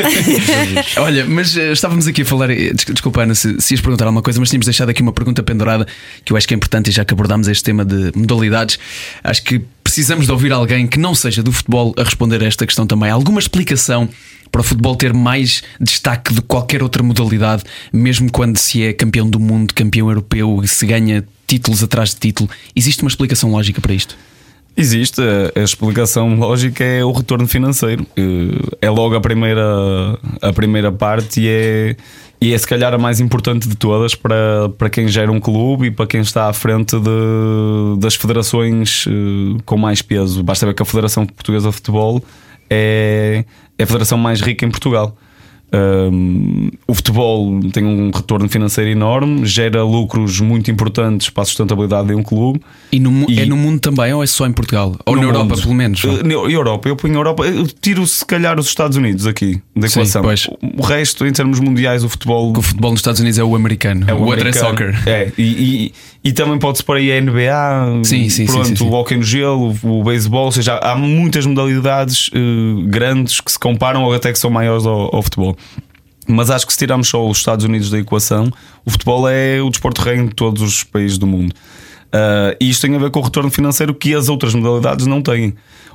Olha, 0.98 1.24
mas 1.24 1.56
eh, 1.56 1.72
estávamos 1.72 2.06
aqui 2.06 2.22
a 2.22 2.24
falar. 2.24 2.50
eh, 2.50 2.72
des- 2.72 2.84
Desculpa, 2.84 3.22
Ana, 3.22 3.34
se, 3.34 3.58
se 3.60 3.74
ias 3.74 3.80
perguntar 3.80 4.04
alguma 4.04 4.20
coisa, 4.22 4.38
mas 4.38 4.50
tínhamos 4.50 4.66
deixado 4.66 4.90
aqui 4.90 5.00
uma 5.00 5.12
pergunta 5.12 5.42
pendurada 5.42 5.86
que 6.24 6.32
eu 6.32 6.36
acho 6.36 6.46
que 6.46 6.52
é 6.52 6.56
importante 6.56 6.88
e 6.88 6.92
já 6.92 7.04
que 7.04 7.14
abordámos 7.14 7.48
este 7.48 7.64
tema 7.64 7.84
de 7.84 8.12
modalidades, 8.14 8.78
acho 9.24 9.42
que 9.42 9.62
precisamos 9.82 10.26
de 10.26 10.32
ouvir 10.32 10.52
alguém 10.52 10.86
que 10.86 10.98
não 10.98 11.14
seja 11.14 11.42
do 11.42 11.52
futebol 11.52 11.94
a 11.96 12.02
responder 12.02 12.42
a 12.42 12.46
esta 12.46 12.66
questão 12.66 12.86
também. 12.86 13.10
Alguma 13.10 13.40
explicação 13.40 14.08
para 14.50 14.60
o 14.60 14.64
futebol 14.64 14.94
ter 14.94 15.14
mais 15.14 15.62
destaque 15.80 16.34
do 16.34 16.42
que 16.42 16.48
qualquer 16.48 16.82
outra 16.82 17.02
modalidade, 17.02 17.62
mesmo 17.90 18.30
quando 18.30 18.58
se 18.58 18.82
é 18.82 18.92
campeão 18.92 19.28
do 19.28 19.40
mundo, 19.40 19.72
campeão 19.72 20.08
europeu 20.08 20.60
e 20.62 20.68
se 20.68 20.84
ganha 20.84 21.24
títulos 21.46 21.82
atrás 21.82 22.10
de 22.10 22.16
título? 22.16 22.50
Existe 22.76 23.02
uma 23.02 23.08
explicação 23.08 23.50
lógica 23.50 23.80
para 23.80 23.94
isto? 23.94 24.14
Existe, 24.76 25.20
a, 25.54 25.60
explicação 25.62 26.34
lógica 26.36 26.82
é 26.82 27.04
o 27.04 27.12
retorno 27.12 27.46
financeiro. 27.46 28.06
Eh, 28.16 28.76
É 28.80 28.90
logo 28.90 29.14
a 29.14 29.20
primeira, 29.20 29.62
a 30.40 30.52
primeira 30.52 30.90
parte 30.90 31.40
e 31.40 31.48
é, 31.48 31.96
e 32.40 32.52
é 32.52 32.58
se 32.58 32.66
calhar 32.66 32.92
a 32.92 32.98
mais 32.98 33.20
importante 33.20 33.68
de 33.68 33.76
todas 33.76 34.14
para, 34.14 34.68
para 34.78 34.88
quem 34.88 35.06
gera 35.08 35.30
um 35.30 35.38
clube 35.38 35.86
e 35.86 35.90
para 35.90 36.06
quem 36.06 36.20
está 36.22 36.48
à 36.48 36.52
frente 36.52 36.98
de, 36.98 38.00
das 38.00 38.14
federações 38.14 39.04
eh, 39.06 39.60
com 39.66 39.76
mais 39.76 40.00
peso. 40.00 40.42
Basta 40.42 40.66
ver 40.66 40.74
que 40.74 40.82
a 40.82 40.86
Federação 40.86 41.26
Portuguesa 41.26 41.68
de 41.68 41.74
Futebol 41.74 42.24
é, 42.70 43.44
é 43.78 43.82
a 43.82 43.86
federação 43.86 44.16
mais 44.16 44.40
rica 44.40 44.64
em 44.64 44.70
Portugal. 44.70 45.16
Um, 45.74 46.68
o 46.86 46.94
futebol 46.94 47.58
tem 47.72 47.82
um 47.84 48.10
retorno 48.10 48.48
financeiro 48.48 48.90
enorme, 48.90 49.46
gera 49.46 49.82
lucros 49.82 50.38
muito 50.40 50.70
importantes 50.70 51.30
para 51.30 51.42
a 51.42 51.46
sustentabilidade 51.46 52.08
de 52.08 52.14
um 52.14 52.22
clube. 52.22 52.60
E, 52.92 53.00
no, 53.00 53.30
E- 53.30 53.40
é 53.40 53.46
no 53.46 53.56
mundo 53.56 53.80
também 53.80 54.12
ou 54.12 54.22
é 54.22 54.26
só 54.26 54.46
em 54.46 54.52
Portugal? 54.52 54.94
Ou 55.06 55.16
na 55.16 55.22
Europa, 55.22 55.44
mundo. 55.46 55.62
pelo 55.62 55.74
menos? 55.74 56.04
Uh, 56.04 56.22
na 56.22 56.32
Europa, 56.34 56.88
eu 56.88 56.96
ponho 56.96 57.14
Europa, 57.14 57.44
eu 57.46 57.66
tiro 57.66 58.06
se 58.06 58.24
calhar 58.24 58.58
os 58.60 58.66
Estados 58.66 58.96
Unidos 58.96 59.26
aqui 59.26 59.60
da 59.74 59.88
Sim, 59.88 60.00
equação. 60.00 60.22
pois. 60.22 60.46
o 60.60 60.82
resto, 60.82 61.26
em 61.26 61.32
termos 61.32 61.58
mundiais, 61.58 62.04
o 62.04 62.08
futebol. 62.08 62.52
Que 62.52 62.58
o 62.58 62.62
futebol 62.62 62.90
nos 62.90 63.00
Estados 63.00 63.20
Unidos 63.20 63.38
é 63.38 63.44
o 63.44 63.56
americano. 63.56 64.04
É 64.08 64.12
o 64.12 64.18
outro 64.20 64.40
é 64.40 64.42
americano. 64.42 64.68
soccer. 64.70 65.08
É, 65.08 65.32
e, 65.38 65.42
e, 65.42 65.92
e 66.24 66.32
também 66.32 66.58
pode-se 66.58 66.84
pôr 66.84 66.96
aí 66.96 67.12
a 67.12 67.20
NBA, 67.20 68.04
Sim, 68.04 68.28
sim, 68.28 68.46
pronto, 68.46 68.66
sim, 68.66 68.76
sim, 68.76 68.84
o 68.84 68.92
hockey 68.92 69.16
no 69.16 69.22
gelo, 69.22 69.76
o, 69.82 70.04
beisebol, 70.04 70.46
ou 70.46 70.52
seja, 70.52 70.78
há 70.78 70.94
muitas 70.94 71.44
modalidades 71.46 72.30
eh, 72.32 72.82
grandes 72.86 73.40
que 73.40 73.50
se 73.50 73.58
comparam 73.58 74.04
ou 74.04 74.14
até 74.14 74.32
que 74.32 74.38
são 74.38 74.50
maiores 74.50 74.86
ao, 74.86 75.14
ao 75.14 75.22
futebol. 75.22 75.56
Mas 76.28 76.50
acho 76.50 76.64
que 76.64 76.72
se 76.72 76.78
tirarmos 76.78 77.08
só 77.08 77.28
os 77.28 77.38
Estados 77.38 77.64
Unidos 77.64 77.90
da 77.90 77.98
equação, 77.98 78.52
o 78.84 78.90
futebol 78.90 79.28
é 79.28 79.60
o 79.60 79.68
desporto 79.68 80.00
reino 80.00 80.28
de 80.28 80.34
todos 80.34 80.62
os 80.62 80.84
países 80.84 81.18
do 81.18 81.26
mundo. 81.26 81.52
Ah, 82.12 82.54
e 82.60 82.68
isto 82.68 82.86
tem 82.86 82.94
a 82.94 82.98
ver 82.98 83.10
com 83.10 83.20
o 83.20 83.22
retorno 83.22 83.50
financeiro 83.50 83.94
que 83.94 84.14
as 84.14 84.28
outras 84.28 84.54
modalidades 84.54 85.06
não 85.06 85.22
têm. 85.22 85.54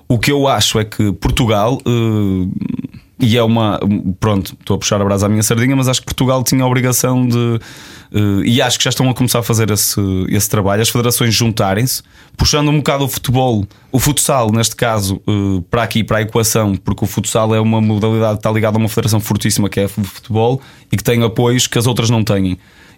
O 0.09 0.17
que 0.17 0.31
eu 0.31 0.47
acho 0.47 0.79
é 0.79 0.85
que 0.85 1.11
Portugal, 1.13 1.79
eh, 1.85 2.86
e 3.19 3.35
é 3.35 3.43
uma. 3.43 3.79
Pronto, 4.19 4.55
estou 4.59 4.75
a 4.75 4.79
puxar 4.79 5.01
a 5.01 5.03
brasa 5.05 5.25
à 5.25 5.29
minha 5.29 5.41
sardinha, 5.41 5.75
mas 5.75 5.87
acho 5.87 6.01
que 6.01 6.05
Portugal 6.05 6.43
tinha 6.43 6.63
a 6.63 6.67
obrigação 6.67 7.27
de. 7.27 7.59
eh, 8.13 8.45
e 8.45 8.61
acho 8.61 8.77
que 8.77 8.83
já 8.83 8.89
estão 8.89 9.09
a 9.09 9.13
começar 9.13 9.39
a 9.39 9.43
fazer 9.43 9.71
esse, 9.71 9.99
esse 10.29 10.47
trabalho, 10.47 10.81
as 10.81 10.89
federações 10.89 11.33
juntarem-se, 11.33 12.03
puxando 12.37 12.69
um 12.69 12.77
bocado 12.77 13.05
o 13.05 13.07
futebol, 13.07 13.65
o 13.91 13.99
futsal, 13.99 14.51
neste 14.51 14.75
caso, 14.75 15.19
eh, 15.27 15.63
para 15.69 15.83
aqui, 15.83 16.03
para 16.03 16.19
a 16.19 16.21
equação, 16.21 16.75
porque 16.75 17.03
o 17.03 17.07
futsal 17.07 17.55
é 17.55 17.59
uma 17.59 17.81
modalidade 17.81 18.33
que 18.33 18.39
está 18.39 18.51
ligada 18.51 18.77
a 18.77 18.79
uma 18.79 18.89
federação 18.89 19.19
fortíssima 19.19 19.67
que 19.67 19.79
é 19.79 19.85
a 19.85 19.87
de 19.87 20.07
futebol 20.07 20.61
e 20.91 20.97
que 20.97 21.03
tem 21.03 21.23
apoios 21.23 21.65
que 21.65 21.77
as 21.77 21.87
outras 21.87 22.09
não 22.09 22.23
têm. 22.23 22.57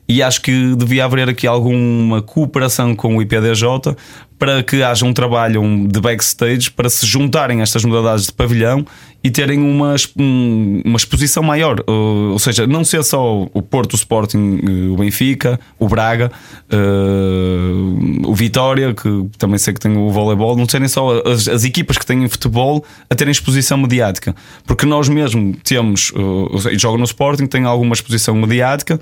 E 0.09 0.23
acho 0.23 0.41
que 0.41 0.75
devia 0.75 1.05
haver 1.05 1.29
aqui 1.29 1.45
alguma 1.45 2.19
cooperação 2.19 2.95
com 2.95 3.17
o 3.17 3.21
IPDJ 3.21 3.95
para 4.39 4.63
que 4.63 4.81
haja 4.81 5.05
um 5.05 5.13
trabalho 5.13 5.61
de 5.87 6.01
backstage 6.01 6.71
para 6.71 6.89
se 6.89 7.05
juntarem 7.05 7.61
estas 7.61 7.85
modalidades 7.85 8.25
de 8.25 8.33
pavilhão 8.33 8.83
e 9.23 9.29
terem 9.29 9.59
uma, 9.59 9.95
um- 10.17 10.81
uma 10.85 10.95
exposição 10.97 11.43
maior. 11.43 11.83
Ou 11.87 12.39
seja, 12.39 12.65
não 12.65 12.83
ser 12.85 13.03
só 13.03 13.47
o 13.53 13.61
Porto, 13.61 13.93
o 13.93 13.95
Sporting, 13.95 14.59
uh, 14.63 14.93
o 14.93 14.97
Benfica, 14.97 15.59
o 15.77 15.87
Braga, 15.89 16.31
uh, 16.71 18.29
o 18.29 18.33
Vitória, 18.33 18.93
que 18.93 19.27
também 19.37 19.57
sei 19.57 19.73
que 19.73 19.79
tem 19.79 19.97
o 19.97 20.09
voleibol, 20.09 20.55
não 20.55 20.67
serem 20.67 20.87
só 20.87 21.21
as, 21.25 21.47
as 21.47 21.63
equipas 21.63 21.97
que 21.97 22.05
têm 22.05 22.27
futebol 22.29 22.83
a 23.09 23.15
terem 23.15 23.31
exposição 23.31 23.77
mediática. 23.77 24.35
Porque 24.65 24.85
nós 24.85 25.09
mesmo 25.09 25.55
temos, 25.63 26.11
ou 26.15 26.59
seja, 26.59 26.77
jogo 26.79 26.97
no 26.97 27.03
Sporting, 27.03 27.45
tem 27.45 27.65
alguma 27.65 27.93
exposição 27.93 28.35
mediática. 28.35 28.99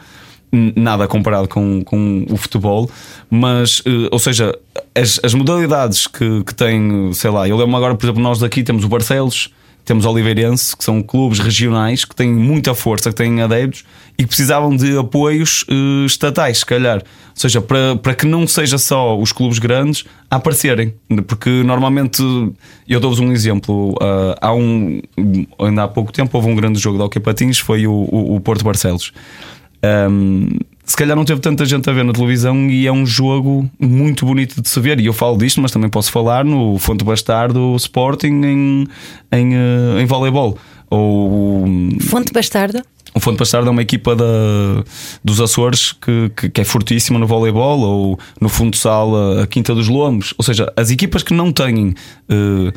Nada 0.49 1.10
comparado 1.10 1.49
com, 1.49 1.84
com 1.84 2.25
o 2.30 2.38
futebol, 2.38 2.89
mas, 3.30 3.82
eh, 3.86 4.08
ou 4.10 4.17
seja, 4.17 4.58
as, 4.95 5.19
as 5.21 5.34
modalidades 5.34 6.08
que, 6.08 6.41
que 6.45 6.56
têm, 6.56 7.12
sei 7.12 7.30
lá, 7.30 7.45
eu 7.49 7.58
lembro 7.58 7.75
agora, 7.75 7.95
por 7.95 8.06
exemplo, 8.06 8.23
nós 8.23 8.39
daqui 8.39 8.63
temos 8.63 8.86
o 8.86 8.88
Barcelos, 8.88 9.49
temos 9.88 10.06
Oliveirense, 10.06 10.76
que 10.76 10.84
são 10.84 11.02
clubes 11.02 11.39
regionais 11.39 12.04
que 12.04 12.13
têm 12.13 12.30
muita 12.30 12.76
força, 12.76 13.10
que 13.10 13.15
têm 13.15 13.41
adeptos 13.41 13.86
e 14.17 14.23
que 14.23 14.28
precisavam 14.28 14.76
de 14.76 14.97
apoios 14.97 15.63
eh, 15.69 16.06
estatais, 16.06 16.58
se 16.58 16.65
calhar. 16.65 16.97
Ou 16.97 17.04
seja, 17.34 17.62
para, 17.62 17.95
para 17.95 18.13
que 18.13 18.26
não 18.26 18.45
seja 18.45 18.78
só 18.78 19.17
os 19.17 19.32
clubes 19.32 19.60
grandes 19.60 20.04
a 20.30 20.36
aparecerem, 20.36 20.93
porque 21.26 21.50
normalmente, 21.63 22.21
eu 22.86 23.00
dou-vos 23.00 23.19
um 23.19 23.32
exemplo, 23.32 23.95
ah, 24.02 24.36
há 24.41 24.54
um, 24.54 25.00
ainda 25.58 25.84
há 25.84 25.88
pouco 25.88 26.12
tempo 26.12 26.36
houve 26.36 26.50
um 26.50 26.56
grande 26.56 26.80
jogo 26.80 26.97
de 26.97 27.04
Hockey 27.06 27.21
Patins, 27.21 27.58
foi 27.58 27.88
o, 27.88 27.93
o, 27.93 28.36
o 28.36 28.41
Porto 28.41 28.65
Barcelos. 28.65 29.13
Um, 30.10 30.50
se 30.88 30.95
calhar 30.95 31.17
não 31.17 31.26
teve 31.26 31.41
tanta 31.41 31.65
gente 31.65 31.89
a 31.89 31.93
ver 31.93 32.06
na 32.06 32.13
televisão 32.13 32.69
e 32.69 32.88
é 32.88 32.91
um 32.91 33.06
jogo 33.06 33.69
muito 33.78 34.26
bonito 34.26 34.62
de 34.62 34.69
se 34.69 34.80
ver. 34.80 35.02
E 35.02 35.06
eu 35.06 35.13
falo 35.13 35.38
disto, 35.38 35.60
mas 35.60 35.69
também 35.69 35.89
posso 35.89 36.10
falar 36.10 36.45
no 36.45 36.80
Fonte 36.80 37.04
Bastardo 37.04 37.76
Sporting 37.76 38.41
em, 38.45 38.88
em, 39.30 39.54
eh, 39.54 40.02
em 40.02 40.06
voleibol. 40.06 40.58
Ou 40.89 41.65
Fonte 42.00 42.32
Bastardo. 42.32 42.82
o 43.13 43.19
Fonte 43.19 43.38
Bastardo 43.38 43.67
é 43.67 43.71
uma 43.71 43.82
equipa 43.82 44.15
da, 44.15 44.26
dos 45.21 45.41
Açores 45.41 45.91
que, 45.91 46.32
que, 46.34 46.50
que 46.50 46.62
é 46.62 46.63
fortíssima 46.63 47.19
no 47.19 47.28
voleibol, 47.28 47.82
ou 47.82 48.19
no 48.39 48.47
futsal 48.47 49.13
a, 49.13 49.43
a 49.43 49.47
Quinta 49.47 49.76
dos 49.76 49.89
Lomos. 49.89 50.34
Ou 50.38 50.45
seja, 50.45 50.71
as 50.78 50.89
equipas 50.89 51.21
que 51.21 51.34
não 51.34 51.52
têm 51.52 51.95
eh, 52.30 52.71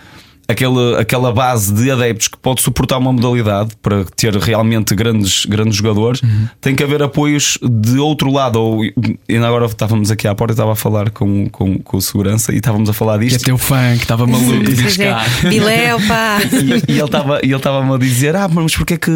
aquela, 0.50 1.00
aquela 1.00 1.32
base 1.32 1.72
de 1.72 1.90
adeptos 1.90 2.28
que 2.28 2.36
pode 2.38 2.60
suportar 2.60 2.98
uma 2.98 3.12
modalidade 3.12 3.70
para 3.80 4.04
ter 4.16 4.34
realmente 4.36 4.94
grandes, 4.94 5.46
grandes 5.46 5.76
jogadores, 5.76 6.20
tem 6.60 6.74
que 6.74 6.82
haver 6.82 7.02
apoios 7.02 7.58
de 7.62 7.98
outro 7.98 8.32
lado. 8.32 8.56
Ou, 8.60 8.82
ainda 9.28 9.46
agora 9.46 9.66
estávamos 9.66 10.10
aqui 10.10 10.26
à 10.26 10.34
porta, 10.34 10.52
eu 10.52 10.54
estava 10.54 10.72
a 10.72 10.76
falar 10.76 11.10
com, 11.10 11.48
com, 11.48 11.78
com 11.78 11.96
o 11.96 12.00
segurança 12.00 12.52
e 12.52 12.56
estávamos 12.56 12.88
a 12.88 12.92
falar 12.92 13.18
Que 13.18 13.26
é 13.26 13.28
disto. 13.28 13.44
teu 13.44 13.58
fã, 13.58 13.96
que 13.96 14.02
estava 14.02 14.26
maluco 14.26 14.64
de 14.64 14.74
pá. 16.08 16.40
E, 16.60 16.92
e 16.92 16.98
ele 16.98 17.10
e 17.42 17.46
ele 17.46 17.56
estava-me 17.56 17.94
a 17.94 17.98
dizer: 17.98 18.36
Ah, 18.36 18.48
mas 18.48 18.74
porquê 18.76 18.96
que. 18.96 19.10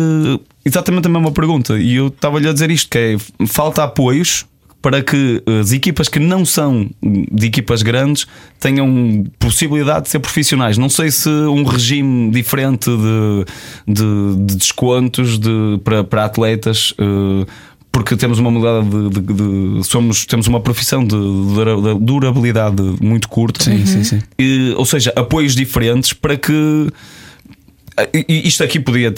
Exatamente 0.65 1.07
a 1.07 1.11
mesma 1.11 1.31
pergunta. 1.31 1.79
E 1.79 1.97
eu 1.97 2.09
estava-lhe 2.09 2.49
a 2.49 2.53
dizer 2.53 2.71
isto: 2.71 2.89
que 2.91 2.99
é 2.99 3.47
falta 3.47 3.85
apoios 3.85 4.47
para 4.85 5.03
que 5.03 5.43
as 5.63 5.73
equipas 5.73 6.11
que 6.11 6.19
não 6.19 6.45
são 6.45 6.91
de 7.03 7.47
equipas 7.47 7.81
grandes 7.81 8.27
tenham 8.61 9.25
possibilidade 9.39 10.05
de 10.05 10.11
ser 10.11 10.19
profissionais. 10.19 10.77
Não 10.77 10.91
sei 10.91 11.11
se 11.11 11.27
um 11.31 11.63
regime 11.65 12.31
diferente 12.31 12.91
de, 12.91 13.95
de, 13.95 14.45
de 14.45 14.57
descontos 14.57 15.39
de, 15.39 15.81
para, 15.83 16.05
para 16.05 16.27
atletas. 16.27 16.93
eh, 16.99 17.47
porque 17.91 18.15
temos 18.15 18.39
uma 18.41 18.51
modalidade 18.51 19.09
de, 19.09 19.21
de- 19.79 19.85
somos, 19.87 20.27
temos 20.27 20.47
uma 20.49 20.61
profissão 20.61 21.03
de, 21.03 21.17
dura- 21.17 21.77
de 21.95 22.01
durabilidade 22.05 22.83
muito 23.01 23.27
curta. 23.29 23.63
Sim, 23.65 23.87
sim, 23.87 24.05
sim. 24.05 24.21
E, 24.39 24.75
ou 24.77 24.85
seja, 24.85 25.13
apoios 25.17 25.55
diferentes 25.55 26.13
para 26.13 26.37
que 26.37 26.89
e- 28.13 28.25
e 28.29 28.49
isto 28.49 28.63
aqui 28.63 28.79
podia 28.81 29.11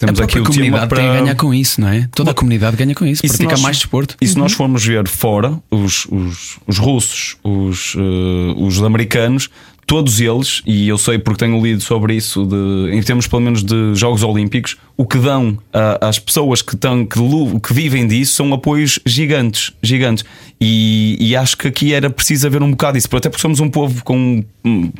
termos 0.00 0.20
A 0.20 0.26
temos 0.26 0.32
aqui 0.32 0.40
o 0.40 0.44
comunidade 0.44 0.88
para 0.88 0.98
tem 1.00 1.08
a 1.08 1.20
ganhar 1.20 1.34
com 1.36 1.54
isso, 1.54 1.80
não 1.80 1.88
é? 1.88 2.08
Toda 2.14 2.30
a 2.30 2.34
comunidade 2.34 2.76
ganha 2.76 2.94
com 2.94 3.04
isso. 3.06 3.20
E 3.24 3.28
se 3.28 3.34
Pratica 3.34 3.52
nós- 3.52 3.60
mais 3.62 3.76
desporto. 3.76 4.16
E 4.20 4.26
se 4.26 4.36
nós 4.36 4.52
formos 4.52 4.84
ver 4.84 5.06
fora, 5.06 5.58
os, 5.70 6.06
os, 6.06 6.58
os 6.66 6.78
russos, 6.78 7.36
os, 7.44 7.94
eh, 7.96 8.54
os 8.56 8.82
americanos, 8.82 9.48
todos 9.90 10.20
eles, 10.20 10.62
e 10.64 10.88
eu 10.88 10.96
sei 10.96 11.18
porque 11.18 11.44
tenho 11.44 11.60
lido 11.60 11.82
sobre 11.82 12.14
isso, 12.14 12.46
de, 12.46 12.94
em 12.96 13.02
termos 13.02 13.26
pelo 13.26 13.42
menos 13.42 13.64
de 13.64 13.92
Jogos 13.96 14.22
Olímpicos, 14.22 14.76
o 14.96 15.04
que 15.04 15.18
dão 15.18 15.58
às 16.00 16.16
pessoas 16.16 16.62
que, 16.62 16.76
estão, 16.76 17.04
que, 17.04 17.18
que 17.60 17.74
vivem 17.74 18.06
disso 18.06 18.34
são 18.34 18.54
apoios 18.54 19.00
gigantes. 19.04 19.72
gigantes. 19.82 20.24
E, 20.60 21.16
e 21.18 21.34
acho 21.34 21.56
que 21.56 21.66
aqui 21.66 21.92
era 21.92 22.08
preciso 22.08 22.46
haver 22.46 22.62
um 22.62 22.70
bocado 22.70 22.98
disso, 22.98 23.08
até 23.16 23.28
porque 23.28 23.42
somos 23.42 23.58
um 23.58 23.68
povo 23.68 24.04
com 24.04 24.44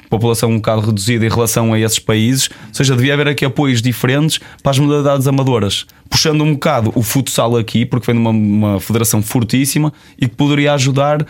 população 0.09 0.51
um 0.51 0.57
bocado 0.57 0.81
reduzida 0.81 1.25
em 1.25 1.29
relação 1.29 1.73
a 1.73 1.79
esses 1.79 2.01
países, 2.01 2.51
ou 2.69 2.75
seja, 2.75 2.97
devia 2.97 3.15
haver 3.15 3.29
aqui 3.29 3.45
apoios 3.45 3.81
diferentes 3.81 4.41
para 4.61 4.73
as 4.73 4.79
modalidades 4.81 5.29
amadoras, 5.29 5.87
puxando 6.11 6.43
um 6.43 6.53
bocado 6.55 6.93
o 6.97 7.03
futsal 7.03 7.57
aqui, 7.57 7.87
porque 7.87 8.07
vem 8.13 8.17
de 8.17 8.21
uma, 8.21 8.31
uma 8.31 8.81
federação 8.81 9.23
fortíssima 9.23 9.93
e 10.21 10.27
que 10.29 10.35
poderia 10.35 10.75
ajudar 10.75 11.23
uh, 11.23 11.27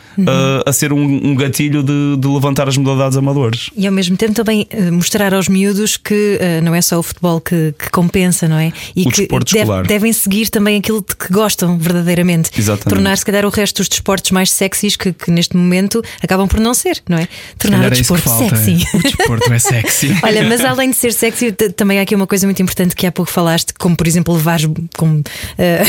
a 0.65 0.73
ser 0.73 0.93
um, 0.93 1.03
um 1.29 1.35
gatilho 1.35 1.83
de, 1.83 2.17
de 2.19 2.27
levantar 2.27 2.67
as 2.67 2.77
modalidades 2.79 3.17
amadoras. 3.19 3.69
E 3.77 3.87
ao 3.87 3.93
mesmo 3.93 4.17
tempo 4.17 4.33
também 4.35 4.67
eh, 4.71 4.91
mostrar 4.91 5.35
aos 5.35 5.49
miúdos 5.49 5.97
que 5.99 6.39
eh, 6.41 6.61
não 6.63 6.75
é 6.75 6.81
só 6.81 6.99
o 6.99 7.03
futebol 7.03 7.41
que, 7.41 7.75
que 7.79 7.91
compensa, 7.91 8.49
não 8.49 8.57
é? 8.59 8.73
E 8.97 9.03
O 9.07 9.11
que 9.11 9.19
desporto 9.21 9.53
deve- 9.53 9.61
escolar. 9.65 9.87
devem 9.87 10.13
seguir 10.13 10.49
também 10.49 10.79
aquilo 10.79 11.05
de 11.07 11.15
que 11.15 11.33
gostam 11.33 11.77
verdadeiramente. 11.79 12.51
Exatamente. 12.59 12.89
Tornar, 12.89 13.19
se 13.19 13.25
calhar, 13.25 13.45
o 13.45 13.51
resto 13.51 13.77
dos 13.79 13.89
desportos 13.89 14.31
mais 14.31 14.51
sexys 14.51 14.97
que, 14.97 15.13
que 15.13 15.31
neste 15.31 15.57
momento 15.57 16.03
acabam 16.23 16.49
por 16.49 16.59
não 16.59 16.73
ser, 16.73 17.03
não 17.09 17.19
é? 17.19 17.29
Tornar 17.59 17.83
o 17.83 17.87
é 17.87 17.91
desporto 17.91 18.25
falta. 18.25 18.57
sexy. 18.57 18.87
O 18.97 18.99
desporto 19.03 19.53
é 19.53 19.59
sexy. 19.59 20.17
Olha, 20.25 20.43
mas 20.49 20.65
além 20.65 20.91
de 20.91 20.97
ser 20.97 21.13
sexy, 21.13 21.53
também 21.53 21.99
há 21.99 22.03
aqui 22.03 22.15
uma 22.15 22.27
coisa 22.27 22.47
muito 22.47 22.63
importante 22.63 22.97
que 22.97 23.07
há 23.07 23.13
pouco 23.13 23.31
falaste, 23.31 23.75
como 23.79 23.95
por 23.95 24.07
exemplo 24.07 24.35
levares 24.35 24.70
com 24.97 25.23
eh, 25.59 25.83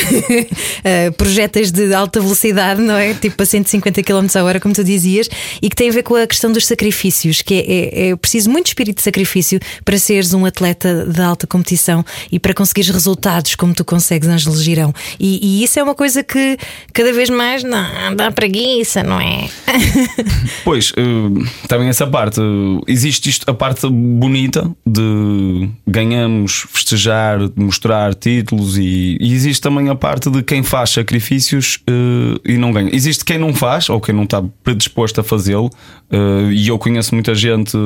eh, 0.83 1.11
projetas 1.11 1.71
de 1.71 1.93
alta 1.93 2.19
velocidade, 2.19 2.81
não 2.81 2.95
é? 2.95 3.13
Tipo 3.13 3.41
a 3.41 3.45
150 3.45 4.03
km 4.03 4.27
a 4.35 4.43
hora, 4.43 4.59
como 4.59 4.73
tu 4.73 4.83
dizias, 4.83 5.29
e 5.61 5.69
que 5.69 5.75
tem 5.75 5.89
a 5.89 5.91
ver 5.91 6.03
com 6.03 6.15
a 6.15 6.27
questão 6.27 6.51
dos 6.51 6.65
sacrifícios, 6.65 7.41
que 7.41 7.53
é, 7.53 8.07
é, 8.07 8.09
é 8.09 8.15
preciso 8.15 8.49
muito 8.49 8.67
espírito 8.67 8.97
de 8.97 9.03
sacrifício 9.03 9.59
para 9.83 9.97
seres 9.97 10.33
um 10.33 10.45
atleta 10.45 11.05
de 11.05 11.21
alta 11.21 11.47
competição 11.47 12.05
e 12.31 12.39
para 12.39 12.53
conseguires 12.53 12.89
resultados 12.89 13.55
como 13.55 13.73
tu 13.73 13.83
consegues, 13.83 14.27
Ângelo 14.27 14.55
Girão. 14.57 14.93
E, 15.19 15.39
e 15.41 15.63
isso 15.63 15.79
é 15.79 15.83
uma 15.83 15.95
coisa 15.95 16.23
que 16.23 16.57
cada 16.93 17.11
vez 17.13 17.29
mais 17.29 17.63
não, 17.63 18.15
dá 18.15 18.31
preguiça, 18.31 19.03
não 19.03 19.19
é? 19.19 19.49
Pois, 20.63 20.91
eh, 20.95 21.67
também 21.67 21.87
essa 21.89 22.05
parte. 22.05 22.39
existe 22.87 23.29
isto, 23.29 23.49
a 23.49 23.53
parte 23.53 23.87
bonita 23.89 24.69
de 24.85 25.69
ganhamos, 25.87 26.65
festejar, 26.71 27.39
mostrar 27.55 28.13
títulos 28.13 28.70
e, 28.77 29.17
e 29.19 29.33
existe 29.33 29.61
também 29.61 29.89
a 29.89 29.95
parte 29.95 30.29
de 30.29 30.41
quem 30.43 30.63
faz 30.63 30.89
sacrifícios 30.91 31.79
eh, 31.87 32.53
e 32.53 32.57
não 32.57 32.71
ganha. 32.71 32.89
Existe 32.93 33.25
quem 33.25 33.37
não 33.37 33.53
faz 33.53 33.89
ou 33.89 33.99
quem 33.99 34.13
não 34.13 34.23
está 34.23 34.43
predisposto 34.63 35.21
a 35.21 35.23
fazê-lo, 35.23 35.69
eh, 36.11 36.49
e 36.51 36.67
eu 36.67 36.77
conheço 36.77 37.13
muita 37.13 37.33
gente. 37.35 37.77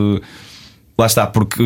Lá 0.98 1.08
está, 1.08 1.28
porque 1.28 1.62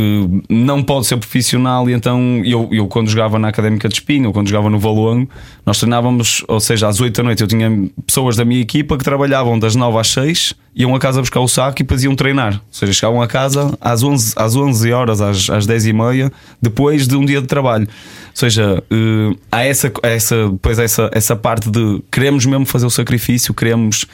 não 0.50 0.82
pode 0.82 1.06
ser 1.06 1.16
profissional 1.18 1.88
e 1.88 1.94
então 1.94 2.42
eu, 2.44 2.68
eu 2.72 2.88
quando 2.88 3.10
jogava 3.10 3.38
na 3.38 3.50
Académica 3.50 3.88
de 3.88 3.94
Espinho 3.94 4.30
ou 4.30 4.34
quando 4.34 4.48
jogava 4.48 4.72
no 4.72 4.80
Valongo, 4.80 5.30
nós 5.64 5.78
treinávamos, 5.78 6.44
ou 6.48 6.60
seja, 6.60 6.88
às 6.88 7.00
8 7.00 7.16
da 7.16 7.24
noite 7.24 7.44
eu 7.44 7.48
tinha 7.48 7.70
pessoas 8.08 8.36
da 8.36 8.44
minha 8.44 8.60
equipa 8.60 8.98
que 8.98 9.04
trabalhavam 9.04 9.60
das 9.60 9.76
9 9.76 10.00
às 10.00 10.08
6, 10.08 10.56
iam 10.76 10.96
a 10.96 11.00
casa 11.00 11.20
buscar 11.20 11.42
o 11.42 11.48
saco 11.48 11.80
e 11.80 11.84
depois 11.84 12.04
iam 12.04 12.16
treinar. 12.16 12.56
Ou 12.56 12.62
seja, 12.72 12.92
chegavam 12.92 13.22
a 13.22 13.28
casa 13.28 13.78
às 13.80 14.02
11, 14.02 14.34
às 14.36 14.56
11 14.56 14.92
horas, 14.92 15.22
às, 15.22 15.48
às 15.48 15.68
10 15.68 15.86
e 15.86 15.94
meia, 15.94 16.32
depois 16.60 17.08
de 17.08 17.16
um 17.16 17.24
dia 17.24 17.40
de 17.40 17.46
trabalho. 17.46 17.88
Ou 17.88 18.34
seja, 18.34 18.84
uh, 18.92 19.40
há 19.52 19.64
essa, 19.64 19.92
essa, 20.02 20.50
depois 20.50 20.80
essa, 20.80 21.08
essa 21.14 21.36
parte 21.36 21.70
de 21.70 22.02
queremos 22.12 22.48
mesmo 22.48 22.66
fazer 22.66 22.88
o 22.88 22.90
sacrifício, 22.90 23.54
queremos 23.54 24.08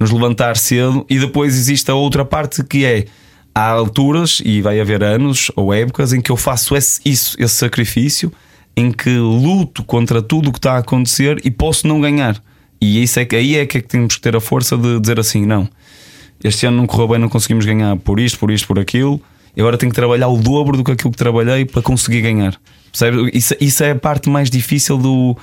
nos 0.00 0.10
levantar 0.10 0.56
cedo 0.56 1.04
e 1.10 1.18
depois 1.18 1.54
existe 1.54 1.90
a 1.90 1.94
outra 1.94 2.24
parte 2.24 2.64
que 2.64 2.86
é 2.86 3.04
há 3.54 3.70
alturas 3.70 4.40
e 4.44 4.62
vai 4.62 4.80
haver 4.80 5.02
anos 5.02 5.50
ou 5.56 5.72
épocas 5.72 6.12
em 6.12 6.20
que 6.20 6.30
eu 6.30 6.36
faço 6.36 6.76
esse, 6.76 7.00
isso, 7.04 7.36
esse 7.38 7.54
sacrifício, 7.54 8.32
em 8.76 8.90
que 8.90 9.10
luto 9.10 9.84
contra 9.84 10.22
tudo 10.22 10.48
o 10.48 10.52
que 10.52 10.58
está 10.58 10.74
a 10.74 10.78
acontecer 10.78 11.40
e 11.44 11.50
posso 11.50 11.86
não 11.86 12.00
ganhar. 12.00 12.42
E 12.80 13.02
isso 13.02 13.20
é 13.20 13.24
que, 13.24 13.36
aí 13.36 13.56
é 13.56 13.66
que, 13.66 13.78
é 13.78 13.80
que 13.80 13.88
temos 13.88 14.16
que 14.16 14.20
ter 14.20 14.34
a 14.34 14.40
força 14.40 14.76
de 14.76 14.98
dizer 14.98 15.20
assim: 15.20 15.46
não, 15.46 15.68
este 16.42 16.66
ano 16.66 16.78
não 16.78 16.86
correu 16.86 17.08
bem, 17.08 17.18
não 17.18 17.28
conseguimos 17.28 17.64
ganhar 17.64 17.96
por 17.96 18.18
isto, 18.18 18.38
por 18.38 18.50
isto, 18.50 18.66
por 18.66 18.78
aquilo. 18.78 19.20
E 19.54 19.60
agora 19.60 19.76
tenho 19.76 19.92
que 19.92 19.96
trabalhar 19.96 20.28
o 20.28 20.38
dobro 20.38 20.76
do 20.76 20.82
que 20.82 20.92
aquilo 20.92 21.10
que 21.10 21.18
trabalhei 21.18 21.64
para 21.64 21.82
conseguir 21.82 22.22
ganhar. 22.22 22.58
Percebe? 22.90 23.30
Isso, 23.34 23.54
isso 23.60 23.84
é 23.84 23.90
a 23.90 23.94
parte 23.94 24.30
mais 24.30 24.50
difícil 24.50 24.96
do 24.96 25.36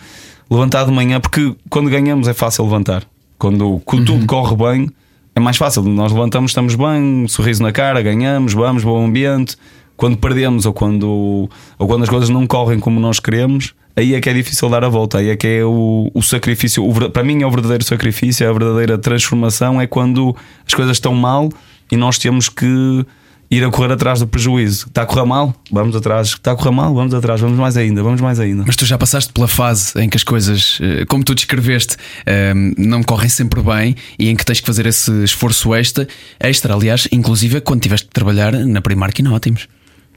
levantar 0.50 0.86
de 0.86 0.92
manhã, 0.92 1.20
porque 1.20 1.56
quando 1.70 1.90
ganhamos 1.90 2.28
é 2.28 2.34
fácil 2.34 2.64
levantar. 2.64 3.04
Quando, 3.38 3.80
quando 3.86 4.06
tudo 4.06 4.20
uhum. 4.20 4.28
corre 4.28 4.56
bem, 4.56 4.92
é 5.40 5.44
mais 5.44 5.58
fácil. 5.58 5.84
Nós 5.84 6.12
levantamos, 6.12 6.52
estamos 6.52 6.76
bem, 6.76 7.24
um 7.24 7.28
sorriso 7.28 7.64
na 7.64 7.72
cara, 7.72 8.02
ganhamos, 8.02 8.54
vamos, 8.54 8.84
bom 8.84 9.06
ambiente. 9.06 9.56
Quando 9.96 10.18
perdemos 10.18 10.66
ou 10.66 10.74
quando, 10.74 11.50
ou 11.78 11.88
quando 11.88 12.04
as 12.04 12.10
coisas 12.10 12.30
não 12.30 12.46
correm 12.46 12.80
como 12.80 13.00
nós 13.00 13.20
queremos, 13.20 13.74
aí 13.96 14.16
é 14.16 14.22
que 14.22 14.30
é 14.30 14.34
difícil 14.34 14.70
dar 14.70 14.84
a 14.84 14.90
volta. 14.90 15.18
Aí 15.18 15.30
é 15.30 15.36
que 15.36 15.48
é 15.48 15.66
o, 15.66 16.10
o 16.14 16.22
sacrifício. 16.22 16.88
O, 16.88 17.10
para 17.10 17.24
mim, 17.24 17.42
é 17.42 17.46
o 17.46 17.52
verdadeiro 17.52 17.84
sacrifício, 17.84 18.46
é 18.46 18.50
a 18.50 18.54
verdadeira 18.54 18.98
transformação. 18.98 19.82
É 19.82 19.88
quando 19.88 20.36
as 20.66 20.74
coisas 20.74 20.98
estão 20.98 21.14
mal 21.14 21.50
e 21.92 21.98
nós 21.98 22.18
temos 22.18 22.48
que 22.48 23.06
ir 23.50 23.64
a 23.64 23.70
correr 23.70 23.92
atrás 23.92 24.20
do 24.20 24.28
prejuízo. 24.28 24.88
Está 24.88 25.02
a 25.02 25.06
correr 25.06 25.26
mal? 25.26 25.54
Vamos 25.72 25.96
atrás. 25.96 26.30
Está 26.30 26.52
a 26.52 26.56
correr 26.56 26.72
mal? 26.72 26.94
Vamos 26.94 27.14
atrás. 27.14 27.42
Vamos 27.42 27.58
mais 27.58 27.76
ainda, 27.76 28.04
vamos 28.04 28.22
mais 28.22 28.40
ainda. 28.40 28.64
Mas 28.66 28.76
tu 28.76 28.86
já 28.86 28.98
passaste 28.98 29.34
pela 29.34 29.48
fase 29.48 30.00
em 30.00 30.08
que 30.08 30.18
as 30.18 30.24
coisas, 30.24 30.78
eh, 30.82 31.06
como 31.06 31.24
tu 31.24 31.34
descreveste, 31.34 31.98
eh, 32.26 32.54
não 32.78 33.02
correm 33.02 33.30
sempre 33.30 33.62
bem 33.62 33.96
e 34.18 34.30
em 34.30 34.36
que 34.36 34.46
tens 34.46 34.60
que 34.60 34.68
fazer 34.68 34.86
esse 34.86 35.12
esforço 35.24 35.74
extra, 35.74 36.08
extra 36.40 36.74
aliás, 36.74 37.08
inclusive 37.12 37.60
quando 37.62 37.82
tiveste 37.82 38.08
de 38.08 38.12
trabalhar 38.12 38.52
na 38.54 38.82
Primark 38.82 39.18
e 39.20 39.24
na 39.24 39.34
Ótimos. 39.34 39.68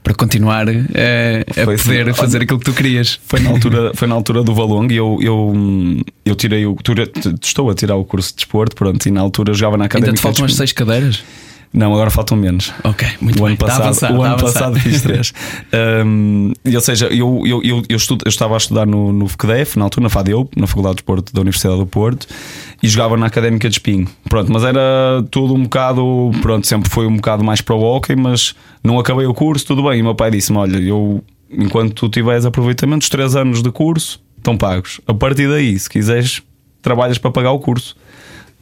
Para 0.03 0.13
continuar 0.13 0.67
eh, 0.67 1.45
a, 1.55 1.61
a 1.61 1.65
poder 1.77 2.09
assim, 2.09 2.19
fazer 2.19 2.41
aquilo 2.41 2.59
que 2.59 2.65
tu 2.65 2.73
querias. 2.73 3.21
Foi 3.25 3.39
na 3.39 3.49
altura, 3.49 3.93
foi 3.95 4.05
na 4.05 4.13
altura 4.13 4.43
do 4.43 4.53
Valong 4.53 4.91
e 4.91 4.97
eu, 4.97 5.17
eu, 5.21 5.53
eu 6.25 6.35
tirei 6.35 6.65
o. 6.65 6.75
Estou 7.41 7.69
a 7.69 7.73
tirar 7.73 7.95
o 7.95 8.03
curso 8.03 8.31
de 8.31 8.35
desporto, 8.35 8.75
pronto, 8.75 9.05
e 9.05 9.11
na 9.11 9.21
altura 9.21 9.53
jogava 9.53 9.77
na 9.77 9.85
academia. 9.85 10.09
Ainda 10.09 10.17
te 10.17 10.21
faltam 10.21 10.43
as 10.43 10.55
seis 10.55 10.73
cadeiras? 10.73 11.23
Não, 11.73 11.91
agora 11.91 12.11
faltam 12.11 12.37
menos. 12.37 12.71
Ok, 12.83 13.07
muito 13.19 13.39
o 13.39 13.41
bem. 13.41 13.53
Ano 13.53 13.57
passado, 13.57 13.81
avançar, 13.81 14.15
o 14.15 14.21
ano 14.21 14.37
passado 14.37 14.79
fiz 14.79 15.01
três. 15.03 15.33
um, 16.05 16.53
ou 16.71 16.81
seja, 16.81 17.07
eu, 17.07 17.41
eu, 17.47 17.63
eu, 17.63 17.83
eu, 17.89 17.97
estudo, 17.97 18.23
eu, 18.25 18.29
estava 18.29 18.53
a 18.53 18.57
estudar 18.57 18.85
no, 18.85 19.11
no 19.11 19.25
FCDF, 19.25 19.79
na 19.79 19.85
altura, 19.85 20.03
na 20.03 20.09
FADEU, 20.09 20.47
na 20.55 20.67
Faculdade 20.67 20.93
de 20.93 20.97
Desporto 20.97 21.33
da 21.33 21.41
Universidade 21.41 21.79
do 21.79 21.87
Porto, 21.87 22.27
e 22.81 22.87
jogava 22.87 23.17
na 23.17 23.25
Académica 23.25 23.67
de 23.67 23.75
Espinho. 23.75 24.07
Pronto, 24.29 24.51
mas 24.51 24.63
era 24.63 24.79
tudo 25.31 25.55
um 25.55 25.63
bocado. 25.63 26.31
Pronto, 26.43 26.67
sempre 26.67 26.89
foi 26.91 27.07
um 27.07 27.15
bocado 27.15 27.43
mais 27.43 27.59
para 27.59 27.73
o 27.73 27.81
hockey, 27.81 28.15
mas 28.15 28.53
não 28.83 28.99
acabei 28.99 29.25
o 29.25 29.33
curso, 29.33 29.65
tudo 29.65 29.81
bem. 29.81 29.99
E 29.99 30.03
meu 30.03 30.13
pai 30.13 30.29
disse-me: 30.29 30.59
Olha, 30.59 30.77
eu, 30.77 31.23
enquanto 31.49 31.93
tu 31.93 32.07
tiveres 32.07 32.45
aproveitamento, 32.45 33.01
os 33.01 33.09
três 33.09 33.35
anos 33.35 33.63
de 33.63 33.71
curso 33.71 34.21
estão 34.37 34.55
pagos. 34.55 35.01
A 35.07 35.13
partir 35.13 35.47
daí, 35.47 35.77
se 35.79 35.89
quiseres, 35.89 36.43
trabalhas 36.83 37.17
para 37.17 37.31
pagar 37.31 37.51
o 37.51 37.59
curso. 37.59 37.95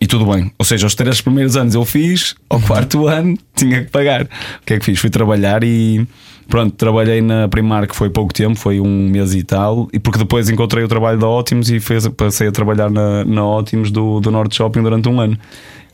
E 0.02 0.08
tudo 0.08 0.26
bem. 0.26 0.52
Ou 0.58 0.66
seja, 0.66 0.88
os 0.88 0.96
três 0.96 1.22
primeiros 1.22 1.56
anos 1.56 1.76
eu 1.76 1.86
fiz, 1.86 2.36
ao 2.50 2.58
uhum. 2.58 2.66
quarto 2.66 3.06
ano 3.08 3.38
tinha 3.56 3.84
que 3.84 3.92
pagar. 3.92 4.24
O 4.24 4.28
que 4.66 4.74
é 4.74 4.80
que 4.80 4.86
fiz? 4.86 5.00
Fui 5.00 5.12
trabalhar 5.12 5.64
e 5.64 6.08
pronto, 6.50 6.76
trabalhei 6.76 7.22
na 7.22 7.48
Primark 7.48 7.94
foi 7.94 8.10
pouco 8.10 8.34
tempo, 8.34 8.58
foi 8.58 8.82
um 8.82 9.08
mês 9.08 9.34
e 9.36 9.44
tal, 9.44 9.88
e 9.94 10.00
porque 10.00 10.20
depois 10.20 10.50
encontrei 10.50 10.84
o 10.84 10.88
trabalho 10.88 11.20
da 11.20 11.28
Ótimos 11.28 11.70
e 11.70 11.80
fez, 11.80 12.08
passei 12.10 12.48
a 12.48 12.52
trabalhar 12.52 12.90
na, 12.90 13.24
na 13.24 13.46
Ótimos 13.46 13.92
do, 13.92 14.20
do 14.20 14.32
Norte 14.32 14.56
Shopping 14.56 14.82
durante 14.82 15.08
um 15.08 15.22
ano. 15.22 15.38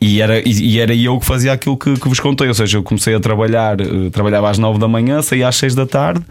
E 0.00 0.20
era, 0.22 0.40
e, 0.48 0.78
era 0.78 0.94
eu 0.94 1.18
que 1.18 1.26
fazia 1.26 1.52
aquilo 1.52 1.76
que, 1.76 1.94
que, 1.94 2.08
vos 2.08 2.18
contei, 2.18 2.48
ou 2.48 2.54
seja, 2.54 2.78
eu 2.78 2.82
comecei 2.82 3.14
a 3.14 3.20
trabalhar, 3.20 3.80
uh, 3.80 4.10
trabalhava 4.10 4.48
às 4.48 4.56
nove 4.56 4.78
da 4.78 4.88
manhã, 4.88 5.20
saía 5.22 5.48
às 5.48 5.56
seis 5.56 5.74
da 5.74 5.86
tarde 5.86 6.24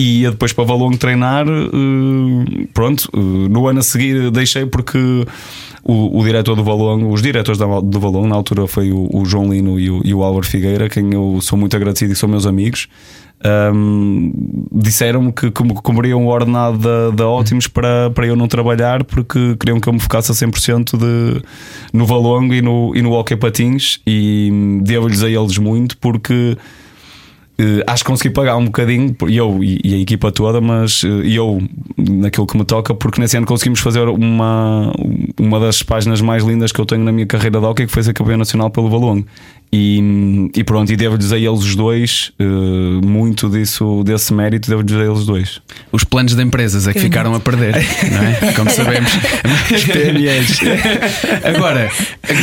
e 0.00 0.22
ia 0.22 0.30
depois 0.30 0.50
para 0.50 0.64
Valongo 0.64 0.96
treinar. 0.96 1.46
Uh, 1.46 2.66
pronto, 2.72 3.06
uh, 3.14 3.20
no 3.20 3.68
ano 3.68 3.80
a 3.80 3.82
seguir 3.82 4.30
deixei 4.30 4.64
porque 4.64 4.98
o, 5.84 6.18
o 6.18 6.24
diretor 6.24 6.56
do 6.56 6.64
Valongo, 6.64 7.12
os 7.12 7.20
diretores 7.20 7.58
do 7.58 8.00
Valongo, 8.00 8.26
na 8.26 8.34
altura 8.34 8.66
foi 8.66 8.90
o, 8.92 9.10
o 9.12 9.26
João 9.26 9.52
Lino 9.52 9.78
e 9.78 9.90
o, 9.90 10.00
e 10.02 10.14
o 10.14 10.22
Álvaro 10.22 10.46
Figueira, 10.46 10.88
quem 10.88 11.12
eu 11.12 11.38
sou 11.42 11.58
muito 11.58 11.76
agradecido 11.76 12.14
e 12.14 12.16
são 12.16 12.28
meus 12.30 12.46
amigos. 12.46 12.88
Um, 13.74 14.32
disseram-me 14.72 15.32
que 15.32 15.50
cobriam 15.50 16.26
o 16.26 16.28
ordenado 16.28 16.78
da, 16.78 17.10
da 17.10 17.26
Ótimos 17.26 17.66
para, 17.66 18.10
para 18.10 18.26
eu 18.26 18.36
não 18.36 18.46
trabalhar 18.46 19.04
porque 19.04 19.56
queriam 19.58 19.80
que 19.80 19.88
eu 19.88 19.94
me 19.94 20.00
focasse 20.00 20.30
a 20.30 20.34
100% 20.34 20.98
de, 20.98 21.42
no 21.90 22.04
Valongo 22.04 22.52
e 22.52 22.60
no, 22.60 22.92
e 22.94 23.00
no 23.00 23.12
Hockey 23.12 23.36
Patins 23.36 23.98
e 24.06 24.80
devo-lhes 24.82 25.22
a 25.22 25.30
eles 25.30 25.56
muito 25.56 25.96
porque 25.96 26.56
acho 27.86 28.04
que 28.04 28.10
consegui 28.10 28.30
pagar 28.30 28.56
um 28.56 28.64
bocadinho, 28.64 29.14
eu 29.28 29.62
e, 29.62 29.94
a 29.94 29.98
equipa 29.98 30.30
toda, 30.32 30.60
mas 30.60 31.02
uh, 31.02 31.22
eu 31.22 31.62
naquilo 31.96 32.46
que 32.46 32.56
me 32.56 32.64
toca, 32.64 32.94
porque 32.94 33.20
nesse 33.20 33.36
ano 33.36 33.46
conseguimos 33.46 33.80
fazer 33.80 34.08
uma, 34.08 34.92
uma 35.38 35.60
das 35.60 35.82
páginas 35.82 36.20
mais 36.20 36.44
lindas 36.44 36.72
que 36.72 36.80
eu 36.80 36.86
tenho 36.86 37.02
na 37.02 37.12
minha 37.12 37.26
carreira 37.26 37.58
de 37.58 37.66
hockey, 37.66 37.86
que 37.86 37.92
foi 37.92 38.02
ser 38.02 38.12
campeão 38.12 38.38
nacional 38.38 38.70
pelo 38.70 38.88
Valongo. 38.88 39.26
E, 39.72 40.50
e 40.56 40.64
pronto, 40.64 40.92
e 40.92 40.96
devo-lhes 40.96 41.30
a 41.30 41.38
eles 41.38 41.60
os 41.60 41.76
dois 41.76 42.32
uh, 42.40 43.06
muito 43.06 43.48
disso, 43.48 44.02
desse 44.04 44.34
mérito, 44.34 44.68
devo-lhes 44.68 44.96
a 44.96 45.04
eles 45.04 45.24
dois. 45.24 45.60
Os 45.92 46.02
planos 46.02 46.34
de 46.34 46.42
empresas 46.42 46.88
é 46.88 46.92
que 46.92 46.98
ficaram 46.98 47.32
a 47.34 47.40
perder, 47.40 47.74
não 48.10 48.48
é? 48.48 48.52
Como 48.52 48.68
sabemos. 48.68 49.12
Agora, 51.44 51.88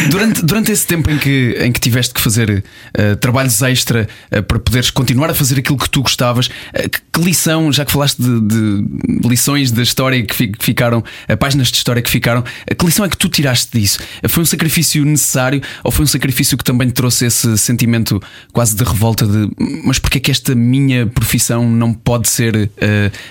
durante, 0.10 0.46
durante 0.46 0.72
esse 0.72 0.88
tempo 0.88 1.12
em 1.12 1.18
que, 1.18 1.58
em 1.60 1.72
que 1.74 1.82
tiveste 1.82 2.14
que 2.14 2.22
fazer 2.22 2.64
uh, 2.98 3.16
trabalhos 3.18 3.62
extra 3.62 4.08
uh, 4.32 4.42
para 4.44 4.58
poderes 4.58 4.90
continuar 4.90 5.30
a 5.30 5.34
fazer 5.34 5.60
aquilo 5.60 5.78
que 5.78 5.90
tu 5.90 6.04
gostavas, 6.04 6.48
que, 6.48 7.02
que, 7.12 7.22
lição, 7.22 7.74
já 7.74 7.84
que 7.84 7.92
falaste 7.92 8.22
de, 8.22 8.40
de 8.40 9.28
lições 9.28 9.70
da 9.70 9.84
história 9.84 10.24
que, 10.24 10.34
fi, 10.34 10.48
que 10.48 10.64
ficaram, 10.64 11.04
páginas 11.38 11.68
de 11.68 11.76
história 11.76 12.02
que 12.02 12.10
ficaram, 12.10 12.42
que 12.42 12.86
lição 12.86 13.04
é 13.04 13.10
que 13.10 13.18
tu 13.18 13.28
tiraste 13.28 13.78
disso? 13.78 14.00
Foi 14.30 14.44
um 14.44 14.46
sacrifício 14.46 15.04
necessário 15.04 15.62
ou 15.84 15.92
foi 15.92 16.06
um 16.06 16.08
sacrifício 16.08 16.58
que 16.58 16.64
também 16.64 16.88
te 16.88 16.94
trouxe? 16.94 17.17
Trouxe 17.18 17.26
esse 17.26 17.58
sentimento 17.58 18.22
quase 18.54 18.76
de 18.76 18.84
revolta 18.84 19.26
de 19.26 19.50
mas 19.84 19.98
porque 20.00 20.18
é 20.18 20.22
que 20.22 20.32
esta 20.32 20.54
minha 20.54 21.08
profissão 21.08 21.68
não 21.70 21.94
pode 21.94 22.30
ser 22.30 22.56
uh, 22.56 22.70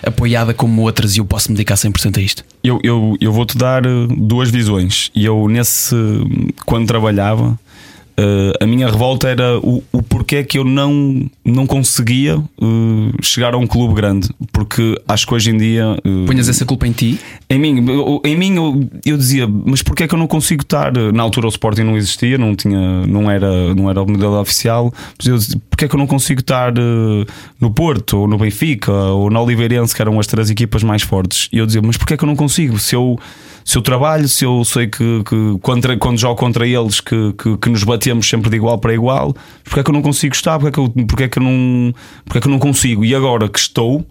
apoiada 0.03 0.53
como 0.53 0.83
outras 0.83 1.17
e 1.17 1.21
eu 1.21 1.25
posso 1.25 1.51
me 1.51 1.57
dedicar 1.57 1.75
100% 1.75 2.19
a 2.19 2.21
isto? 2.21 2.45
Eu, 2.63 2.81
eu, 2.83 3.17
eu 3.21 3.33
vou-te 3.33 3.57
dar 3.57 3.87
eh, 3.87 4.07
duas 4.17 4.51
visões. 4.51 5.11
E 5.15 5.25
eu, 5.25 5.47
nesse, 5.49 5.95
quando 6.65 6.87
trabalhava, 6.89 7.57
Uh, 8.19 8.65
a 8.65 8.67
minha 8.67 8.89
revolta 8.91 9.29
era 9.29 9.59
o, 9.59 9.83
o 9.93 10.03
porquê 10.03 10.43
que 10.43 10.59
eu 10.59 10.65
não, 10.65 11.29
não 11.45 11.67
conseguia 11.67 12.39
uh, 12.39 13.13
chegar 13.23 13.53
a 13.53 13.59
um 13.59 13.67
clube 13.67 13.95
grande. 13.95 14.31
Porque 14.53 14.99
acho 15.07 15.27
que 15.27 15.35
hoje 15.35 15.51
em 15.51 15.59
dia. 15.59 15.99
Uh, 16.05 16.25
Ponhas 16.27 16.49
essa 16.49 16.65
culpa 16.65 16.87
em 16.87 16.93
ti? 16.93 17.21
Em 17.51 17.59
mim, 17.59 17.85
eu, 17.87 18.21
em 18.25 18.35
mim 18.35 18.57
eu, 18.57 18.89
eu 19.05 19.19
dizia, 19.19 19.47
mas 19.47 19.83
porquê 19.83 20.05
é 20.05 20.09
que 20.09 20.15
eu 20.15 20.19
não 20.19 20.27
consigo 20.27 20.63
estar? 20.63 20.93
Na 21.13 21.23
altura 21.23 21.47
o 21.47 21.51
Sporting 21.51 21.83
não 21.83 21.97
existia, 21.97 22.39
não, 22.39 22.57
tinha, 22.57 23.07
não, 23.07 23.31
era, 23.31 23.75
não 23.75 23.91
era 23.91 24.03
o 24.03 24.11
modelo 24.11 24.41
oficial. 24.41 24.91
Mas 25.19 25.27
eu 25.27 25.37
dizia, 25.37 25.61
porquê 25.69 25.85
é 25.85 25.89
que 25.89 25.95
eu 25.95 25.99
não 25.99 26.07
consigo 26.07 26.41
estar 26.41 26.73
no 27.61 27.71
Porto, 27.71 28.21
ou 28.21 28.27
no 28.27 28.39
Benfica, 28.39 28.93
ou 28.93 29.29
na 29.29 29.41
Oliveirense, 29.43 29.95
que 29.95 30.01
eram 30.01 30.19
as 30.19 30.27
três 30.27 30.49
equipas 30.49 30.83
mais 30.83 31.03
fortes? 31.03 31.51
E 31.53 31.59
eu 31.59 31.67
dizia, 31.67 31.83
mas 31.83 31.99
porquê 31.99 32.15
é 32.15 32.17
que 32.17 32.25
eu 32.25 32.29
não 32.29 32.37
consigo? 32.37 32.79
Se 32.79 32.95
eu 32.95 33.19
se 33.67 33.77
eu 33.77 33.83
trabalho, 33.83 34.29
se 34.29 34.45
eu 34.45 34.65
sei 34.65 34.87
que, 34.87 35.25
que 35.25 35.59
contra, 35.61 35.97
quando 35.97 36.19
jogo 36.19 36.37
contra 36.37 36.65
eles 36.65 37.01
que, 37.01 37.33
que, 37.33 37.57
que, 37.59 37.69
nos 37.69 37.83
batemos 37.83 38.29
sempre 38.29 38.49
de 38.49 38.55
igual 38.55 38.79
para 38.79 38.95
igual, 38.95 39.35
porque 39.65 39.81
é 39.81 39.83
que 39.83 39.91
eu 39.91 39.93
não 39.93 40.03
consigo 40.03 40.33
estar? 40.33 40.57
Porque 40.57 40.69
é 40.69 40.71
que 40.71 40.79
eu, 40.79 41.07
porque 41.07 41.25
é 41.25 41.29
que 41.29 41.39
eu, 41.41 41.43
não, 41.43 41.93
porque 42.25 42.39
é 42.39 42.41
que 42.41 42.47
eu 42.47 42.53
não 42.53 42.61
consigo? 42.61 43.05
E 43.05 43.13
agora 43.13 43.49
que 43.49 43.59
estou, 43.59 44.07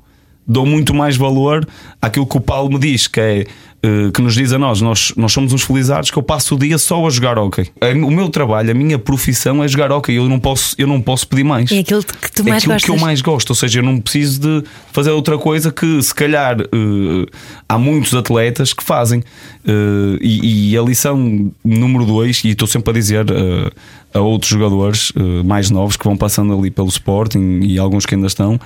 dou 0.47 0.65
muito 0.65 0.93
mais 0.93 1.17
valor 1.17 1.67
àquilo 2.01 2.25
que 2.25 2.37
o 2.37 2.41
Paulo 2.41 2.69
me 2.71 2.79
diz, 2.79 3.07
que 3.07 3.19
é 3.19 3.45
eh, 3.85 4.09
que 4.11 4.19
nos 4.19 4.33
diz 4.33 4.51
a 4.51 4.57
nós, 4.57 4.81
nós, 4.81 5.13
nós 5.15 5.31
somos 5.31 5.53
uns 5.53 5.61
felizardos 5.61 6.09
que 6.09 6.17
eu 6.17 6.23
passo 6.23 6.55
o 6.55 6.57
dia 6.57 6.77
só 6.77 7.05
a 7.05 7.09
jogar 7.11 7.37
hockey. 7.37 7.69
O 8.03 8.09
meu 8.09 8.29
trabalho, 8.29 8.71
a 8.71 8.73
minha 8.73 8.97
profissão 8.97 9.63
é 9.63 9.67
jogar 9.67 9.91
hockey. 9.91 10.15
Eu 10.15 10.27
não 10.27 10.39
posso, 10.39 10.75
eu 10.79 10.87
não 10.87 10.99
posso 10.99 11.27
pedir 11.27 11.43
mais. 11.43 11.71
É 11.71 11.79
aquilo 11.79 12.03
que 12.03 12.31
tu 12.31 12.41
é 12.41 12.49
mais 12.49 12.63
aquilo 12.63 12.73
gostas. 12.73 12.83
que 12.83 12.91
eu 12.91 12.99
mais 12.99 13.21
gosto. 13.21 13.49
Ou 13.51 13.55
seja, 13.55 13.79
eu 13.79 13.83
não 13.83 13.99
preciso 13.99 14.39
de 14.39 14.67
fazer 14.91 15.11
outra 15.11 15.37
coisa 15.37 15.71
que 15.71 16.01
se 16.01 16.15
calhar 16.15 16.59
eh, 16.61 17.31
há 17.69 17.77
muitos 17.77 18.13
atletas 18.15 18.73
que 18.73 18.83
fazem. 18.83 19.23
Eh, 19.67 20.17
e, 20.19 20.71
e 20.71 20.77
a 20.77 20.81
lição 20.81 21.51
número 21.63 22.05
dois, 22.05 22.43
e 22.43 22.49
estou 22.49 22.67
sempre 22.67 22.89
a 22.89 22.93
dizer 22.93 23.25
eh, 23.29 23.71
a 24.15 24.19
outros 24.19 24.49
jogadores 24.49 25.11
mais 25.43 25.69
novos 25.69 25.97
que 25.97 26.05
vão 26.05 26.15
passando 26.15 26.57
ali 26.57 26.71
pelo 26.71 26.87
Sporting 26.87 27.59
e 27.61 27.77
alguns 27.77 28.05
que 28.05 28.15
ainda 28.15 28.27
estão, 28.27 28.57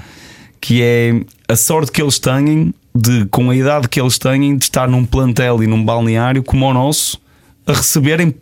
que 0.62 0.82
é 0.82 1.22
a 1.48 1.56
sorte 1.56 1.91
que 1.91 2.02
eles 2.02 2.19
têm 2.19 2.74
de, 2.95 3.26
com 3.26 3.50
a 3.50 3.56
idade 3.56 3.88
que 3.88 4.00
eles 4.00 4.17
têm, 4.17 4.58
de 4.58 4.65
estar 4.65 4.88
num 4.88 5.06
plantel 5.06 5.63
e 5.63 5.67
num 5.67 5.84
balneário 5.84 6.43
como 6.43 6.65
o 6.65 6.74
nosso, 6.74 7.19
a 7.65 7.74
receberem 7.74 8.36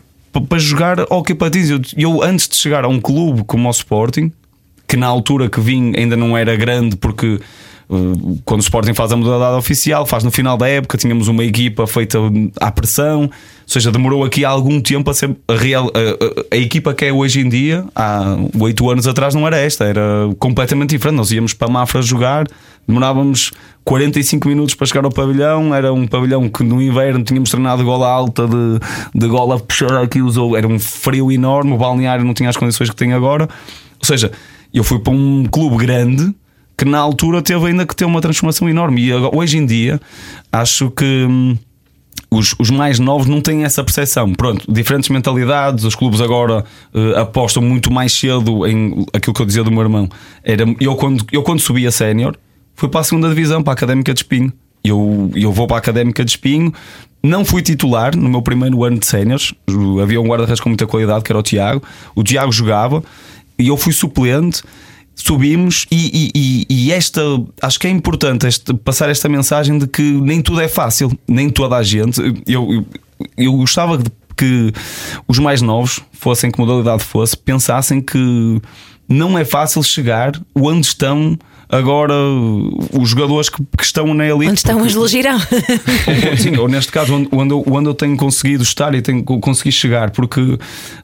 para 0.49 0.59
jogar 0.59 0.99
hockey 1.11 1.33
patins. 1.33 1.69
Eu, 1.69 1.81
eu, 1.95 2.23
antes 2.23 2.47
de 2.47 2.55
chegar 2.55 2.85
a 2.85 2.87
um 2.87 2.99
clube 2.99 3.43
como 3.43 3.67
o 3.67 3.71
Sporting, 3.71 4.31
que 4.87 4.95
na 4.95 5.07
altura 5.07 5.49
que 5.49 5.59
vim 5.59 5.93
ainda 5.95 6.15
não 6.15 6.37
era 6.37 6.55
grande, 6.55 6.95
porque 6.95 7.39
quando 8.43 8.59
o 8.59 8.63
Sporting 8.63 8.93
faz 8.93 9.11
a 9.11 9.15
modalidade 9.15 9.55
oficial, 9.57 10.05
faz 10.05 10.23
no 10.23 10.29
final 10.31 10.57
da 10.57 10.67
época, 10.67 10.97
tínhamos 10.97 11.27
uma 11.29 11.43
equipa 11.43 11.87
feita 11.87 12.17
à 12.59 12.69
pressão, 12.71 13.21
ou 13.23 13.29
seja, 13.65 13.91
demorou 13.91 14.25
aqui 14.25 14.43
algum 14.43 14.81
tempo 14.81 15.09
a 15.09 15.13
ser 15.13 15.35
a, 15.47 15.53
real, 15.55 15.89
a, 15.93 15.99
a- 15.99 16.45
a 16.51 16.57
equipa 16.57 16.93
que 16.93 17.05
é 17.05 17.13
hoje 17.13 17.39
em 17.39 17.47
dia, 17.49 17.85
há 17.95 18.35
oito 18.59 18.89
anos 18.89 19.07
atrás, 19.07 19.33
não 19.33 19.47
era 19.47 19.57
esta, 19.57 19.85
era 19.85 20.01
completamente 20.37 20.89
diferente. 20.89 21.15
Nós 21.17 21.31
íamos 21.31 21.53
para 21.53 21.69
Mafra 21.69 22.01
jogar, 22.01 22.45
demorávamos 22.85 23.51
45 23.85 24.47
minutos 24.49 24.75
para 24.75 24.85
chegar 24.87 25.05
ao 25.05 25.11
pavilhão. 25.11 25.73
Era 25.73 25.93
um 25.93 26.05
pavilhão 26.05 26.49
que 26.49 26.63
no 26.63 26.81
inverno 26.81 27.23
tínhamos 27.23 27.49
treinado 27.49 27.83
gola 27.85 28.07
alta, 28.09 28.45
de, 28.47 28.79
de 29.15 29.27
gola 29.27 29.57
puxar 29.59 30.01
aqui, 30.03 30.21
usou, 30.21 30.57
era 30.57 30.67
um 30.67 30.77
frio 30.77 31.31
enorme. 31.31 31.71
O 31.71 31.77
balneário 31.77 32.25
não 32.25 32.33
tinha 32.33 32.49
as 32.49 32.57
condições 32.57 32.89
que 32.89 32.95
tem 32.95 33.13
agora. 33.13 33.43
Ou 33.99 34.05
seja, 34.05 34.31
eu 34.73 34.83
fui 34.83 34.99
para 34.99 35.13
um 35.13 35.45
clube 35.45 35.77
grande 35.77 36.33
que 36.77 36.85
na 36.85 36.99
altura 36.99 37.41
teve 37.41 37.65
ainda 37.65 37.85
que 37.85 37.95
ter 37.95 38.05
uma 38.05 38.21
transformação 38.21 38.69
enorme. 38.69 39.01
E 39.01 39.13
hoje 39.13 39.57
em 39.57 39.65
dia 39.65 39.99
acho 40.51 40.91
que. 40.91 41.25
hum, 41.27 41.57
os, 42.29 42.53
os 42.59 42.69
mais 42.69 42.99
novos 42.99 43.25
não 43.27 43.39
têm 43.39 43.63
essa 43.63 43.83
percepção. 43.83 44.33
Pronto, 44.33 44.69
diferentes 44.71 45.09
mentalidades. 45.09 45.85
Os 45.85 45.95
clubes 45.95 46.19
agora 46.19 46.65
eh, 46.93 47.19
apostam 47.19 47.63
muito 47.63 47.91
mais 47.91 48.11
cedo 48.11 48.67
em 48.67 49.05
aquilo 49.13 49.33
que 49.33 49.41
eu 49.41 49.45
dizia 49.45 49.63
do 49.63 49.71
meu 49.71 49.81
irmão. 49.81 50.09
Era, 50.43 50.65
eu, 50.79 50.95
quando, 50.95 51.25
eu, 51.31 51.41
quando 51.41 51.61
subi 51.61 51.87
a 51.87 51.91
sénior, 51.91 52.35
fui 52.75 52.89
para 52.89 52.99
a 52.99 53.03
segunda 53.03 53.29
divisão, 53.29 53.63
para 53.63 53.71
a 53.71 53.75
Académica 53.75 54.13
de 54.13 54.19
Espinho. 54.19 54.51
Eu, 54.83 55.31
eu 55.35 55.53
vou 55.53 55.67
para 55.67 55.77
a 55.77 55.79
Académica 55.79 56.25
de 56.25 56.31
Espinho. 56.31 56.73
Não 57.23 57.45
fui 57.45 57.61
titular 57.61 58.15
no 58.15 58.29
meu 58.29 58.41
primeiro 58.41 58.83
ano 58.83 58.99
de 58.99 59.05
séniores. 59.05 59.53
Havia 60.01 60.19
um 60.19 60.27
guarda-redes 60.27 60.59
com 60.59 60.69
muita 60.69 60.85
qualidade, 60.85 61.23
que 61.23 61.31
era 61.31 61.39
o 61.39 61.43
Tiago. 61.43 61.81
O 62.13 62.23
Tiago 62.23 62.51
jogava 62.51 63.01
e 63.57 63.69
eu 63.69 63.77
fui 63.77 63.93
suplente 63.93 64.63
subimos 65.19 65.85
e, 65.91 66.31
e- 66.33 66.65
e- 66.69 66.91
esta 66.91 67.21
acho 67.61 67.79
que 67.79 67.87
é 67.87 67.89
importante 67.89 68.45
este- 68.47 68.73
passar 68.75 69.09
esta 69.09 69.27
mensagem 69.27 69.77
de 69.77 69.87
que 69.87 70.01
nem 70.01 70.41
tudo 70.41 70.61
é 70.61 70.67
fácil, 70.67 71.11
nem 71.27 71.49
toda 71.49 71.75
a 71.75 71.83
gente. 71.83 72.21
Eu, 72.47 72.71
eu, 72.71 72.85
eu 73.35 73.53
gostava 73.53 74.01
que 74.37 74.71
os 75.27 75.39
mais 75.39 75.61
novos, 75.61 75.99
fossem 76.13 76.51
que 76.51 76.59
modalidade 76.59 77.03
fosse, 77.03 77.35
pensassem 77.35 77.99
que 77.99 78.61
não 79.09 79.37
é 79.37 79.43
fácil 79.43 79.81
chegar 79.81 80.33
onde 80.53 80.85
estão 80.85 81.35
agora 81.69 82.13
os 82.93 83.09
jogadores 83.09 83.49
que, 83.49 83.61
que 83.77 83.83
estão 83.83 84.13
na 84.13 84.25
elite. 84.25 84.51
Onde 84.51 84.59
estão 84.59 84.81
os 84.81 84.93
Logirão? 84.93 85.37
ou, 86.31 86.37
sim, 86.37 86.55
ou 86.57 86.67
neste 86.69 86.91
caso, 86.91 87.13
onde, 87.15 87.27
onde, 87.31 87.53
eu, 87.53 87.63
onde 87.67 87.89
eu 87.89 87.93
tenho 87.93 88.15
conseguido 88.15 88.61
estar 88.63 88.93
e 88.93 89.01
tenho 89.01 89.23
co- 89.23 89.39
conseguido 89.39 89.75
chegar, 89.75 90.11
porque 90.11 90.57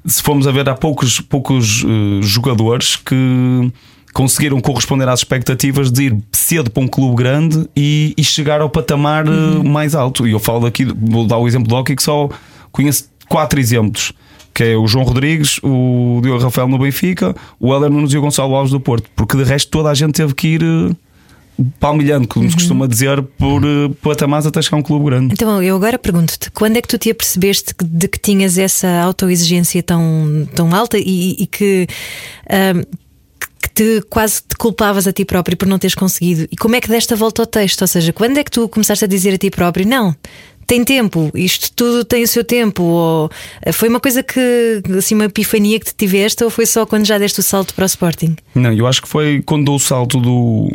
se 0.05 0.21
formos 0.21 0.45
a 0.47 0.51
ver, 0.51 0.69
há 0.69 0.75
poucos, 0.75 1.19
poucos 1.19 1.83
eh, 1.83 2.21
jogadores 2.21 2.95
que 2.95 3.71
conseguiram 4.13 4.61
corresponder 4.61 5.09
às 5.09 5.19
expectativas 5.21 5.91
de 5.91 6.03
ir 6.03 6.17
cedo 6.31 6.69
para 6.69 6.83
um 6.83 6.87
clube 6.87 7.15
grande 7.15 7.67
e, 7.75 8.13
e 8.15 8.23
chegar 8.23 8.61
ao 8.61 8.69
patamar 8.69 9.25
eh, 9.27 9.67
mais 9.67 9.95
alto. 9.95 10.27
E 10.27 10.31
eu 10.31 10.39
falo 10.39 10.67
aqui, 10.67 10.85
vou 10.85 11.25
dar 11.25 11.37
o 11.37 11.47
exemplo 11.47 11.67
do 11.67 11.75
hockey, 11.75 11.95
que 11.95 12.03
só 12.03 12.29
conheço 12.71 13.09
quatro 13.27 13.59
exemplos. 13.59 14.13
Que 14.53 14.65
é 14.65 14.77
o 14.77 14.85
João 14.85 15.03
Rodrigues, 15.03 15.59
o 15.63 16.19
Diogo 16.21 16.43
Rafael 16.43 16.67
no 16.67 16.77
Benfica, 16.77 17.35
o 17.59 17.73
Heller 17.73 17.89
Nunes 17.89 18.13
e 18.13 18.17
o 18.19 18.21
Gonçalo 18.21 18.53
Alves 18.53 18.71
do 18.71 18.79
Porto, 18.79 19.09
porque 19.15 19.35
de 19.35 19.43
resto 19.43 19.71
toda 19.71 19.89
a 19.89 19.95
gente 19.95 20.13
teve 20.13 20.35
que 20.35 20.47
ir 20.49 20.61
eh, 20.61 20.95
palmilhando, 21.79 22.27
como 22.27 22.47
se 22.47 22.55
costuma 22.55 22.85
dizer, 22.87 23.19
por 23.23 23.65
uh, 23.65 23.89
patamares 23.95 24.45
até 24.45 24.61
chegar 24.61 24.77
a 24.77 24.79
um 24.79 24.83
clube 24.83 25.05
grande. 25.05 25.33
Então, 25.33 25.59
eu 25.63 25.75
agora 25.75 25.97
pergunto-te: 25.97 26.51
quando 26.51 26.77
é 26.77 26.81
que 26.83 26.87
tu 26.87 26.99
te 26.99 27.09
apercebeste 27.09 27.73
de 27.83 28.07
que 28.07 28.19
tinhas 28.19 28.59
essa 28.59 29.01
autoexigência 29.01 29.81
tão, 29.81 30.47
tão 30.53 30.75
alta 30.75 30.99
e, 30.99 31.35
e 31.39 31.47
que. 31.47 31.87
ahm, 32.47 32.83
que 33.63 33.69
te 33.69 34.01
quase 34.09 34.41
te 34.41 34.55
culpavas 34.57 35.07
a 35.07 35.13
ti 35.13 35.23
próprio 35.23 35.55
por 35.55 35.67
não 35.67 35.79
teres 35.79 35.95
conseguido. 35.95 36.47
E 36.51 36.57
como 36.57 36.75
é 36.75 36.81
que 36.81 36.89
deste 36.89 37.13
a 37.13 37.15
volta 37.15 37.41
ao 37.41 37.45
texto? 37.45 37.81
Ou 37.81 37.87
seja, 37.87 38.11
quando 38.11 38.37
é 38.37 38.43
que 38.43 38.51
tu 38.51 38.67
começaste 38.67 39.05
a 39.05 39.07
dizer 39.07 39.33
a 39.33 39.37
ti 39.37 39.49
próprio: 39.49 39.87
não, 39.87 40.15
tem 40.67 40.83
tempo, 40.83 41.31
isto 41.33 41.71
tudo 41.73 42.03
tem 42.03 42.23
o 42.23 42.27
seu 42.27 42.43
tempo? 42.43 42.83
Ou 42.83 43.29
eh, 43.61 43.71
foi 43.71 43.87
uma 43.87 43.99
coisa 43.99 44.21
que, 44.21 44.81
assim, 44.97 45.15
uma 45.15 45.25
epifania 45.25 45.79
que 45.79 45.85
te 45.85 45.95
tiveste, 45.95 46.43
ou 46.43 46.49
foi 46.49 46.65
só 46.65 46.85
quando 46.85 47.05
já 47.05 47.17
deste 47.17 47.39
o 47.39 47.43
salto 47.43 47.73
para 47.73 47.83
o 47.83 47.85
Sporting? 47.85 48.35
Não, 48.53 48.73
eu 48.73 48.85
acho 48.85 49.01
que 49.01 49.07
foi 49.07 49.41
quando 49.45 49.65
dou 49.65 49.75
o 49.75 49.79
salto 49.79 50.19
do, 50.19 50.69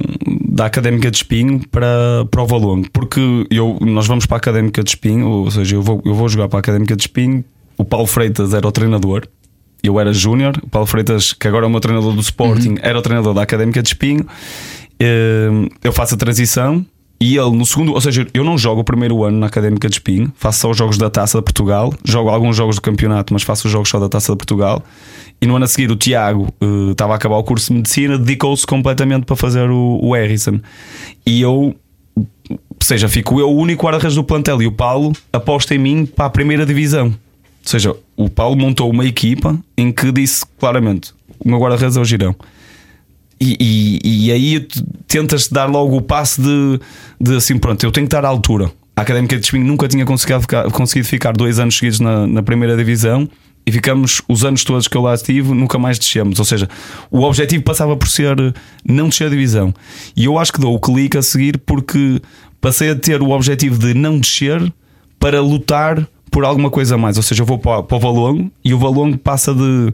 da 0.49 0.67
Académica 0.67 1.11
de 1.11 1.19
Espinho 1.19 1.61
para, 1.69 2.25
para 2.31 2.43
o 2.43 2.47
Valongo, 2.47 2.89
porque 2.93 3.21
eu, 3.51 3.79
nós 3.81 4.07
vamos 4.07 4.27
para 4.27 4.37
a 4.37 4.39
Académica 4.39 4.83
de 4.83 4.91
Espinho, 4.91 5.29
ou 5.29 5.51
seja, 5.51 5.77
eu 5.77 5.83
vou, 5.83 6.03
eu 6.05 6.15
vou 6.15 6.29
jogar 6.29 6.49
para 6.49 6.59
a 6.59 6.61
Académica 6.61 6.97
de 6.97 7.03
Espinho. 7.03 7.45
O 7.77 7.85
Paulo 7.85 8.07
Freitas 8.07 8.55
era 8.55 8.67
o 8.67 8.73
treinador, 8.73 9.29
eu 9.83 9.99
era 10.01 10.13
júnior. 10.13 10.55
O 10.63 10.69
Paulo 10.69 10.87
Freitas, 10.87 11.33
que 11.33 11.47
agora 11.49 11.65
é 11.65 11.69
o 11.69 11.71
meu 11.71 11.81
treinador 11.81 12.13
do 12.13 12.21
Sporting, 12.21 12.77
era 12.83 12.99
o 12.99 13.03
treinador 13.03 13.35
da 13.35 13.43
Académica 13.43 13.83
de 13.83 13.89
Espinho. 13.89 14.27
Eh, 15.01 15.49
Eu 15.85 15.93
faço 15.93 16.15
a 16.15 16.19
transição. 16.19 16.85
E 17.21 17.37
ele 17.37 17.51
no 17.51 17.67
segundo, 17.67 17.93
ou 17.95 18.01
seja, 18.01 18.25
eu 18.33 18.45
não 18.45 18.57
jogo 18.57 18.83
o 18.83 18.85
primeiro 18.85 19.25
ano 19.25 19.39
na 19.41 19.47
Académica 19.49 19.89
de 19.89 19.97
Espinho, 19.97 20.33
faço 20.37 20.61
só 20.61 20.71
os 20.71 20.77
jogos 20.77 20.97
da 20.97 21.11
Taça 21.11 21.39
de 21.39 21.43
Portugal, 21.45 21.93
jogo 22.05 22.29
alguns 22.31 22.55
jogos 22.57 22.77
do 22.77 22.81
campeonato, 22.83 23.33
mas 23.33 23.43
faço 23.43 23.67
os 23.67 23.73
jogos 23.73 23.89
só 23.89 23.99
da 23.99 24.09
Taça 24.09 24.31
de 24.31 24.39
Portugal. 24.39 24.85
E 25.41 25.47
no 25.47 25.57
ano 25.57 25.65
a 25.65 25.69
seguir, 25.69 25.91
o 25.91 25.97
Tiago 25.97 26.47
eh, 26.61 26.93
estava 26.93 27.15
a 27.15 27.17
acabar 27.17 27.37
o 27.37 27.43
curso 27.43 27.73
de 27.73 27.79
medicina, 27.79 28.17
dedicou-se 28.17 28.65
completamente 28.65 29.25
para 29.27 29.35
fazer 29.35 29.69
o, 29.69 29.99
o 30.01 30.13
Harrison. 30.15 30.61
E 31.27 31.41
eu, 31.41 31.75
ou 32.49 32.59
seja, 32.81 33.09
fico 33.09 33.41
eu 33.41 33.51
o 33.51 33.57
único 33.57 33.85
guarda-redes 33.85 34.15
do 34.15 34.23
plantel 34.23 34.63
e 34.63 34.69
o 34.69 34.73
Paulo 34.73 35.13
aposta 35.33 35.75
em 35.75 35.79
mim 35.79 36.07
para 36.07 36.27
a 36.27 36.31
primeira 36.31 36.65
divisão. 36.65 37.13
Seja, 37.69 37.95
o 38.17 38.31
Paulo 38.31 38.57
montou 38.57 38.91
uma 38.91 39.05
equipa 39.05 39.59
em 39.77 39.93
que 39.93 40.11
disse 40.11 40.43
claramente: 40.59 41.13
o 41.39 41.47
meu 41.47 41.59
guarda-redes 41.59 41.99
é 41.99 42.01
o 42.01 42.05
Girão. 42.05 42.35
E, 43.39 43.59
e, 44.03 44.27
e 44.27 44.33
aí 44.33 44.67
tentas 45.07 45.49
dar 45.49 45.67
logo 45.67 45.95
o 45.95 46.01
passo 46.01 46.41
de, 46.41 46.81
de 47.21 47.37
assim, 47.37 47.59
pronto, 47.59 47.85
eu 47.85 47.93
tenho 47.93 48.07
que 48.07 48.09
estar 48.09 48.25
à 48.25 48.29
altura. 48.29 48.73
A 48.97 49.03
Académica 49.03 49.37
de 49.37 49.45
Espinho 49.45 49.67
nunca 49.67 49.87
tinha 49.87 50.07
conseguido 50.07 50.41
ficar, 50.41 50.71
conseguido 50.71 51.09
ficar 51.09 51.37
dois 51.37 51.59
anos 51.59 51.77
seguidos 51.77 52.01
na, 52.01 52.27
na 52.27 52.43
primeira 52.43 52.75
divisão 52.75 53.29
e 53.67 53.71
ficamos 53.71 54.23
os 54.27 54.47
anos 54.47 54.65
todos 54.65 54.89
que 54.89 54.97
eu 54.97 55.03
lá 55.03 55.13
estive, 55.13 55.53
nunca 55.53 55.79
mais 55.79 55.99
descemos. 55.99 56.39
Ou 56.39 56.47
seja, 56.47 56.71
o 57.11 57.21
objetivo 57.21 57.63
passava 57.65 57.95
por 57.99 58.09
ser 58.09 58.35
não 58.83 59.11
descer 59.11 59.27
a 59.27 59.31
divisão. 59.31 59.75
E 60.17 60.25
eu 60.25 60.39
acho 60.39 60.55
que 60.55 60.59
dou 60.59 60.75
o 60.75 60.81
clique 60.81 61.19
a 61.19 61.23
seguir 61.23 61.59
porque 61.59 62.19
passei 62.63 62.89
a 62.89 62.97
ter 62.97 63.21
o 63.21 63.29
objetivo 63.29 63.79
de 63.79 63.93
não 63.93 64.19
descer 64.19 64.73
para 65.21 65.43
lutar 65.43 66.09
por 66.31 66.45
alguma 66.45 66.71
coisa 66.71 66.95
a 66.95 66.99
mais. 66.99 67.17
Ou 67.17 67.23
seja, 67.23 67.43
eu 67.43 67.47
vou 67.47 67.59
para, 67.59 67.83
para 67.83 67.97
o 67.97 68.01
Valongo 68.01 68.51
e 68.65 68.75
o 68.75 68.79
Valongo 68.79 69.19
passa 69.19 69.55
de 69.55 69.93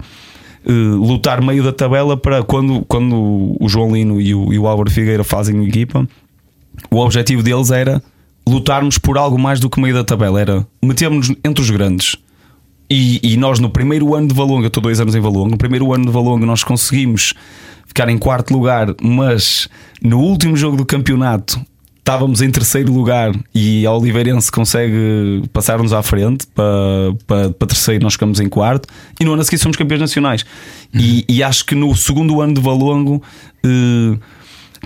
eh, 0.66 0.73
lutar 0.73 1.42
meio 1.42 1.62
da 1.62 1.73
tabela 1.73 2.16
para 2.16 2.42
quando, 2.42 2.85
quando 2.87 3.57
o 3.61 3.68
João 3.68 3.94
Lino 3.94 4.20
e 4.20 4.35
o, 4.35 4.53
e 4.53 4.59
o 4.59 4.66
Álvaro 4.66 4.90
Figueira 4.90 5.23
fazem 5.23 5.66
equipa, 5.66 6.09
o 6.90 6.99
objetivo 6.99 7.42
deles 7.42 7.70
era 7.70 8.03
lutarmos 8.47 8.99
por 8.99 9.18
algo 9.18 9.38
mais 9.38 9.61
do 9.61 9.68
que 9.68 9.81
meio 9.81 9.94
da 9.94 10.05
tabela, 10.05 10.40
era 10.40 10.66
metermos 10.83 11.33
entre 11.44 11.62
os 11.62 11.70
grandes. 11.70 12.16
E, 12.90 13.18
e 13.23 13.37
nós 13.37 13.59
no 13.59 13.70
primeiro 13.70 14.14
ano 14.14 14.29
de 14.29 14.35
Valonga, 14.35 14.64
eu 14.64 14.68
estou 14.68 14.83
dois 14.83 15.01
anos 15.01 15.14
em 15.14 15.20
Valonga, 15.20 15.51
no 15.51 15.59
primeiro 15.59 15.92
ano 15.92 16.07
de 16.07 16.12
Valonga 16.12 16.44
nós 16.44 16.62
conseguimos 16.62 17.35
ficar 17.87 18.09
em 18.09 18.18
quarto 18.18 18.53
lugar, 18.53 18.94
mas 19.03 19.68
no 20.03 20.20
último 20.20 20.57
jogo 20.57 20.77
do 20.77 20.85
campeonato 20.85 21.61
estávamos 22.04 22.42
em 22.42 22.50
terceiro 22.50 22.92
lugar 22.92 23.34
e 23.54 23.86
a 23.86 23.92
Oliveirense 23.92 24.52
consegue 24.52 25.42
passar-nos 25.54 25.90
à 25.94 26.02
frente 26.02 26.46
para, 26.48 26.66
para, 27.26 27.50
para 27.50 27.68
terceiro, 27.68 28.04
nós 28.04 28.12
ficamos 28.12 28.40
em 28.40 28.48
quarto 28.48 28.86
e 29.18 29.24
no 29.24 29.32
ano 29.32 29.40
a 29.40 29.44
seguir 29.44 29.56
somos 29.56 29.74
campeões 29.74 30.02
nacionais. 30.02 30.44
E, 30.92 31.24
e 31.26 31.42
acho 31.42 31.64
que 31.64 31.74
no 31.74 31.96
segundo 31.96 32.42
ano 32.42 32.52
de 32.52 32.60
Valongo. 32.60 33.22
eh, 33.64 34.18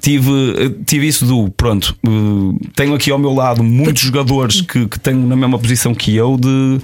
Tive, 0.01 0.31
eh, 0.31 0.71
tive 0.87 1.09
isso 1.09 1.27
do 1.27 1.51
pronto. 1.51 1.93
eh, 2.07 2.69
tenho 2.77 2.95
aqui 2.95 3.11
ao 3.11 3.19
meu 3.19 3.35
lado 3.35 3.65
muitos 3.65 4.01
jogadores 4.01 4.61
que, 4.61 4.87
que 4.87 5.01
têm 5.01 5.13
na 5.13 5.35
mesma 5.35 5.59
posição 5.59 5.93
que 5.93 6.15
eu 6.15 6.37
de 6.37 6.79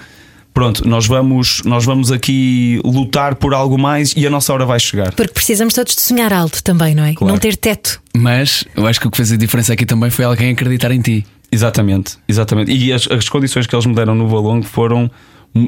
pronto, 0.54 0.88
nós 0.88 1.06
vamos, 1.06 1.60
nós 1.64 1.84
vamos 1.84 2.10
aqui 2.12 2.80
lutar 2.84 3.34
por 3.34 3.52
algo 3.52 3.76
mais 3.76 4.14
e 4.16 4.26
a 4.26 4.30
nossa 4.30 4.52
hora 4.52 4.64
vai 4.64 4.78
chegar. 4.78 5.12
Porque 5.12 5.34
precisamos 5.34 5.74
todos 5.74 5.94
de 5.94 6.00
sonhar 6.00 6.32
alto 6.32 6.62
também, 6.62 6.94
não 6.94 7.04
é? 7.04 7.12
Claro. 7.12 7.32
Não 7.32 7.38
ter 7.38 7.56
teto. 7.56 8.00
Mas 8.16 8.64
eu 8.76 8.86
acho 8.86 9.00
que 9.00 9.08
o 9.08 9.10
que 9.10 9.16
fez 9.16 9.32
a 9.32 9.36
diferença 9.36 9.72
aqui 9.72 9.84
também 9.84 10.08
foi 10.08 10.24
alguém 10.24 10.52
acreditar 10.52 10.92
em 10.92 11.00
ti. 11.00 11.26
Exatamente, 11.50 12.16
exatamente. 12.28 12.70
E 12.72 12.92
as, 12.92 13.06
as 13.10 13.28
condições 13.28 13.66
que 13.66 13.74
eles 13.74 13.84
me 13.84 13.94
deram 13.94 14.14
no 14.14 14.28
Valongo 14.28 14.64
foram 14.64 15.10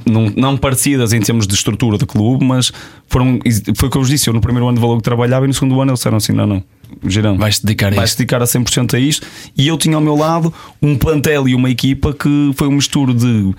não, 0.05 0.33
não 0.37 0.57
parecidas 0.57 1.13
em 1.13 1.21
termos 1.21 1.47
de 1.47 1.55
estrutura 1.55 1.97
do 1.97 2.07
clube, 2.07 2.45
mas 2.45 2.73
foram. 3.09 3.39
Foi 3.77 3.89
o 3.89 3.91
que 3.91 3.97
eu 3.97 4.03
vos 4.03 4.09
disse. 4.09 4.29
Eu 4.29 4.35
no 4.35 4.41
primeiro 4.41 4.67
ano 4.67 4.77
de 4.77 4.81
Valongo 4.81 5.01
trabalhava 5.03 5.45
e 5.45 5.49
no 5.49 5.55
segundo 5.55 5.81
ano 5.81 5.93
eles 5.93 6.01
disseram 6.01 6.17
assim: 6.17 6.33
não, 6.33 6.47
não. 6.47 6.65
Girão, 7.07 7.37
Vais-te 7.37 7.65
dedicar 7.67 7.93
a 7.93 7.97
vais 7.97 8.15
dedicar 8.15 8.41
a 8.43 8.45
100% 8.45 8.95
a 8.95 8.99
isto. 8.99 9.27
E 9.57 9.67
eu 9.69 9.77
tinha 9.77 9.97
ao 9.97 10.03
meu 10.03 10.15
lado 10.17 10.53
um 10.81 10.97
plantel 10.97 11.49
e 11.49 11.55
uma 11.55 11.69
equipa 11.71 12.13
que 12.13 12.53
foi 12.57 12.69
um 12.69 12.73
misturo 12.73 13.13
de 13.13 13.53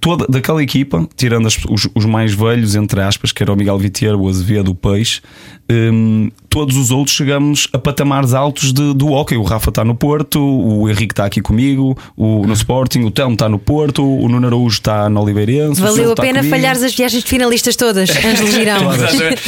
toda 0.00 0.26
daquela 0.28 0.62
equipa, 0.62 1.08
tirando 1.16 1.46
as- 1.46 1.58
os, 1.68 1.88
os 1.94 2.04
mais 2.04 2.32
velhos, 2.34 2.74
entre 2.74 3.00
aspas, 3.00 3.32
que 3.32 3.42
era 3.42 3.52
o 3.52 3.56
Miguel 3.56 3.78
Vieira, 3.78 4.16
o 4.16 4.28
Azevedo, 4.28 4.70
o 4.70 4.74
Peixe. 4.74 5.20
hum, 5.70 6.30
todos 6.56 6.74
os 6.78 6.90
outros 6.90 7.14
chegamos 7.14 7.68
a 7.70 7.78
patamares 7.78 8.32
altos 8.32 8.72
de, 8.72 8.94
do 8.94 9.08
hockey. 9.08 9.36
O 9.36 9.42
Rafa 9.42 9.68
está 9.68 9.84
no 9.84 9.94
Porto, 9.94 10.40
o 10.40 10.88
Henrique 10.88 11.12
está 11.12 11.26
aqui 11.26 11.42
comigo, 11.42 11.94
o, 12.16 12.46
no 12.46 12.54
Sporting, 12.54 13.00
o 13.00 13.10
Telmo 13.10 13.34
está 13.34 13.46
no 13.46 13.58
Porto, 13.58 14.02
o 14.02 14.26
Nuno 14.26 14.46
Araújo 14.46 14.78
está 14.78 15.06
no 15.10 15.20
Oliveirense. 15.20 15.78
Valeu 15.78 16.08
a 16.08 16.12
está 16.12 16.22
pena 16.22 16.38
comigo. 16.38 16.56
falhares 16.56 16.82
as 16.82 16.94
viagens 16.94 17.22
de 17.22 17.28
finalistas 17.28 17.76
todas, 17.76 18.08
Ângelo 18.08 18.50
Girão. 18.50 18.78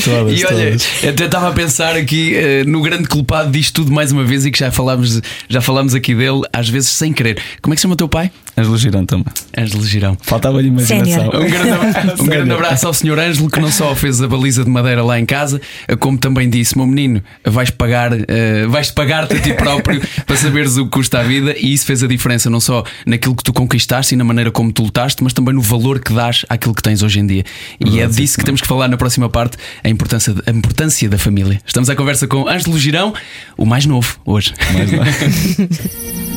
Todas, 0.04 0.38
e 0.38 0.44
olha, 0.44 0.76
até 1.08 1.24
estava 1.24 1.48
a 1.48 1.52
pensar 1.52 1.96
aqui 1.96 2.34
eh, 2.36 2.64
no 2.64 2.82
grande 2.82 3.08
culpado 3.08 3.50
disto 3.50 3.76
tudo 3.76 3.90
mais 3.90 4.12
uma 4.12 4.24
vez 4.24 4.44
e 4.44 4.50
que 4.50 4.58
já 4.58 4.70
falámos, 4.70 5.22
já 5.48 5.62
falámos 5.62 5.94
aqui 5.94 6.14
dele, 6.14 6.42
às 6.52 6.68
vezes 6.68 6.90
sem 6.90 7.12
querer. 7.12 7.40
Como 7.62 7.72
é 7.72 7.74
que 7.74 7.80
se 7.80 7.84
chama 7.84 7.94
o 7.94 7.96
teu 7.96 8.08
pai? 8.08 8.30
Ângelo 8.58 8.76
Girão 8.76 9.06
também. 9.06 9.32
Ângelo 9.56 9.84
Girão. 9.84 10.18
Faltava-lhe 10.20 10.68
imaginação. 10.68 11.28
Um 11.28 11.48
grande, 11.48 12.20
um 12.22 12.26
grande 12.26 12.52
abraço 12.52 12.86
ao 12.88 12.94
Sr. 12.94 13.18
Ângelo 13.18 13.48
que 13.48 13.60
não 13.60 13.70
só 13.70 13.94
fez 13.94 14.20
a 14.20 14.26
baliza 14.26 14.64
de 14.64 14.70
madeira 14.70 15.02
lá 15.04 15.18
em 15.18 15.24
casa, 15.24 15.60
como 16.00 16.18
também 16.18 16.50
disse: 16.50 16.76
Meu 16.76 16.86
menino, 16.86 16.97
vais 17.44 17.70
pagar, 17.70 18.12
eh, 18.12 18.66
vais 18.68 18.90
pagar-te 18.90 19.36
a 19.36 19.40
ti 19.40 19.52
próprio 19.58 20.00
para 20.26 20.36
saberes 20.36 20.76
o 20.76 20.84
que 20.84 20.90
custa 20.90 21.20
a 21.20 21.22
vida, 21.22 21.54
e 21.58 21.72
isso 21.72 21.86
fez 21.86 22.02
a 22.02 22.06
diferença 22.06 22.50
não 22.50 22.60
só 22.60 22.84
naquilo 23.06 23.34
que 23.34 23.44
tu 23.44 23.52
conquistaste 23.52 24.14
e 24.14 24.16
na 24.16 24.24
maneira 24.24 24.50
como 24.50 24.72
tu 24.72 24.82
lutaste, 24.82 25.22
mas 25.22 25.32
também 25.32 25.54
no 25.54 25.62
valor 25.62 26.00
que 26.00 26.12
dás 26.12 26.44
àquilo 26.48 26.74
que 26.74 26.82
tens 26.82 27.02
hoje 27.02 27.20
em 27.20 27.26
dia. 27.26 27.44
E 27.84 28.00
é 28.00 28.06
disso 28.06 28.38
que 28.38 28.44
temos 28.44 28.60
que 28.60 28.66
falar 28.66 28.88
na 28.88 28.96
próxima 28.96 29.28
parte: 29.28 29.56
a 29.82 29.88
importância, 29.88 30.34
a 30.46 30.50
importância 30.50 31.08
da 31.08 31.18
família. 31.18 31.60
Estamos 31.66 31.88
à 31.90 31.96
conversa 31.96 32.26
com 32.26 32.48
Ângelo 32.48 32.78
Girão, 32.78 33.14
o 33.56 33.64
mais 33.64 33.86
novo 33.86 34.18
hoje. 34.24 34.54
Não. 34.72 36.18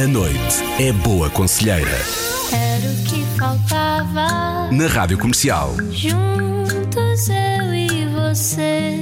A 0.00 0.06
noite 0.06 0.64
é 0.78 0.92
boa 0.92 1.28
conselheira. 1.28 2.00
Era 2.52 2.90
o 2.90 3.04
que 3.04 3.22
faltava. 3.38 4.70
Na 4.72 4.86
Rádio 4.86 5.18
Comercial. 5.18 5.76
Juntos 5.90 7.28
eu 7.28 7.69
você. 8.34 8.94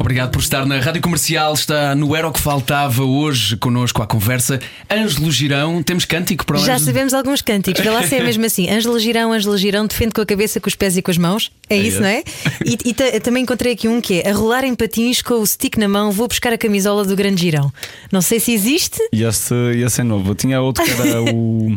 Obrigado 0.00 0.30
por 0.30 0.40
estar 0.40 0.64
na 0.64 0.78
Rádio 0.80 1.02
Comercial. 1.02 1.52
Está 1.54 1.94
no 1.94 2.14
Era 2.16 2.26
o 2.28 2.32
que 2.32 2.40
Faltava 2.40 3.02
hoje 3.04 3.56
connosco 3.56 4.00
à 4.02 4.06
conversa. 4.06 4.58
Ângelo 4.90 5.30
Girão, 5.30 5.82
temos 5.82 6.04
cântico 6.04 6.46
para 6.46 6.56
o 6.56 6.64
Já 6.64 6.78
sabemos 6.78 7.12
alguns 7.12 7.42
cânticos. 7.42 7.82
Vê 7.82 7.90
lá 7.90 8.02
se 8.02 8.14
é 8.16 8.22
mesmo 8.22 8.44
assim. 8.46 8.70
Ângelo 8.70 8.98
Girão, 8.98 9.32
Ângelo 9.32 9.56
Girão, 9.58 9.86
defende 9.86 10.12
com 10.12 10.20
a 10.20 10.26
cabeça, 10.26 10.60
com 10.60 10.68
os 10.68 10.74
pés 10.74 10.96
e 10.96 11.02
com 11.02 11.10
as 11.10 11.18
mãos. 11.18 11.50
É, 11.68 11.76
isso, 11.76 12.00
não 12.00 12.08
é? 12.08 12.22
E, 12.64 12.78
e 12.86 12.94
ta- 12.94 13.20
também 13.20 13.42
encontrei 13.42 13.72
aqui 13.74 13.86
um 13.88 14.00
que 14.00 14.20
é 14.20 14.30
a 14.30 14.34
rolar 14.34 14.64
em 14.64 14.74
patins 14.74 15.20
com 15.20 15.34
o 15.34 15.46
stick 15.46 15.76
na 15.76 15.88
mão, 15.88 16.10
vou 16.10 16.26
buscar 16.28 16.52
a 16.52 16.58
camisola 16.58 17.04
do 17.04 17.14
grande 17.14 17.42
Girão. 17.42 17.72
Não 18.10 18.22
sei 18.22 18.40
se 18.40 18.52
existe. 18.52 18.98
E 19.12 19.22
esse, 19.24 19.54
esse 19.84 20.00
é 20.00 20.04
novo. 20.04 20.30
Eu 20.30 20.34
tinha 20.34 20.60
outro 20.60 20.84
que 20.84 20.90
era 20.92 21.20
o. 21.34 21.76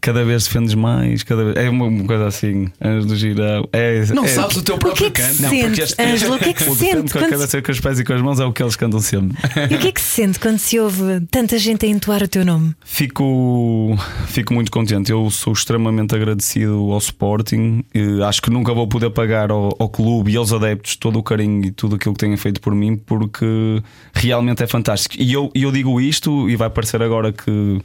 Cada 0.00 0.24
vez 0.24 0.44
defendes 0.44 0.74
mais, 0.74 1.22
cada 1.22 1.44
vez. 1.44 1.56
É 1.56 1.68
uma, 1.68 1.86
uma 1.86 2.04
coisa 2.04 2.26
assim, 2.26 2.68
antes 2.80 3.06
do 3.06 3.16
girão. 3.16 3.68
É, 3.72 4.04
Não 4.14 4.24
é, 4.24 4.28
sabes 4.28 4.56
o 4.56 4.62
teu 4.62 4.78
próprio 4.78 5.10
canto. 5.10 5.42
Não, 5.42 5.50
porque 5.50 5.62
sente, 5.66 5.80
este- 5.80 6.00
Ângelo? 6.02 6.34
O 6.36 6.38
que 6.38 6.48
é 6.50 6.52
que 6.52 6.62
se 6.64 6.74
sente? 6.76 7.12
com 7.12 7.18
a 7.18 7.22
quando 7.22 7.30
cabeça, 7.30 7.62
com 7.62 7.72
os 7.72 7.80
pés 7.80 7.98
e 8.00 8.04
com 8.04 8.12
as 8.12 8.22
mãos 8.22 8.38
é 8.40 8.44
o 8.44 8.52
que 8.52 8.62
eles 8.62 8.76
cantam 8.76 9.00
sempre. 9.00 9.36
se- 9.36 9.72
E 9.72 9.76
o 9.76 9.78
que 9.78 9.88
é 9.88 9.92
que 9.92 10.00
se 10.00 10.06
sente 10.22 10.38
quando 10.38 10.58
se 10.58 10.78
ouve 10.78 11.02
tanta 11.30 11.58
gente 11.58 11.84
a 11.84 11.88
entoar 11.88 12.22
o 12.22 12.28
teu 12.28 12.44
nome? 12.44 12.74
Fico, 12.84 13.96
fico 14.28 14.54
muito 14.54 14.70
contente. 14.70 15.10
Eu 15.10 15.28
sou 15.30 15.52
extremamente 15.52 16.14
agradecido 16.14 16.92
ao 16.92 16.98
Sporting. 16.98 17.82
Eh, 17.94 18.22
Acho 18.24 18.40
que 18.42 18.50
nunca 18.50 18.72
vou 18.72 18.86
poder 18.86 19.10
pagar 19.10 19.50
ao, 19.50 19.74
ao 19.78 19.88
clube 19.88 20.30
e 20.32 20.36
aos 20.36 20.52
adeptos 20.52 20.94
todo 20.96 21.18
o 21.18 21.22
carinho 21.22 21.64
e 21.66 21.70
tudo 21.70 21.96
aquilo 21.96 22.14
que 22.14 22.20
têm 22.20 22.36
feito 22.36 22.60
por 22.60 22.74
mim, 22.74 22.96
porque 22.96 23.82
realmente 24.12 24.62
é 24.62 24.66
fantástico. 24.66 25.16
E 25.18 25.32
eu, 25.32 25.50
e 25.54 25.62
eu 25.64 25.72
digo 25.72 26.00
isto, 26.00 26.48
e 26.48 26.54
vai 26.56 26.70
parecer 26.70 27.02
agora 27.02 27.32
que. 27.32 27.80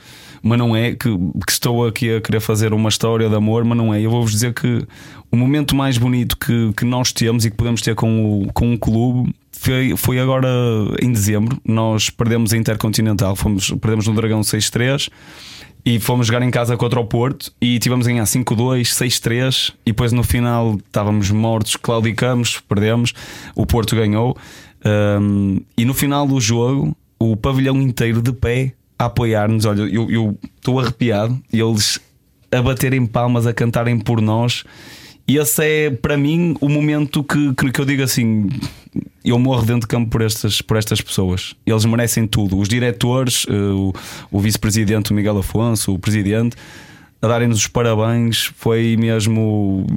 Mas 0.45 0.57
não 0.59 0.75
é 0.75 0.91
que, 0.91 1.09
que 1.09 1.51
estou 1.51 1.87
aqui 1.87 2.02
a 2.09 2.21
querer 2.21 2.39
fazer 2.39 2.73
uma 2.73 2.89
história 2.89 3.29
de 3.29 3.35
amor, 3.35 3.63
mas 3.63 3.77
não 3.77 3.93
é. 3.93 4.01
Eu 4.01 4.11
vou-vos 4.11 4.31
dizer 4.31 4.53
que 4.53 4.85
o 5.31 5.37
momento 5.37 5.75
mais 5.75 5.97
bonito 5.97 6.37
que, 6.37 6.71
que 6.77 6.85
nós 6.85 7.11
temos 7.11 7.45
e 7.45 7.51
que 7.51 7.57
podemos 7.57 7.81
ter 7.81 7.95
com 7.95 8.43
o, 8.43 8.53
com 8.53 8.73
o 8.73 8.77
clube 8.77 9.33
foi, 9.51 9.95
foi 9.95 10.19
agora 10.19 10.47
em 11.01 11.11
dezembro. 11.11 11.59
Nós 11.65 12.09
perdemos 12.09 12.53
a 12.53 12.57
Intercontinental, 12.57 13.35
fomos, 13.35 13.69
perdemos 13.71 14.07
no 14.07 14.13
Dragão 14.13 14.41
6-3 14.41 15.09
e 15.85 15.99
fomos 15.99 16.27
jogar 16.27 16.41
em 16.41 16.51
casa 16.51 16.77
contra 16.77 16.99
o 16.99 17.05
Porto 17.05 17.51
e 17.61 17.77
tivemos 17.79 18.07
em 18.07 18.19
A 18.19 18.23
5-2, 18.23 18.81
6-3 18.83 19.73
e 19.85 19.91
depois 19.91 20.11
no 20.11 20.23
final 20.23 20.75
estávamos 20.75 21.29
mortos, 21.31 21.75
claudicamos, 21.75 22.61
perdemos, 22.67 23.13
o 23.55 23.65
Porto 23.65 23.95
ganhou. 23.95 24.37
Um, 24.85 25.61
e 25.77 25.85
no 25.85 25.93
final 25.93 26.27
do 26.27 26.39
jogo, 26.39 26.95
o 27.19 27.35
pavilhão 27.37 27.81
inteiro 27.81 28.21
de 28.21 28.33
pé 28.33 28.73
a 29.03 29.07
apoiar-nos. 29.07 29.65
Olha, 29.65 29.81
eu 29.83 30.37
estou 30.57 30.79
arrepiado 30.79 31.39
e 31.51 31.59
eles 31.59 31.99
a 32.51 32.61
baterem 32.61 33.05
palmas, 33.05 33.47
a 33.47 33.53
cantarem 33.53 33.99
por 33.99 34.21
nós. 34.21 34.63
E 35.27 35.37
esse 35.37 35.63
é 35.63 35.89
para 35.89 36.17
mim 36.17 36.55
o 36.59 36.67
momento 36.67 37.23
que, 37.23 37.53
que, 37.71 37.79
eu 37.79 37.85
digo 37.85 38.03
assim: 38.03 38.49
eu 39.23 39.39
morro 39.39 39.65
dentro 39.65 39.81
de 39.81 39.87
campo 39.87 40.09
por 40.09 40.21
estas, 40.21 40.61
por 40.61 40.77
estas 40.77 41.01
pessoas. 41.01 41.55
Eles 41.65 41.85
merecem 41.85 42.27
tudo. 42.27 42.57
Os 42.57 42.67
diretores, 42.67 43.45
eh, 43.49 43.53
o, 43.53 43.93
o 44.29 44.39
vice-presidente, 44.39 45.13
Miguel 45.13 45.37
Afonso, 45.37 45.93
o 45.93 45.99
presidente, 45.99 46.57
a 47.21 47.27
darem-nos 47.27 47.59
os 47.59 47.67
parabéns. 47.67 48.51
Foi 48.57 48.97
mesmo. 48.97 49.87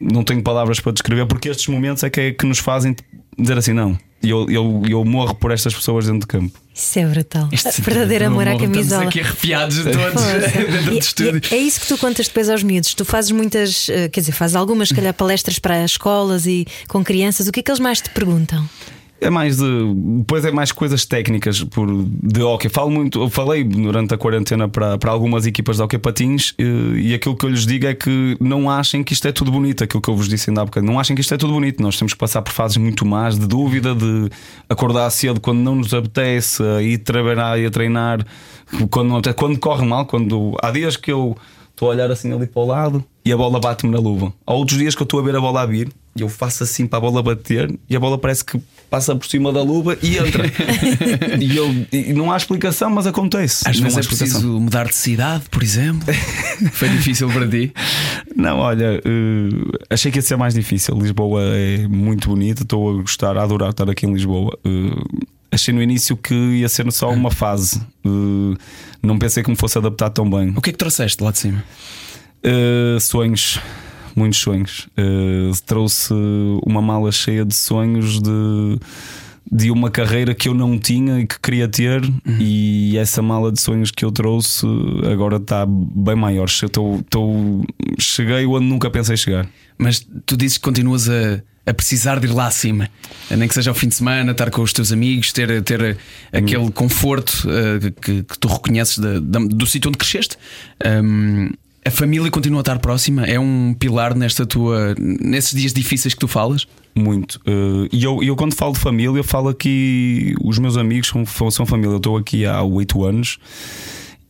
Não 0.00 0.24
tenho 0.24 0.42
palavras 0.42 0.80
para 0.80 0.92
descrever, 0.92 1.26
porque 1.26 1.48
estes 1.48 1.68
momentos 1.68 2.02
é 2.02 2.10
que, 2.10 2.20
é 2.20 2.32
que 2.32 2.44
nos 2.44 2.58
fazem 2.58 2.96
dizer 3.38 3.56
assim: 3.56 3.72
não. 3.72 3.96
Eu, 4.20 4.50
eu, 4.50 4.82
eu 4.88 5.04
morro 5.04 5.34
por 5.34 5.52
estas 5.52 5.74
pessoas 5.74 6.06
dentro 6.06 6.20
de 6.20 6.26
campo. 6.26 6.63
Isso 6.74 6.98
é 6.98 7.06
brutal. 7.06 7.48
Este 7.52 7.80
Verdadeiro 7.80 8.26
amor 8.26 8.48
à 8.48 8.54
Estamos 8.54 8.76
camisola. 8.76 9.04
aqui 9.04 9.20
arrepiados 9.20 9.76
todos 9.76 9.92
dentro 10.52 10.82
do 10.90 10.98
estúdio. 10.98 11.40
e 11.50 11.54
é 11.54 11.58
isso 11.58 11.80
que 11.80 11.86
tu 11.86 11.96
contas 11.96 12.26
depois 12.26 12.50
aos 12.50 12.64
miúdos. 12.64 12.94
Tu 12.94 13.04
fazes 13.04 13.30
muitas, 13.30 13.88
eh, 13.88 14.08
quer 14.08 14.20
dizer, 14.20 14.32
fazes 14.32 14.56
algumas, 14.56 14.88
se 14.88 14.94
calhar, 14.94 15.14
palestras 15.14 15.58
para 15.60 15.84
escolas 15.84 16.46
e 16.46 16.66
com 16.88 17.04
crianças. 17.04 17.46
O 17.46 17.52
que 17.52 17.60
é 17.60 17.62
que 17.62 17.70
eles 17.70 17.78
mais 17.80 18.00
te 18.00 18.10
perguntam? 18.10 18.68
É 19.24 19.30
mais 19.30 19.56
de. 19.56 19.94
Depois 20.18 20.44
é 20.44 20.50
mais 20.50 20.70
coisas 20.70 21.06
técnicas 21.06 21.64
por, 21.64 21.88
de 21.88 22.42
hockey. 22.42 22.68
Falo 22.68 22.90
muito, 22.90 23.22
eu 23.22 23.30
falei 23.30 23.64
durante 23.64 24.12
a 24.12 24.18
quarentena 24.18 24.68
para, 24.68 24.98
para 24.98 25.10
algumas 25.10 25.46
equipas 25.46 25.78
de 25.78 25.82
hockey 25.82 25.96
patins 25.96 26.52
eh, 26.58 26.64
e 26.98 27.14
aquilo 27.14 27.34
que 27.34 27.46
eu 27.46 27.48
lhes 27.48 27.64
digo 27.64 27.86
é 27.86 27.94
que 27.94 28.36
não 28.38 28.68
achem 28.68 29.02
que 29.02 29.14
isto 29.14 29.26
é 29.26 29.32
tudo 29.32 29.50
bonito. 29.50 29.82
Aquilo 29.82 30.02
que 30.02 30.10
eu 30.10 30.14
vos 30.14 30.28
disse 30.28 30.50
ainda 30.50 30.60
há 30.60 30.64
bocado. 30.66 30.84
Não 30.84 31.00
achem 31.00 31.16
que 31.16 31.22
isto 31.22 31.32
é 31.32 31.38
tudo 31.38 31.54
bonito. 31.54 31.82
Nós 31.82 31.96
temos 31.96 32.12
que 32.12 32.18
passar 32.18 32.42
por 32.42 32.52
fases 32.52 32.76
muito 32.76 33.06
mais 33.06 33.38
de 33.38 33.46
dúvida, 33.46 33.94
de 33.94 34.28
acordar 34.68 35.08
cedo 35.08 35.40
quando 35.40 35.60
não 35.60 35.76
nos 35.76 35.94
apetece, 35.94 36.62
ir 36.82 36.98
trabalhar 36.98 37.58
e 37.58 37.64
a 37.64 37.70
treinar 37.70 38.26
quando, 38.90 39.08
não 39.08 39.22
quando 39.34 39.58
corre 39.58 39.86
mal. 39.86 40.04
Quando 40.04 40.54
há 40.62 40.70
dias 40.70 40.98
que 40.98 41.10
eu 41.10 41.34
estou 41.70 41.88
a 41.88 41.94
olhar 41.94 42.10
assim 42.10 42.30
ali 42.30 42.46
para 42.46 42.62
o 42.62 42.66
lado 42.66 43.04
e 43.24 43.32
a 43.32 43.36
bola 43.38 43.58
bate-me 43.58 43.90
na 43.90 43.98
luva. 43.98 44.34
Há 44.46 44.52
outros 44.52 44.78
dias 44.78 44.94
que 44.94 45.00
eu 45.00 45.04
estou 45.04 45.18
a 45.18 45.22
ver 45.22 45.34
a 45.34 45.40
bola 45.40 45.62
a 45.62 45.66
vir 45.66 45.90
e 46.16 46.20
eu 46.22 46.28
faço 46.28 46.62
assim 46.62 46.86
para 46.86 46.98
a 46.98 47.00
bola 47.00 47.22
bater 47.22 47.74
e 47.88 47.96
a 47.96 48.00
bola 48.00 48.16
parece 48.16 48.44
que 48.44 48.60
passa 48.94 49.16
por 49.16 49.26
cima 49.26 49.52
da 49.52 49.60
luva 49.60 49.98
e 50.00 50.18
entra. 50.18 50.46
e, 51.40 51.56
eu, 51.56 51.86
e 51.90 52.12
não 52.12 52.30
há 52.30 52.36
explicação, 52.36 52.88
mas 52.90 53.08
acontece. 53.08 53.68
Às 53.68 53.80
vezes 53.80 53.96
é 53.96 54.00
explicação. 54.00 54.40
preciso 54.40 54.60
mudar 54.60 54.86
de 54.86 54.94
cidade, 54.94 55.46
por 55.50 55.64
exemplo. 55.64 56.14
Foi 56.70 56.88
difícil 56.90 57.28
para 57.28 57.48
ti. 57.48 57.72
Não, 58.36 58.58
olha, 58.58 59.02
eh, 59.04 59.84
achei 59.90 60.12
que 60.12 60.18
ia 60.18 60.22
ser 60.22 60.36
mais 60.36 60.54
difícil. 60.54 60.96
Lisboa 60.96 61.42
é 61.42 61.88
muito 61.88 62.28
bonita, 62.28 62.62
estou 62.62 62.88
a 62.88 63.02
gostar, 63.02 63.36
a 63.36 63.42
adorar 63.42 63.70
estar 63.70 63.90
aqui 63.90 64.06
em 64.06 64.12
Lisboa. 64.12 64.56
Eh, 64.64 65.24
achei 65.50 65.74
no 65.74 65.82
início 65.82 66.16
que 66.16 66.32
ia 66.32 66.68
ser 66.68 66.90
só 66.92 67.10
uma 67.10 67.32
fase. 67.32 67.80
Eh, 68.06 68.56
não 69.02 69.18
pensei 69.18 69.42
que 69.42 69.50
me 69.50 69.56
fosse 69.56 69.76
adaptar 69.76 70.10
tão 70.10 70.30
bem. 70.30 70.54
O 70.56 70.60
que 70.60 70.70
é 70.70 70.72
que 70.72 70.78
trouxeste 70.78 71.20
lá 71.20 71.32
de 71.32 71.38
cima? 71.38 71.64
Uh, 72.46 73.00
sonhos, 73.00 73.58
muitos 74.14 74.38
sonhos. 74.38 74.88
Uh, 74.98 75.52
trouxe 75.66 76.14
uma 76.64 76.80
mala 76.80 77.10
cheia 77.10 77.44
de 77.44 77.54
sonhos 77.54 78.20
de, 78.20 78.78
de 79.50 79.70
uma 79.70 79.90
carreira 79.90 80.34
que 80.34 80.48
eu 80.48 80.54
não 80.54 80.78
tinha 80.78 81.20
e 81.20 81.26
que 81.26 81.38
queria 81.40 81.68
ter, 81.68 82.02
e 82.38 82.96
essa 82.98 83.22
mala 83.22 83.52
de 83.52 83.60
sonhos 83.60 83.90
que 83.90 84.04
eu 84.04 84.12
trouxe 84.12 84.66
agora 85.10 85.36
está 85.36 85.66
bem 85.66 86.16
maior. 86.16 86.48
Tô, 86.72 87.02
tô- 87.10 87.64
cheguei 87.98 88.46
onde 88.46 88.66
nunca 88.66 88.90
pensei 88.90 89.16
chegar. 89.16 89.48
Mas 89.76 90.06
tu 90.24 90.36
dizes 90.36 90.56
que 90.56 90.64
continuas 90.64 91.08
a, 91.08 91.42
a 91.66 91.74
precisar 91.74 92.20
de 92.20 92.26
ir 92.26 92.32
lá 92.32 92.46
acima, 92.46 92.88
nem 93.30 93.48
que 93.48 93.54
seja 93.54 93.70
ao 93.70 93.74
fim 93.74 93.88
de 93.88 93.94
semana, 93.94 94.32
estar 94.32 94.50
com 94.50 94.62
os 94.62 94.72
teus 94.72 94.92
amigos, 94.92 95.32
ter, 95.32 95.62
ter 95.62 95.96
aquele 96.32 96.70
conforto 96.70 97.46
uh, 97.48 97.92
que, 98.00 98.22
que, 98.22 98.38
tu 98.38 98.48
reconheces 98.48 98.98
do 98.98 99.66
sítio 99.66 99.88
onde 99.88 99.98
cresceste. 99.98 100.36
Um, 100.84 101.50
a 101.86 101.90
família 101.90 102.30
continua 102.30 102.60
a 102.60 102.62
estar 102.62 102.78
próxima? 102.78 103.26
É 103.26 103.38
um 103.38 103.74
pilar 103.78 104.14
nesta 104.14 104.46
tua, 104.46 104.94
nesses 104.98 105.58
dias 105.58 105.72
difíceis 105.72 106.14
que 106.14 106.20
tu 106.20 106.28
falas? 106.28 106.66
Muito. 106.94 107.40
Uh, 107.46 107.88
e 107.92 108.04
eu, 108.04 108.22
eu, 108.22 108.36
quando 108.36 108.54
falo 108.54 108.72
de 108.72 108.78
família, 108.78 109.22
falo 109.22 109.48
aqui. 109.48 110.34
Os 110.42 110.58
meus 110.58 110.76
amigos 110.76 111.08
são, 111.08 111.50
são 111.50 111.66
família. 111.66 111.92
Eu 111.92 111.96
estou 111.98 112.16
aqui 112.16 112.46
há 112.46 112.62
oito 112.62 113.04
anos 113.04 113.38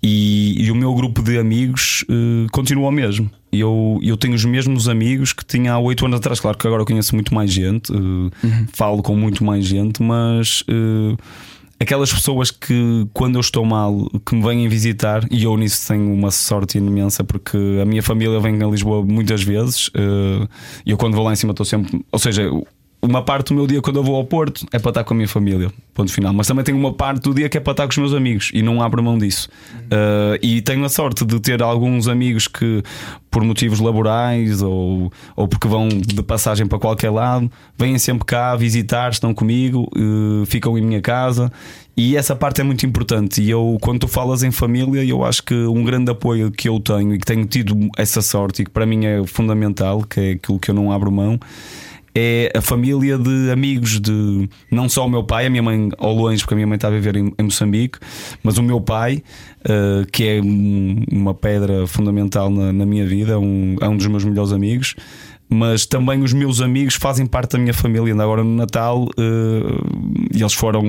e, 0.07 0.67
e, 0.67 0.71
o 0.71 0.75
meu 0.75 0.95
grupo 0.95 1.23
de 1.23 1.39
amigos 1.39 2.05
uh, 2.11 2.47
continua 2.53 2.89
o 2.89 2.93
mesmo. 2.93 3.31
Eu, 3.51 3.99
eu 4.03 4.19
tenho 4.19 4.35
os 4.35 4.45
mesmos 4.45 4.87
amigos 4.87 5.33
que 5.33 5.43
tinha 5.43 5.73
há 5.73 5.79
oito 5.79 6.05
anos 6.05 6.19
atrás. 6.19 6.39
Claro 6.39 6.59
que 6.59 6.67
agora 6.67 6.83
eu 6.83 6.87
conheço 6.87 7.15
muito 7.15 7.35
mais 7.35 7.51
gente, 7.51 7.91
uh, 7.91 7.97
uhum. 7.97 8.67
falo 8.71 9.03
com 9.03 9.17
muito 9.17 9.43
mais 9.43 9.65
gente, 9.65 10.03
mas 10.03 10.63
uh, 10.63 11.17
aquelas 11.79 12.13
pessoas 12.13 12.51
que, 12.51 13.07
quando 13.13 13.37
eu 13.37 13.41
estou 13.41 13.65
mal, 13.65 14.09
que 14.25 14.35
me 14.35 14.43
vêm 14.43 14.69
visitar, 14.69 15.27
e 15.31 15.45
eu 15.45 15.57
nisso 15.57 15.87
tenho 15.89 16.13
uma 16.13 16.31
sorte 16.31 16.79
imensa, 16.79 17.25
porque 17.25 17.59
a 17.83 17.85
minha 17.85 18.03
família 18.03 18.39
vem 18.41 18.63
a 18.63 18.67
Lisboa 18.67 19.05
muitas 19.05 19.43
vezes, 19.43 19.91
e 20.85 20.91
eu 20.91 20.97
quando 20.97 21.15
vou 21.15 21.25
lá 21.25 21.33
em 21.33 21.37
cima 21.37 21.51
estou 21.53 21.67
sempre. 21.67 22.05
Ou 22.11 22.19
seja, 22.19 22.51
uma 23.05 23.23
parte 23.23 23.49
do 23.49 23.55
meu 23.55 23.67
dia 23.67 23.83
quando 23.83 23.97
eu 23.97 24.03
vou 24.03 24.17
ao 24.17 24.25
Porto 24.25 24.67
é 24.73 24.79
para 24.79 24.91
estar 24.91 25.05
com 25.05 25.13
a 25.13 25.17
minha 25.17 25.29
família, 25.29 25.71
ponto 25.93 26.11
final. 26.11 26.33
Mas 26.33 26.47
também 26.47 26.65
tenho 26.65 26.79
uma 26.79 26.93
parte 26.93 27.23
do 27.23 27.35
dia 27.35 27.49
que 27.49 27.59
é 27.59 27.61
para 27.61 27.73
estar 27.73 27.85
com 27.85 27.91
os 27.91 27.99
meus 27.99 28.15
amigos 28.15 28.51
e 28.55 28.63
não 28.63 28.83
abro 28.83 29.03
mão 29.03 29.19
disso. 29.19 29.49
Uh, 29.85 30.39
e 30.43 30.63
tenho 30.63 30.85
a 30.85 30.89
sorte 30.89 31.25
de 31.25 31.39
ter 31.39 31.63
alguns 31.63 32.09
amigos 32.09 32.49
que, 32.49 32.83
por 33.31 33.45
motivos 33.45 33.79
laborais 33.79 34.63
ou, 34.63 35.13
ou 35.37 35.47
porque 35.47 35.69
vão 35.69 35.89
de 35.89 36.23
passagem 36.23 36.67
para 36.67 36.79
qualquer 36.79 37.11
lado, 37.11 37.51
vêm 37.77 37.99
sempre 37.99 38.25
cá 38.25 38.57
visitar, 38.57 39.13
estão 39.13 39.35
comigo, 39.35 39.89
uh, 39.97 40.47
ficam 40.47 40.77
em 40.79 40.83
minha 40.83 41.03
casa. 41.03 41.53
E 41.97 42.17
essa 42.17 42.35
parte 42.35 42.61
é 42.61 42.65
muito 42.65 42.85
importante. 42.85 43.41
E 43.41 43.51
eu, 43.51 43.79
quando 43.81 44.01
tu 44.01 44.09
falas 44.09 44.43
em 44.43 44.51
família, 44.51 45.05
eu 45.05 45.25
acho 45.25 45.43
que 45.45 45.55
um 45.55 45.85
grande 45.85 46.11
apoio 46.11 46.51
que 46.51 46.69
eu 46.69 46.81
tenho 46.81 47.15
e 47.15 47.19
que 47.19 47.27
tenho 47.27 47.45
tido 47.45 47.77
essa 47.97 48.21
sorte 48.21 48.63
e 48.63 48.65
que 48.65 48.71
para 48.71 48.85
mim 48.85 49.05
é 49.05 49.25
fundamental, 49.27 50.03
que 50.03 50.21
é 50.21 50.31
aquilo 50.33 50.59
que 50.59 50.71
eu 50.71 50.75
não 50.75 50.91
abro 50.91 51.13
mão 51.13 51.39
é 52.15 52.53
a 52.55 52.61
família 52.61 53.19
de 53.19 53.51
amigos 53.51 54.01
de 54.01 54.49
não 54.71 54.89
só 54.89 55.07
o 55.07 55.11
meu 55.11 55.25
pai, 55.25 55.47
a 55.47 55.51
minha 55.51 55.63
mãe 55.63 55.89
ao 55.99 56.15
longe, 56.15 56.41
porque 56.43 56.55
a 56.55 56.57
minha 56.57 56.67
mãe 56.67 56.77
está 56.77 56.89
a 56.89 56.91
viver 56.91 57.17
em, 57.17 57.33
em 57.39 57.43
Moçambique, 57.43 57.99
mas 58.43 58.57
o 58.57 58.63
meu 58.63 58.81
pai, 58.81 59.23
uh, 59.61 60.07
que 60.13 60.25
é 60.25 60.41
uma 60.41 61.35
pedra 61.35 61.87
fundamental 61.87 62.51
na, 62.51 62.73
na 62.73 62.87
minha 62.87 63.05
vida, 63.05 63.39
um, 63.39 63.77
é 63.81 63.89
um 63.89 63.97
dos 63.97 64.07
meus 64.07 64.25
melhores 64.25 64.53
amigos 64.53 64.95
mas 65.49 65.87
também 65.87 66.23
os 66.23 66.33
meus 66.33 66.61
amigos 66.61 66.95
fazem 66.95 67.27
parte 67.27 67.53
da 67.53 67.59
minha 67.59 67.75
família. 67.75 68.13
Ainda 68.13 68.23
agora 68.23 68.43
no 68.43 68.55
Natal, 68.55 69.09
e 70.35 70.41
eles 70.41 70.55
foram, 70.55 70.83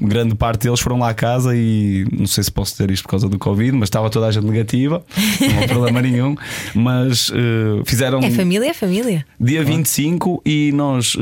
grande 0.00 0.34
parte 0.34 0.64
deles 0.64 0.80
foram 0.80 0.98
lá 0.98 1.10
à 1.10 1.14
casa. 1.14 1.56
E 1.56 2.06
não 2.12 2.26
sei 2.26 2.44
se 2.44 2.52
posso 2.52 2.72
dizer 2.72 2.90
isto 2.90 3.02
por 3.02 3.10
causa 3.10 3.28
do 3.28 3.38
Covid, 3.38 3.72
mas 3.72 3.88
estava 3.88 4.08
toda 4.10 4.26
a 4.26 4.30
gente 4.30 4.46
negativa, 4.46 5.04
não 5.40 5.64
há 5.64 5.68
problema 5.68 6.02
nenhum. 6.02 6.36
Mas 6.74 7.28
uh, 7.30 7.82
fizeram. 7.84 8.20
É 8.20 8.30
família, 8.30 8.70
é 8.70 8.74
família. 8.74 9.26
Dia 9.40 9.64
25 9.64 10.42
e 10.44 10.72
nós. 10.72 11.16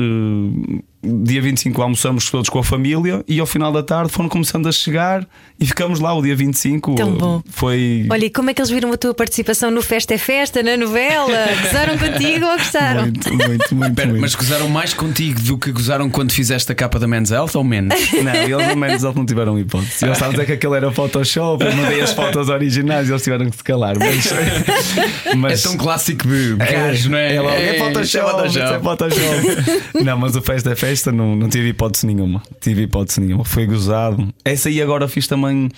Dia 1.03 1.41
25 1.41 1.79
almoçamos 1.79 2.29
todos 2.31 2.49
com 2.49 2.57
a 2.57 2.63
família 2.63 3.23
e 3.27 3.39
ao 3.39 3.45
final 3.45 3.71
da 3.71 3.83
tarde 3.83 4.11
foram 4.11 4.27
começando 4.27 4.67
a 4.67 4.71
chegar 4.71 5.27
e 5.59 5.65
ficamos 5.65 5.99
lá 5.99 6.11
o 6.13 6.23
dia 6.23 6.35
25. 6.35 6.95
Tão 6.95 7.11
bom. 7.13 7.41
Foi. 7.49 8.07
Olha, 8.09 8.25
e 8.25 8.29
como 8.31 8.49
é 8.49 8.53
que 8.53 8.59
eles 8.59 8.71
viram 8.71 8.91
a 8.91 8.97
tua 8.97 9.13
participação 9.13 9.69
no 9.69 9.83
Festa 9.83 10.15
é 10.15 10.17
Festa, 10.17 10.63
na 10.63 10.75
novela? 10.75 11.47
Gozaram 11.61 11.97
contigo 11.99 12.45
ou 12.47 12.57
gozaram? 12.57 13.01
Muito, 13.03 13.33
muito, 13.33 13.75
muito, 13.75 13.95
Pera, 13.95 14.07
muito. 14.09 14.21
Mas 14.21 14.33
gozaram 14.33 14.67
mais 14.69 14.93
contigo 14.95 15.39
do 15.41 15.57
que 15.57 15.71
gozaram 15.71 16.09
quando 16.09 16.31
fizeste 16.31 16.71
a 16.71 16.75
capa 16.75 16.97
da 16.97 17.07
Men's 17.07 17.29
Health 17.29 17.51
ou 17.53 17.63
menos? 17.63 17.95
Não, 18.23 18.33
eles 18.33 18.67
no 18.67 18.75
Men's 18.75 19.03
Health 19.03 19.15
não 19.15 19.25
tiveram 19.25 19.57
hipótese. 19.59 20.03
Eles 20.03 20.17
estavam 20.17 20.29
a 20.29 20.31
dizer 20.31 20.45
que 20.45 20.51
aquele 20.53 20.75
era 20.75 20.91
Photoshop, 20.91 21.63
eu 21.63 21.75
mandei 21.75 22.01
as 22.01 22.11
fotos 22.11 22.49
originais 22.49 23.07
e 23.07 23.11
eles 23.11 23.21
tiveram 23.21 23.49
que 23.49 23.55
se 23.55 23.63
calar. 23.63 23.95
Mas, 23.99 24.33
mas... 25.37 25.65
É 25.65 25.69
tão 25.69 25.77
clássico 25.77 26.27
de 26.27 26.55
gajo, 26.55 27.11
não 27.11 27.17
é? 27.17 27.35
É, 27.35 27.37
é, 27.37 27.75
é 27.75 27.79
Photoshop, 27.79 28.25
é 28.25 28.31
Photoshop. 28.31 28.73
É 28.73 28.79
Photoshop. 28.79 30.03
não, 30.03 30.17
mas 30.17 30.35
o 30.35 30.41
Festa 30.41 30.71
é 30.71 30.75
Festa 30.75 30.86
não, 31.11 31.35
não 31.35 31.49
tive 31.49 31.69
hipótese 31.69 32.05
nenhuma. 32.05 32.41
Tive 32.59 32.83
hipótese 32.83 33.21
nenhuma. 33.21 33.43
Foi 33.43 33.65
gozado. 33.65 34.33
Essa 34.43 34.69
aí 34.69 34.81
agora 34.81 35.07
fiz 35.07 35.27
também 35.27 35.69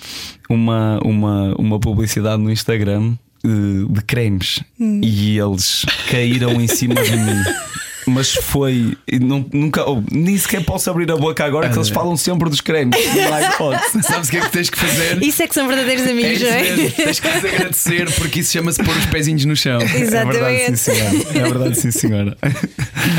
uma, 0.48 1.00
uma, 1.04 1.54
uma 1.56 1.80
publicidade 1.80 2.42
no 2.42 2.50
Instagram 2.50 3.14
de, 3.44 3.86
de 3.88 4.02
cremes 4.02 4.62
hum. 4.78 5.00
e 5.02 5.38
eles 5.38 5.84
caíram 6.10 6.60
em 6.60 6.66
cima 6.66 6.94
de 6.94 7.16
mim. 7.16 7.42
Mas 8.10 8.34
foi. 8.34 8.96
Não, 9.20 9.44
nunca, 9.52 9.88
oh, 9.88 10.02
nem 10.10 10.36
sequer 10.36 10.64
posso 10.64 10.90
abrir 10.90 11.10
a 11.10 11.16
boca 11.16 11.44
agora 11.44 11.68
que 11.68 11.76
eles 11.76 11.88
falam 11.88 12.16
sempre 12.16 12.48
dos 12.50 12.60
cremes. 12.60 12.98
Sabes 14.02 14.28
o 14.28 14.30
que 14.30 14.36
é 14.38 14.40
que 14.40 14.50
tens 14.50 14.70
que 14.70 14.78
fazer? 14.78 15.22
Isso 15.22 15.42
é 15.42 15.48
que 15.48 15.54
são 15.54 15.66
verdadeiros 15.66 16.06
amigos, 16.06 16.42
é 16.42 16.74
não 16.76 16.84
é? 16.84 16.90
Tens 16.90 17.20
que 17.20 17.28
agradecer 17.28 18.12
porque 18.14 18.40
isso 18.40 18.52
chama-se 18.52 18.82
pôr 18.82 18.96
os 18.96 19.06
pezinhos 19.06 19.44
no 19.44 19.56
chão. 19.56 19.80
Exatamente. 19.80 20.10
É 20.10 20.62
verdade, 20.62 20.76
sim, 20.76 20.92
senhora. 20.92 21.16
É 21.34 21.42
verdade, 21.42 21.80
sim, 21.80 21.90
senhora. 21.90 22.36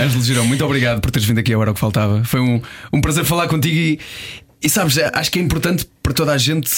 Ângelo 0.02 0.24
Girão, 0.24 0.46
muito 0.46 0.64
obrigado 0.66 1.02
por 1.02 1.12
teres 1.12 1.28
vindo 1.28 1.39
aqui 1.39 1.54
a 1.54 1.58
hora 1.58 1.74
que 1.74 1.80
faltava. 1.80 2.24
Foi 2.24 2.39
um, 2.39 2.62
um 2.92 3.02
prazer 3.02 3.26
falar 3.26 3.48
contigo 3.48 3.76
e, 3.76 4.00
e 4.62 4.70
sabes, 4.70 4.98
acho 5.14 5.32
que 5.32 5.39
é 5.39 5.42
importante 5.42 5.88
para 6.04 6.14
toda 6.14 6.34
a 6.34 6.38
gente 6.38 6.70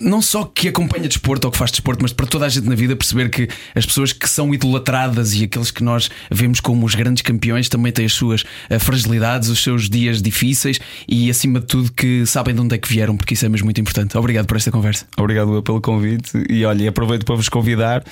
não 0.00 0.20
só 0.22 0.44
que 0.44 0.68
acompanha 0.68 1.08
desporto 1.08 1.46
ou 1.46 1.52
que 1.52 1.58
faz 1.58 1.70
desporto, 1.70 2.02
mas 2.02 2.12
para 2.12 2.26
toda 2.26 2.46
a 2.46 2.48
gente 2.48 2.68
na 2.68 2.74
vida 2.74 2.96
perceber 2.96 3.28
que 3.28 3.48
as 3.74 3.84
pessoas 3.86 4.12
que 4.12 4.28
são 4.28 4.52
idolatradas 4.54 5.34
e 5.34 5.44
aqueles 5.44 5.70
que 5.70 5.82
nós 5.82 6.10
vemos 6.30 6.60
como 6.60 6.84
os 6.86 6.94
grandes 6.94 7.22
campeões 7.22 7.68
também 7.68 7.92
têm 7.92 8.06
as 8.06 8.12
suas 8.12 8.44
eh, 8.68 8.78
fragilidades, 8.78 9.48
os 9.48 9.62
seus 9.62 9.88
dias 9.88 10.22
difíceis 10.22 10.78
e, 11.08 11.30
acima 11.30 11.60
de 11.60 11.66
tudo, 11.66 11.92
que 11.92 12.24
sabem 12.26 12.54
de 12.54 12.60
onde 12.60 12.74
é 12.74 12.78
que 12.78 12.88
vieram, 12.88 13.16
porque 13.16 13.34
isso 13.34 13.46
é 13.46 13.48
mesmo 13.48 13.66
muito 13.66 13.80
importante. 13.80 14.16
Obrigado 14.16 14.46
por 14.46 14.56
esta 14.56 14.70
conversa. 14.70 15.06
Obrigado 15.16 15.62
pelo 15.62 15.80
convite 15.80 16.30
e 16.48 16.64
olha, 16.64 16.88
aproveito 16.88 17.24
para 17.24 17.34
vos 17.34 17.48
convidar 17.48 18.04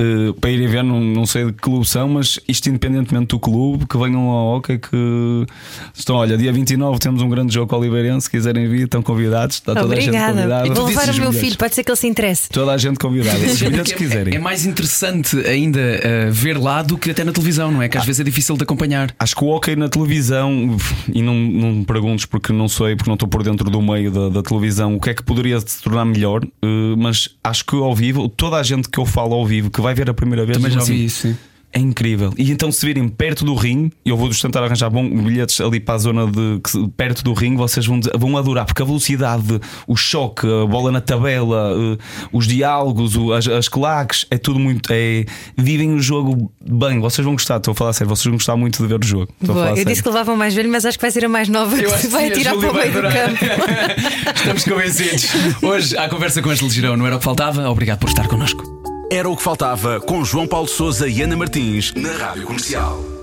uh, 0.00 0.34
para 0.34 0.50
irem 0.50 0.66
ver, 0.66 0.82
não, 0.82 1.00
não 1.00 1.26
sei 1.26 1.46
de 1.46 1.52
que 1.52 1.58
clube 1.58 1.86
são, 1.86 2.08
mas 2.08 2.40
isto 2.48 2.68
independentemente 2.68 3.28
do 3.28 3.38
clube, 3.38 3.86
que 3.86 3.98
venham 3.98 4.22
ao 4.28 4.56
hockey, 4.56 4.78
que 4.78 5.46
estão, 5.94 6.16
olha, 6.16 6.36
dia 6.36 6.52
29 6.52 6.98
temos 6.98 7.22
um 7.22 7.28
grande 7.28 7.52
jogo 7.52 7.76
oliveirense, 7.76 8.24
se 8.24 8.30
quiserem 8.30 8.68
vir, 8.68 8.84
estão 8.84 9.02
convidados, 9.02 9.56
está 9.56 9.74
toda 9.74 9.86
Obrigada. 9.86 10.18
a 10.18 10.20
gente 10.20 10.34
convidada. 10.34 10.74
Vou 10.74 10.86
levar 10.86 11.08
o 11.10 11.20
meu 11.20 11.32
filho, 11.32 11.56
pode 11.56 11.74
ser 11.74 11.84
que 11.84 11.90
ele 11.90 11.96
se 11.96 12.06
interesse. 12.06 12.48
Toda 12.48 12.72
a 12.72 12.78
gente 12.78 12.98
convidada, 12.98 13.38
os 13.38 13.60
bilhetes 13.60 13.92
é, 13.92 13.96
quiserem. 13.96 14.34
É, 14.34 14.38
mais 14.38 14.64
interessante 14.64 15.36
ainda 15.46 15.80
uh, 15.80 16.32
ver 16.32 16.58
lá 16.58 16.82
do 16.82 16.96
que 16.96 17.10
até 17.10 17.24
na 17.24 17.32
televisão, 17.32 17.70
não 17.70 17.82
é? 17.82 17.88
Que 17.88 17.96
às 17.96 18.04
ah, 18.04 18.06
vezes 18.06 18.20
é 18.20 18.24
difícil 18.24 18.56
de 18.56 18.62
acompanhar. 18.62 19.14
Acho 19.18 19.36
que 19.36 19.44
o 19.44 19.48
hockey 19.48 19.76
na 19.76 19.88
televisão, 19.88 20.76
e 21.12 21.22
não, 21.22 21.34
não 21.34 21.72
me 21.72 21.84
perguntes 21.84 22.26
porque 22.26 22.52
não 22.52 22.68
sei, 22.68 22.96
porque 22.96 23.10
não 23.10 23.14
estou 23.14 23.28
por 23.28 23.42
dentro 23.42 23.70
do 23.70 23.82
meio 23.82 24.10
da, 24.10 24.28
da 24.28 24.42
televisão, 24.42 24.96
o 24.96 25.00
que 25.00 25.10
é 25.10 25.14
que 25.14 25.22
poderia 25.22 25.60
se 25.60 25.82
tornar 25.82 26.04
melhor, 26.04 26.44
uh, 26.44 26.96
mas 26.96 27.28
acho 27.42 27.64
que 27.64 27.76
ao 27.76 27.94
vivo, 27.94 28.28
toda 28.28 28.56
a 28.56 28.62
gente 28.62 28.88
que 28.88 28.98
eu 28.98 29.06
falo 29.06 29.34
ao 29.34 29.46
vivo, 29.46 29.70
que 29.70 29.80
vai 29.80 29.89
ver 29.94 30.10
a 30.10 30.14
primeira 30.14 30.44
vez, 30.44 30.58
também 30.58 30.72
já 30.72 30.80
assim, 30.80 30.94
isso. 30.94 31.28
Sim. 31.28 31.36
É 31.72 31.78
incrível. 31.78 32.32
E 32.36 32.50
então, 32.50 32.72
se 32.72 32.84
virem 32.84 33.08
perto 33.08 33.44
do 33.44 33.54
ringue, 33.54 33.92
eu 34.04 34.16
vou-vos 34.16 34.40
tentar 34.40 34.62
arranjar 34.64 34.90
bom, 34.90 35.08
bilhetes 35.08 35.60
ali 35.60 35.78
para 35.78 35.94
a 35.94 35.98
zona 35.98 36.26
de 36.26 36.60
perto 36.96 37.22
do 37.22 37.32
ringue, 37.32 37.58
vocês 37.58 37.86
vão, 37.86 38.00
vão 38.18 38.36
adorar, 38.36 38.66
porque 38.66 38.82
a 38.82 38.84
velocidade, 38.84 39.60
o 39.86 39.94
choque, 39.94 40.48
a 40.48 40.66
bola 40.66 40.90
na 40.90 41.00
tabela, 41.00 41.72
uh, 41.76 41.98
os 42.32 42.48
diálogos, 42.48 43.16
as, 43.36 43.46
as 43.46 43.68
claques, 43.68 44.26
é 44.32 44.36
tudo 44.36 44.58
muito. 44.58 44.90
É, 44.90 45.24
vivem 45.56 45.94
o 45.94 46.00
jogo 46.00 46.52
bem, 46.60 46.98
vocês 46.98 47.24
vão 47.24 47.34
gostar, 47.34 47.58
estou 47.58 47.70
a 47.70 47.74
falar 47.76 47.92
sério, 47.92 48.08
vocês 48.08 48.24
vão 48.24 48.34
gostar 48.34 48.56
muito 48.56 48.82
de 48.82 48.88
ver 48.88 48.98
o 48.98 49.06
jogo. 49.06 49.28
Boa, 49.40 49.68
eu 49.68 49.76
sério. 49.76 49.84
disse 49.84 50.02
que 50.02 50.08
levavam 50.08 50.36
mais 50.36 50.52
velho, 50.52 50.70
mas 50.70 50.84
acho 50.84 50.98
que 50.98 51.02
vai 51.02 51.12
ser 51.12 51.24
a 51.24 51.28
mais 51.28 51.48
nova 51.48 51.76
eu 51.76 51.92
que 51.92 51.98
se 51.98 52.08
vai 52.08 52.32
tirar 52.32 52.56
para 52.56 52.68
o 52.68 52.74
meio 52.74 52.92
do 52.92 53.02
campo. 53.02 53.44
Estamos 54.34 54.64
convencidos. 54.64 55.28
Hoje, 55.62 55.96
à 55.96 56.08
conversa 56.08 56.42
com 56.42 56.50
Angelo 56.50 56.68
Girão, 56.68 56.96
não 56.96 57.06
era 57.06 57.14
o 57.14 57.18
que 57.20 57.24
faltava? 57.24 57.70
Obrigado 57.70 58.00
por 58.00 58.08
estar 58.08 58.26
connosco. 58.26 58.89
Era 59.12 59.28
o 59.28 59.36
que 59.36 59.42
faltava 59.42 60.00
com 60.00 60.24
João 60.24 60.46
Paulo 60.46 60.68
Souza 60.68 61.08
e 61.08 61.20
Ana 61.20 61.36
Martins 61.36 61.92
na 61.96 62.12
Rádio 62.12 62.44
Comercial. 62.44 63.19